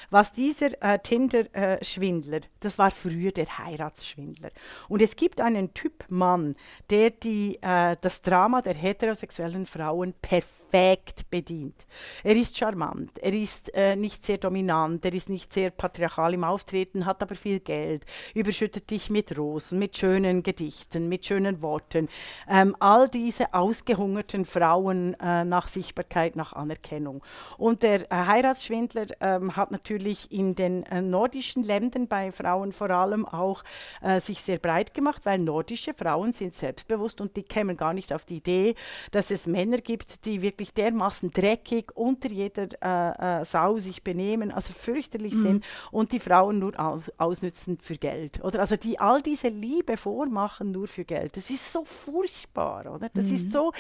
was 0.10 0.32
dieser 0.32 0.82
äh, 0.82 1.00
Tinder-Schwindler, 1.00 2.38
äh, 2.38 2.42
das 2.60 2.78
war 2.78 2.92
früher 2.92 3.32
der 3.32 3.58
Heiratsschwindler. 3.58 4.50
Und 4.88 5.02
es 5.02 5.16
gibt 5.16 5.42
einen 5.42 5.74
Typ 5.74 6.06
Mann, 6.10 6.56
der 6.90 7.12
die, 7.12 7.58
äh, 7.62 7.96
das 8.02 8.22
Drama 8.22 8.62
der 8.62 8.74
heterosexuellen 8.74 9.66
Frauen 9.66 10.14
perfekt 10.22 11.30
bedient. 11.30 11.86
Er 12.24 12.36
ist 12.36 12.58
charmant, 12.58 13.18
er 13.20 13.34
ist 13.34 13.74
äh, 13.74 13.96
nicht 13.96 14.26
sehr 14.26 14.38
dominant, 14.38 15.04
er 15.06 15.14
ist 15.14 15.30
nicht 15.30 15.54
sehr 15.54 15.72
patriarchal 15.72 16.34
im 16.34 16.44
Auftreten, 16.44 17.06
hat 17.06 17.22
aber 17.22 17.36
viel 17.36 17.60
Geld, 17.60 18.06
überschüttet 18.34 18.90
dich 18.90 19.10
mit 19.10 19.38
Rosen, 19.38 19.80
mit 19.80 19.98
schönen 19.98 20.44
Gedichten, 20.44 21.10
mit 21.10 21.26
schönen 21.26 21.62
Worten. 21.62 22.10
Ähm, 22.48 22.76
all 22.80 23.10
diese 23.10 23.54
ausgehungerten 23.54 24.46
Frauen 24.46 25.16
äh, 25.20 25.46
nach 25.46 25.68
Sichtbarkeit, 25.68 26.36
nach 26.36 26.54
Anerkennung. 26.54 27.24
Und 27.58 27.84
der 27.84 28.12
äh, 28.12 28.16
Heiratsschwindler 28.16 28.59
Schwindler 28.64 29.08
ähm, 29.20 29.56
hat 29.56 29.72
natürlich 29.72 30.32
in 30.32 30.56
den 30.56 30.84
äh, 30.84 31.02
nordischen 31.02 31.64
Ländern 31.64 32.08
bei 32.08 32.32
Frauen 32.32 32.72
vor 32.72 32.90
allem 32.90 33.26
auch 33.26 33.64
äh, 34.02 34.20
sich 34.20 34.42
sehr 34.42 34.58
breit 34.58 34.94
gemacht, 34.94 35.26
weil 35.26 35.40
nordische 35.40 35.94
Frauen 35.94 36.34
sind 36.34 36.54
selbstbewusst 36.54 37.22
und 37.22 37.36
die 37.36 37.44
kämen 37.44 37.78
gar 37.78 37.94
nicht 37.94 38.14
auf 38.14 38.26
die 38.26 38.38
Idee, 38.38 38.76
dass 39.12 39.32
es 39.32 39.48
Männer 39.48 39.80
gibt, 39.80 40.26
die 40.26 40.42
wirklich 40.42 40.74
dermaßen 40.74 41.32
dreckig 41.32 41.92
unter 41.96 42.30
jeder 42.30 42.68
äh, 42.82 43.42
äh 43.42 43.46
Sau 43.46 43.78
sich 43.80 44.04
benehmen, 44.04 44.52
also 44.52 44.74
fürchterlich 44.74 45.34
mhm. 45.34 45.42
sind 45.42 45.66
und 45.92 46.12
die 46.12 46.20
Frauen 46.20 46.60
nur 46.60 46.80
aus, 46.80 47.04
ausnützen 47.18 47.78
für 47.82 47.96
Geld. 47.96 48.44
Oder 48.44 48.60
also 48.60 48.76
die 48.76 49.00
all 49.00 49.22
diese 49.22 49.48
Liebe 49.48 49.98
vormachen 49.98 50.72
nur 50.72 50.88
für 50.88 51.06
Geld. 51.06 51.36
Das 51.38 51.50
ist 51.50 51.72
so 51.72 51.84
furchtbar, 51.86 52.94
oder? 52.94 53.10
Das 53.14 53.26
mhm. 53.26 53.34
ist 53.34 53.52
so, 53.52 53.72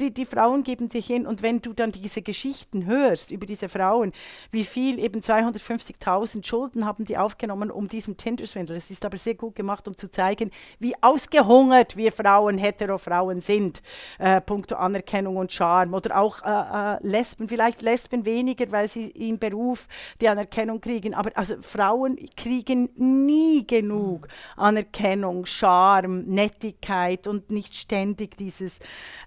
die, 0.00 0.12
die 0.12 0.24
Frauen 0.24 0.62
geben 0.62 0.90
sich 0.90 1.06
hin 1.06 1.26
und 1.26 1.42
wenn 1.42 1.62
du 1.62 1.72
dann 1.72 1.92
diese 1.92 2.22
Geschichten 2.22 2.86
hörst 2.86 3.30
über 3.30 3.46
diese 3.46 3.68
Frauen, 3.68 4.12
wie 4.50 4.64
viel, 4.64 4.98
eben 4.98 5.20
250.000 5.20 6.44
Schulden 6.44 6.86
haben 6.86 7.04
die 7.04 7.18
aufgenommen 7.18 7.70
um 7.70 7.88
diesen 7.88 8.16
Tinder-Swindel. 8.16 8.76
Es 8.76 8.90
ist 8.90 9.04
aber 9.04 9.16
sehr 9.16 9.34
gut 9.34 9.54
gemacht, 9.54 9.88
um 9.88 9.96
zu 9.96 10.10
zeigen, 10.10 10.50
wie 10.78 10.94
ausgehungert 11.02 11.96
wir 11.96 12.12
Frauen, 12.12 12.58
hetero-Frauen 12.58 13.40
sind, 13.40 13.82
äh, 14.18 14.40
puncto 14.40 14.76
Anerkennung 14.76 15.36
und 15.36 15.52
Charme. 15.52 15.94
Oder 15.94 16.18
auch 16.18 16.42
äh, 16.42 16.94
äh, 16.94 17.06
Lesben, 17.06 17.48
vielleicht 17.48 17.82
Lesben 17.82 18.24
weniger, 18.24 18.70
weil 18.70 18.88
sie 18.88 19.08
im 19.10 19.38
Beruf 19.38 19.88
die 20.20 20.28
Anerkennung 20.28 20.80
kriegen. 20.80 21.14
Aber 21.14 21.30
also 21.34 21.56
Frauen 21.62 22.18
kriegen 22.36 22.90
nie 22.96 23.66
genug 23.66 24.28
Anerkennung, 24.56 25.46
Charme, 25.46 26.24
Nettigkeit 26.26 27.26
und 27.26 27.50
nicht 27.50 27.74
ständig 27.74 28.36
dieses, 28.36 28.78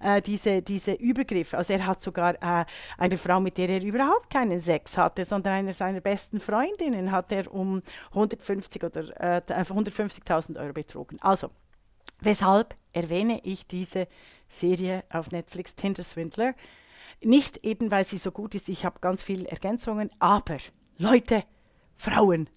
äh, 0.02 0.22
diese, 0.22 0.62
diese 0.62 0.94
Übergriffe. 0.94 1.58
Also 1.58 1.74
er 1.74 1.86
hat 1.86 2.02
sogar 2.02 2.36
äh, 2.36 2.66
eine 2.98 3.18
Frau, 3.18 3.40
mit 3.40 3.58
der 3.58 3.70
er 3.70 3.82
überhaupt 3.82 4.30
keinen 4.30 4.60
Sex 4.60 4.87
hatte, 4.96 5.26
sondern 5.26 5.54
eine 5.54 5.74
seiner 5.74 6.02
besten 6.02 6.40
Freundinnen 6.40 7.12
hat 7.12 7.32
er 7.32 7.52
um 7.52 7.82
150 8.12 8.84
oder 8.84 9.02
äh, 9.20 9.42
150.000 9.42 10.60
Euro 10.60 10.74
betrogen. 10.74 11.18
Also, 11.22 11.50
weshalb 12.20 12.76
erwähne 12.94 13.42
ich 13.44 13.68
diese 13.68 14.08
Serie 14.48 15.04
auf 15.10 15.32
Netflix, 15.32 15.76
Tinder 15.76 16.04
Swindler? 16.04 16.54
Nicht 17.22 17.66
eben, 17.66 17.90
weil 17.90 18.06
sie 18.06 18.18
so 18.18 18.32
gut 18.32 18.54
ist, 18.56 18.70
ich 18.70 18.86
habe 18.86 19.00
ganz 19.00 19.24
viele 19.24 19.48
Ergänzungen, 19.48 20.12
aber 20.20 20.58
Leute, 20.98 21.44
Frauen, 21.96 22.48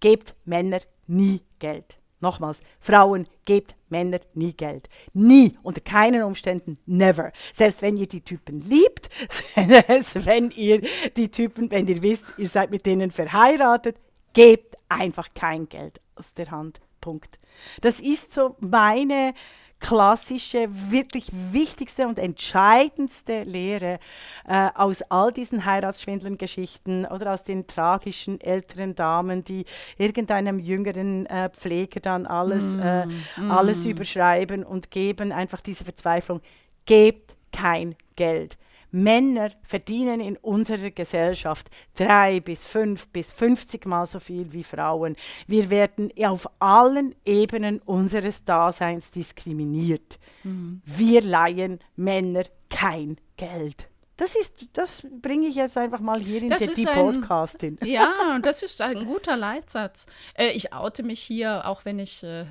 gebt 0.00 0.34
Männer 0.44 0.80
nie 1.06 1.42
Geld. 1.60 2.01
Nochmals, 2.22 2.60
Frauen, 2.80 3.26
gebt 3.44 3.74
Männer 3.90 4.20
nie 4.32 4.54
Geld. 4.54 4.88
Nie, 5.12 5.58
unter 5.62 5.80
keinen 5.80 6.22
Umständen, 6.22 6.78
never. 6.86 7.32
Selbst 7.52 7.82
wenn 7.82 7.96
ihr 7.96 8.06
die 8.06 8.22
Typen 8.22 8.60
liebt, 8.62 9.10
wenn 9.54 10.50
ihr 10.52 10.80
die 11.16 11.30
Typen, 11.30 11.70
wenn 11.70 11.86
ihr 11.86 12.02
wisst, 12.02 12.24
ihr 12.38 12.48
seid 12.48 12.70
mit 12.70 12.86
denen 12.86 13.10
verheiratet, 13.10 13.96
gebt 14.32 14.76
einfach 14.88 15.28
kein 15.34 15.68
Geld 15.68 16.00
aus 16.14 16.32
der 16.34 16.50
Hand. 16.50 16.80
Punkt. 17.02 17.38
Das 17.82 18.00
ist 18.00 18.32
so 18.32 18.56
meine 18.60 19.34
klassische, 19.82 20.68
wirklich 20.90 21.28
wichtigste 21.50 22.06
und 22.06 22.18
entscheidendste 22.18 23.42
Lehre 23.42 23.98
äh, 24.46 24.68
aus 24.74 25.02
all 25.02 25.32
diesen 25.32 25.64
Heiratsschwindeln-Geschichten 25.64 27.04
oder 27.04 27.34
aus 27.34 27.42
den 27.42 27.66
tragischen 27.66 28.40
älteren 28.40 28.94
Damen, 28.94 29.42
die 29.44 29.66
irgendeinem 29.98 30.60
jüngeren 30.60 31.26
äh, 31.26 31.50
Pfleger 31.50 31.98
dann 31.98 32.26
alles, 32.26 32.62
mm, 32.62 32.80
äh, 32.80 33.06
mm. 33.06 33.50
alles 33.50 33.84
überschreiben 33.84 34.64
und 34.64 34.92
geben 34.92 35.32
einfach 35.32 35.60
diese 35.60 35.84
Verzweiflung. 35.84 36.40
Gebt 36.86 37.34
kein 37.52 37.96
Geld. 38.14 38.56
Männer 38.92 39.50
verdienen 39.62 40.20
in 40.20 40.36
unserer 40.36 40.90
Gesellschaft 40.90 41.70
drei 41.94 42.40
bis 42.40 42.64
fünf 42.64 43.08
bis 43.08 43.32
50 43.32 43.86
Mal 43.86 44.06
so 44.06 44.20
viel 44.20 44.52
wie 44.52 44.64
Frauen. 44.64 45.16
Wir 45.46 45.70
werden 45.70 46.10
auf 46.24 46.48
allen 46.60 47.14
Ebenen 47.24 47.80
unseres 47.80 48.44
Daseins 48.44 49.10
diskriminiert. 49.10 50.18
Mhm. 50.44 50.82
Wir 50.84 51.22
leihen 51.22 51.80
Männer 51.96 52.44
kein 52.68 53.16
Geld. 53.36 53.88
Das 54.22 54.36
ist, 54.36 54.68
das 54.74 55.04
bringe 55.20 55.48
ich 55.48 55.56
jetzt 55.56 55.76
einfach 55.76 55.98
mal 55.98 56.20
hier 56.20 56.40
in 56.42 56.48
das 56.48 56.64
die, 56.64 56.74
die 56.74 56.86
Podcastin. 56.86 57.76
Ja, 57.84 58.38
das 58.40 58.62
ist 58.62 58.80
ein 58.80 59.04
guter 59.04 59.36
Leitsatz. 59.36 60.06
Äh, 60.34 60.52
ich 60.52 60.72
oute 60.72 61.02
mich 61.02 61.20
hier, 61.20 61.66
auch 61.66 61.84
wenn 61.84 61.98
ich 61.98 62.22
äh, 62.22 62.44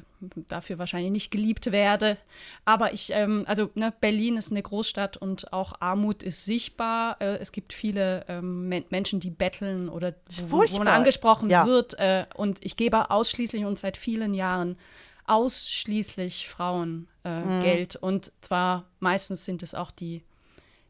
dafür 0.49 0.80
wahrscheinlich 0.80 1.13
nicht 1.13 1.32
geliebt 1.32 1.72
werde. 1.72 2.17
Aber 2.65 2.91
ich, 2.91 3.11
ähm, 3.13 3.45
also 3.47 3.69
ne, 3.76 3.93
Berlin 4.01 4.36
ist 4.36 4.51
eine 4.51 4.61
Großstadt 4.61 5.15
und 5.15 5.53
auch 5.53 5.72
Armut 5.80 6.24
ist 6.24 6.43
sichtbar. 6.43 7.15
Äh, 7.22 7.38
es 7.38 7.53
gibt 7.53 7.72
viele 7.72 8.26
ähm, 8.28 8.67
Men 8.67 8.84
Menschen, 8.89 9.22
die 9.22 9.30
betteln 9.30 9.88
oder 9.88 10.13
wo, 10.49 10.65
wo 10.69 10.78
man 10.78 10.89
angesprochen 10.89 11.49
ja. 11.49 11.65
wird. 11.65 11.97
Äh, 11.99 12.26
und 12.36 12.59
ich 12.65 12.76
gebe 12.76 13.11
ausschließlich 13.11 13.63
und 13.63 13.80
seit 13.80 13.95
vielen 13.95 14.34
Jahren 14.34 14.78
ausschließlich 15.26 16.49
Frauen 16.49 17.07
äh, 17.24 17.39
mhm. 17.39 17.61
Geld. 17.61 17.95
Und 17.95 18.34
zwar 18.41 18.89
meistens 18.99 19.45
sind 19.45 19.63
es 19.63 19.74
auch 19.74 19.91
die 19.91 20.22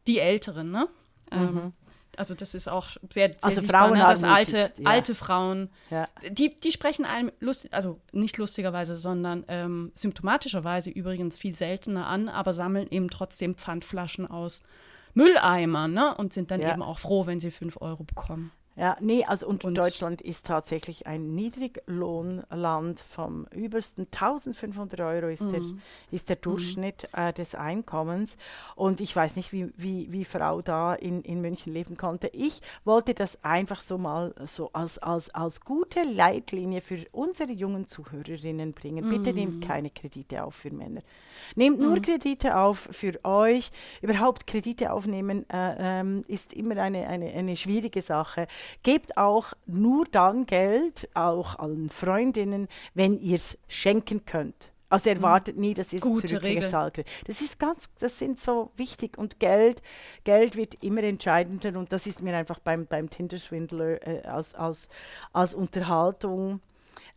die 0.06 0.18
Älteren, 0.18 0.70
ne? 0.70 0.88
Ähm, 1.30 1.54
mhm. 1.54 1.72
also 2.16 2.34
das 2.34 2.54
ist 2.54 2.68
auch 2.68 2.88
sehr, 3.10 3.28
sehr 3.28 3.36
also 3.40 3.60
sichtbar, 3.60 3.88
Frauen 3.88 3.98
ne? 3.98 4.04
das 4.06 4.22
alte, 4.22 4.56
ist, 4.58 4.78
ja. 4.78 4.90
alte 4.90 5.14
Frauen, 5.14 5.70
ja. 5.90 6.08
die, 6.30 6.58
die 6.60 6.72
sprechen 6.72 7.04
einem, 7.04 7.32
lustig, 7.40 7.72
also 7.72 8.00
nicht 8.12 8.36
lustigerweise, 8.38 8.96
sondern 8.96 9.44
ähm, 9.48 9.92
symptomatischerweise 9.94 10.90
übrigens 10.90 11.38
viel 11.38 11.54
seltener 11.54 12.06
an, 12.06 12.28
aber 12.28 12.52
sammeln 12.52 12.88
eben 12.90 13.08
trotzdem 13.08 13.54
Pfandflaschen 13.54 14.26
aus 14.26 14.62
Mülleimern 15.14 15.92
ne? 15.92 16.14
und 16.14 16.32
sind 16.32 16.50
dann 16.50 16.60
ja. 16.60 16.72
eben 16.72 16.82
auch 16.82 16.98
froh, 16.98 17.26
wenn 17.26 17.40
sie 17.40 17.50
fünf 17.50 17.78
Euro 17.80 18.04
bekommen. 18.04 18.50
Ja, 18.74 18.96
nee, 19.00 19.22
also 19.24 19.46
und, 19.46 19.64
und, 19.66 19.74
Deutschland 19.76 20.22
ist 20.22 20.46
tatsächlich 20.46 21.06
ein 21.06 21.34
Niedriglohnland 21.34 23.00
vom 23.00 23.46
übersten 23.54 24.06
1500 24.10 25.00
Euro 25.00 25.26
ist, 25.28 25.42
mm. 25.42 25.50
der, 25.50 25.60
mhm. 25.60 25.82
ist 26.10 26.30
der 26.30 26.36
mhm. 26.36 26.40
Durchschnitt 26.40 27.08
mm. 27.12 27.20
äh, 27.20 27.32
des 27.34 27.54
Einkommens. 27.54 28.38
Und 28.74 29.02
ich 29.02 29.14
weiß 29.14 29.36
nicht, 29.36 29.52
wie, 29.52 29.70
wie, 29.76 30.10
wie 30.10 30.24
Frau 30.24 30.62
da 30.62 30.94
in, 30.94 31.20
in 31.20 31.42
München 31.42 31.74
leben 31.74 31.98
konnte. 31.98 32.28
Ich 32.28 32.62
wollte 32.86 33.12
das 33.12 33.44
einfach 33.44 33.82
so 33.82 33.98
mal 33.98 34.34
so 34.46 34.70
als, 34.72 34.96
als, 34.98 35.28
als 35.28 35.60
gute 35.60 36.02
Leitlinie 36.04 36.80
für 36.80 37.04
unsere 37.12 37.52
jungen 37.52 37.88
Zuhörerinnen 37.88 38.72
bringen. 38.72 39.10
Bitte 39.10 39.32
mm. 39.32 39.36
nehmt 39.36 39.64
keine 39.66 39.90
Kredite 39.90 40.44
auf 40.44 40.54
für 40.54 40.70
Männer. 40.70 41.02
Nehmt 41.56 41.80
nur 41.80 42.00
Kredite 42.00 42.56
auf 42.56 42.88
für 42.90 43.22
euch. 43.24 43.70
Überhaupt 44.00 44.46
Kredite 44.46 44.92
aufnehmen 44.92 45.44
äh, 45.50 46.00
ähm, 46.00 46.24
ist 46.28 46.52
immer 46.54 46.76
eine, 46.78 47.06
eine, 47.06 47.32
eine 47.32 47.56
schwierige 47.56 48.00
Sache. 48.00 48.46
Gebt 48.82 49.16
auch 49.16 49.52
nur 49.66 50.06
dann 50.10 50.46
Geld, 50.46 51.08
auch 51.14 51.58
allen 51.58 51.90
Freundinnen, 51.90 52.68
wenn 52.94 53.18
ihr 53.20 53.36
es 53.36 53.58
schenken 53.68 54.24
könnt. 54.24 54.72
Also 54.92 55.08
mhm. 55.08 55.16
erwartet 55.16 55.56
nie, 55.56 55.72
dass 55.72 55.92
ihr 55.92 56.04
es 56.04 56.26
zurückgezahlt 56.26 56.94
kriegt. 56.94 57.08
Das 57.26 57.40
ist 57.40 57.58
ganz, 57.58 57.88
das 57.98 58.18
sind 58.18 58.38
so 58.38 58.70
wichtig 58.76 59.16
und 59.16 59.40
Geld, 59.40 59.80
Geld 60.24 60.54
wird 60.54 60.82
immer 60.82 61.02
entscheidender 61.02 61.78
und 61.78 61.92
das 61.92 62.06
ist 62.06 62.20
mir 62.20 62.36
einfach 62.36 62.58
beim, 62.58 62.86
beim 62.86 63.08
Tinder-Swindler 63.08 64.06
äh, 64.06 64.22
als, 64.24 64.54
als, 64.54 64.90
als 65.32 65.54
Unterhaltung 65.54 66.60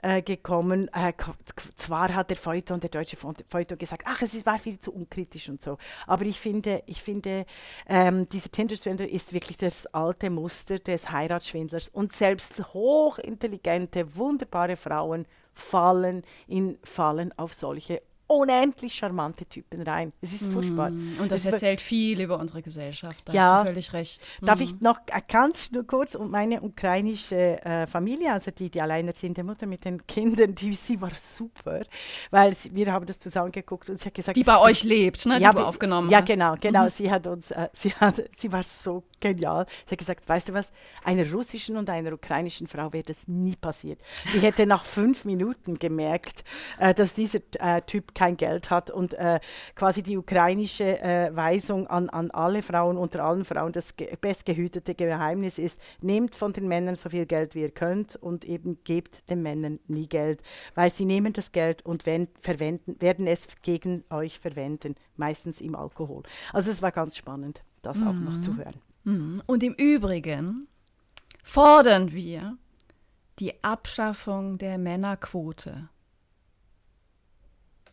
äh, 0.05 0.21
gekommen. 0.21 0.87
Äh, 0.93 1.13
zwar 1.77 2.13
hat 2.13 2.29
der 2.29 2.37
Feuilleton, 2.37 2.79
der 2.79 2.91
deutsche 2.91 3.17
Feuilleton 3.17 3.77
gesagt, 3.77 4.03
ach, 4.05 4.21
es 4.21 4.45
war 4.45 4.59
viel 4.59 4.79
zu 4.79 4.93
unkritisch 4.93 5.49
und 5.49 5.63
so. 5.63 5.79
Aber 6.05 6.25
ich 6.25 6.39
finde, 6.39 6.83
ich 6.85 7.01
finde 7.01 7.45
ähm, 7.87 8.29
dieser 8.29 8.51
Tinder-Swindler 8.51 9.09
ist 9.09 9.33
wirklich 9.33 9.57
das 9.57 9.87
alte 9.87 10.29
Muster 10.29 10.77
des 10.77 11.09
Heiratsschwindlers. 11.09 11.89
Und 11.89 12.13
selbst 12.13 12.73
hochintelligente, 12.73 14.15
wunderbare 14.15 14.75
Frauen 14.75 15.25
fallen, 15.53 16.23
in, 16.45 16.77
fallen 16.83 17.33
auf 17.37 17.55
solche 17.55 18.03
unendlich 18.27 18.95
charmante 18.95 19.45
Typen 19.45 19.81
rein. 19.83 20.11
Es 20.21 20.33
ist 20.33 20.45
furchtbar. 20.47 20.89
Mm, 20.89 21.17
und 21.21 21.31
das 21.31 21.41
es 21.41 21.51
erzählt 21.51 21.81
viel 21.81 22.19
über 22.21 22.39
unsere 22.39 22.61
Gesellschaft. 22.61 23.21
Da 23.25 23.33
ja, 23.33 23.51
hast 23.51 23.61
du 23.61 23.67
völlig 23.67 23.93
recht. 23.93 24.31
Darf 24.41 24.59
mm. 24.59 24.63
ich 24.63 24.81
noch 24.81 24.99
ganz 25.27 25.71
nur 25.71 25.85
kurz 25.85 26.15
um 26.15 26.31
meine 26.31 26.61
ukrainische 26.61 27.63
äh, 27.63 27.85
Familie, 27.85 28.33
also 28.33 28.49
die, 28.51 28.69
die 28.69 28.81
alleinerziehende 28.81 29.43
Mutter 29.43 29.67
mit 29.67 29.85
den 29.85 30.05
Kindern, 30.07 30.55
die, 30.55 30.73
sie 30.73 30.99
war 30.99 31.11
super, 31.15 31.81
weil 32.31 32.55
sie, 32.55 32.73
wir 32.73 32.91
haben 32.91 33.05
das 33.05 33.19
zusammen 33.19 33.51
geguckt 33.51 33.89
und 33.89 33.99
sie 33.99 34.07
hat 34.07 34.15
gesagt... 34.15 34.37
Die 34.37 34.43
bei 34.43 34.59
euch 34.59 34.83
lebt, 34.83 35.25
ne, 35.27 35.39
ja, 35.39 35.51
die 35.51 35.57
du 35.57 35.65
aufgenommen 35.65 36.09
ja, 36.09 36.21
hast. 36.21 36.29
Ja, 36.29 36.35
genau, 36.35 36.55
genau. 36.59 36.85
Mhm. 36.85 36.89
Sie 36.89 37.11
hat 37.11 37.27
uns, 37.27 37.51
äh, 37.51 37.69
sie, 37.73 37.93
hat, 37.93 38.23
sie 38.37 38.51
war 38.51 38.63
so 38.63 39.03
genial. 39.19 39.67
Sie 39.85 39.91
hat 39.91 39.99
gesagt, 39.99 40.27
weißt 40.27 40.49
du 40.49 40.53
was, 40.53 40.71
einer 41.03 41.29
russischen 41.31 41.77
und 41.77 41.89
einer 41.89 42.11
ukrainischen 42.13 42.67
Frau 42.67 42.91
wäre 42.91 43.03
das 43.03 43.27
nie 43.27 43.55
passiert. 43.55 43.99
Die 44.33 44.39
hätte 44.39 44.65
nach 44.65 44.83
fünf 44.83 45.25
Minuten 45.25 45.77
gemerkt, 45.77 46.43
äh, 46.79 46.93
dass 46.93 47.13
dieser 47.13 47.39
äh, 47.59 47.81
Typ 47.81 48.14
kein 48.15 48.37
Geld 48.37 48.71
hat 48.71 48.89
und 48.89 49.13
äh, 49.13 49.39
quasi 49.75 50.01
die 50.01 50.17
ukrainische 50.17 50.99
äh, 51.01 51.35
Weisung 51.35 51.87
an, 51.87 52.09
an 52.09 52.31
alle 52.31 52.61
Frauen, 52.61 52.97
unter 52.97 53.23
allen 53.23 53.45
Frauen, 53.45 53.71
das 53.71 53.95
ge 53.95 54.15
bestgehütete 54.19 54.95
Geheimnis 54.95 55.57
ist, 55.57 55.79
nehmt 56.01 56.35
von 56.35 56.53
den 56.53 56.67
Männern 56.67 56.95
so 56.95 57.09
viel 57.09 57.25
Geld, 57.25 57.53
wie 57.53 57.61
ihr 57.61 57.71
könnt 57.71 58.15
und 58.15 58.45
eben 58.45 58.79
gebt 58.83 59.29
den 59.29 59.43
Männern 59.43 59.79
nie 59.87 60.07
Geld, 60.07 60.41
weil 60.73 60.91
sie 60.91 61.05
nehmen 61.05 61.33
das 61.33 61.51
Geld 61.51 61.85
und 61.85 62.05
wenn, 62.05 62.27
verwenden, 62.39 62.95
werden 62.99 63.27
es 63.27 63.47
gegen 63.61 64.03
euch 64.09 64.39
verwenden, 64.39 64.95
meistens 65.17 65.61
im 65.61 65.75
Alkohol. 65.75 66.23
Also 66.53 66.71
es 66.71 66.81
war 66.81 66.91
ganz 66.91 67.17
spannend, 67.17 67.61
das 67.81 67.97
mhm. 67.97 68.07
auch 68.07 68.13
noch 68.13 68.41
zu 68.41 68.51
mhm. 68.51 68.57
hören. 68.57 68.81
Mhm. 69.03 69.41
Und 69.45 69.63
im 69.63 69.73
Übrigen 69.73 70.67
fordern 71.43 72.11
wir 72.11 72.57
die 73.39 73.63
Abschaffung 73.63 74.57
der 74.57 74.77
Männerquote. 74.77 75.89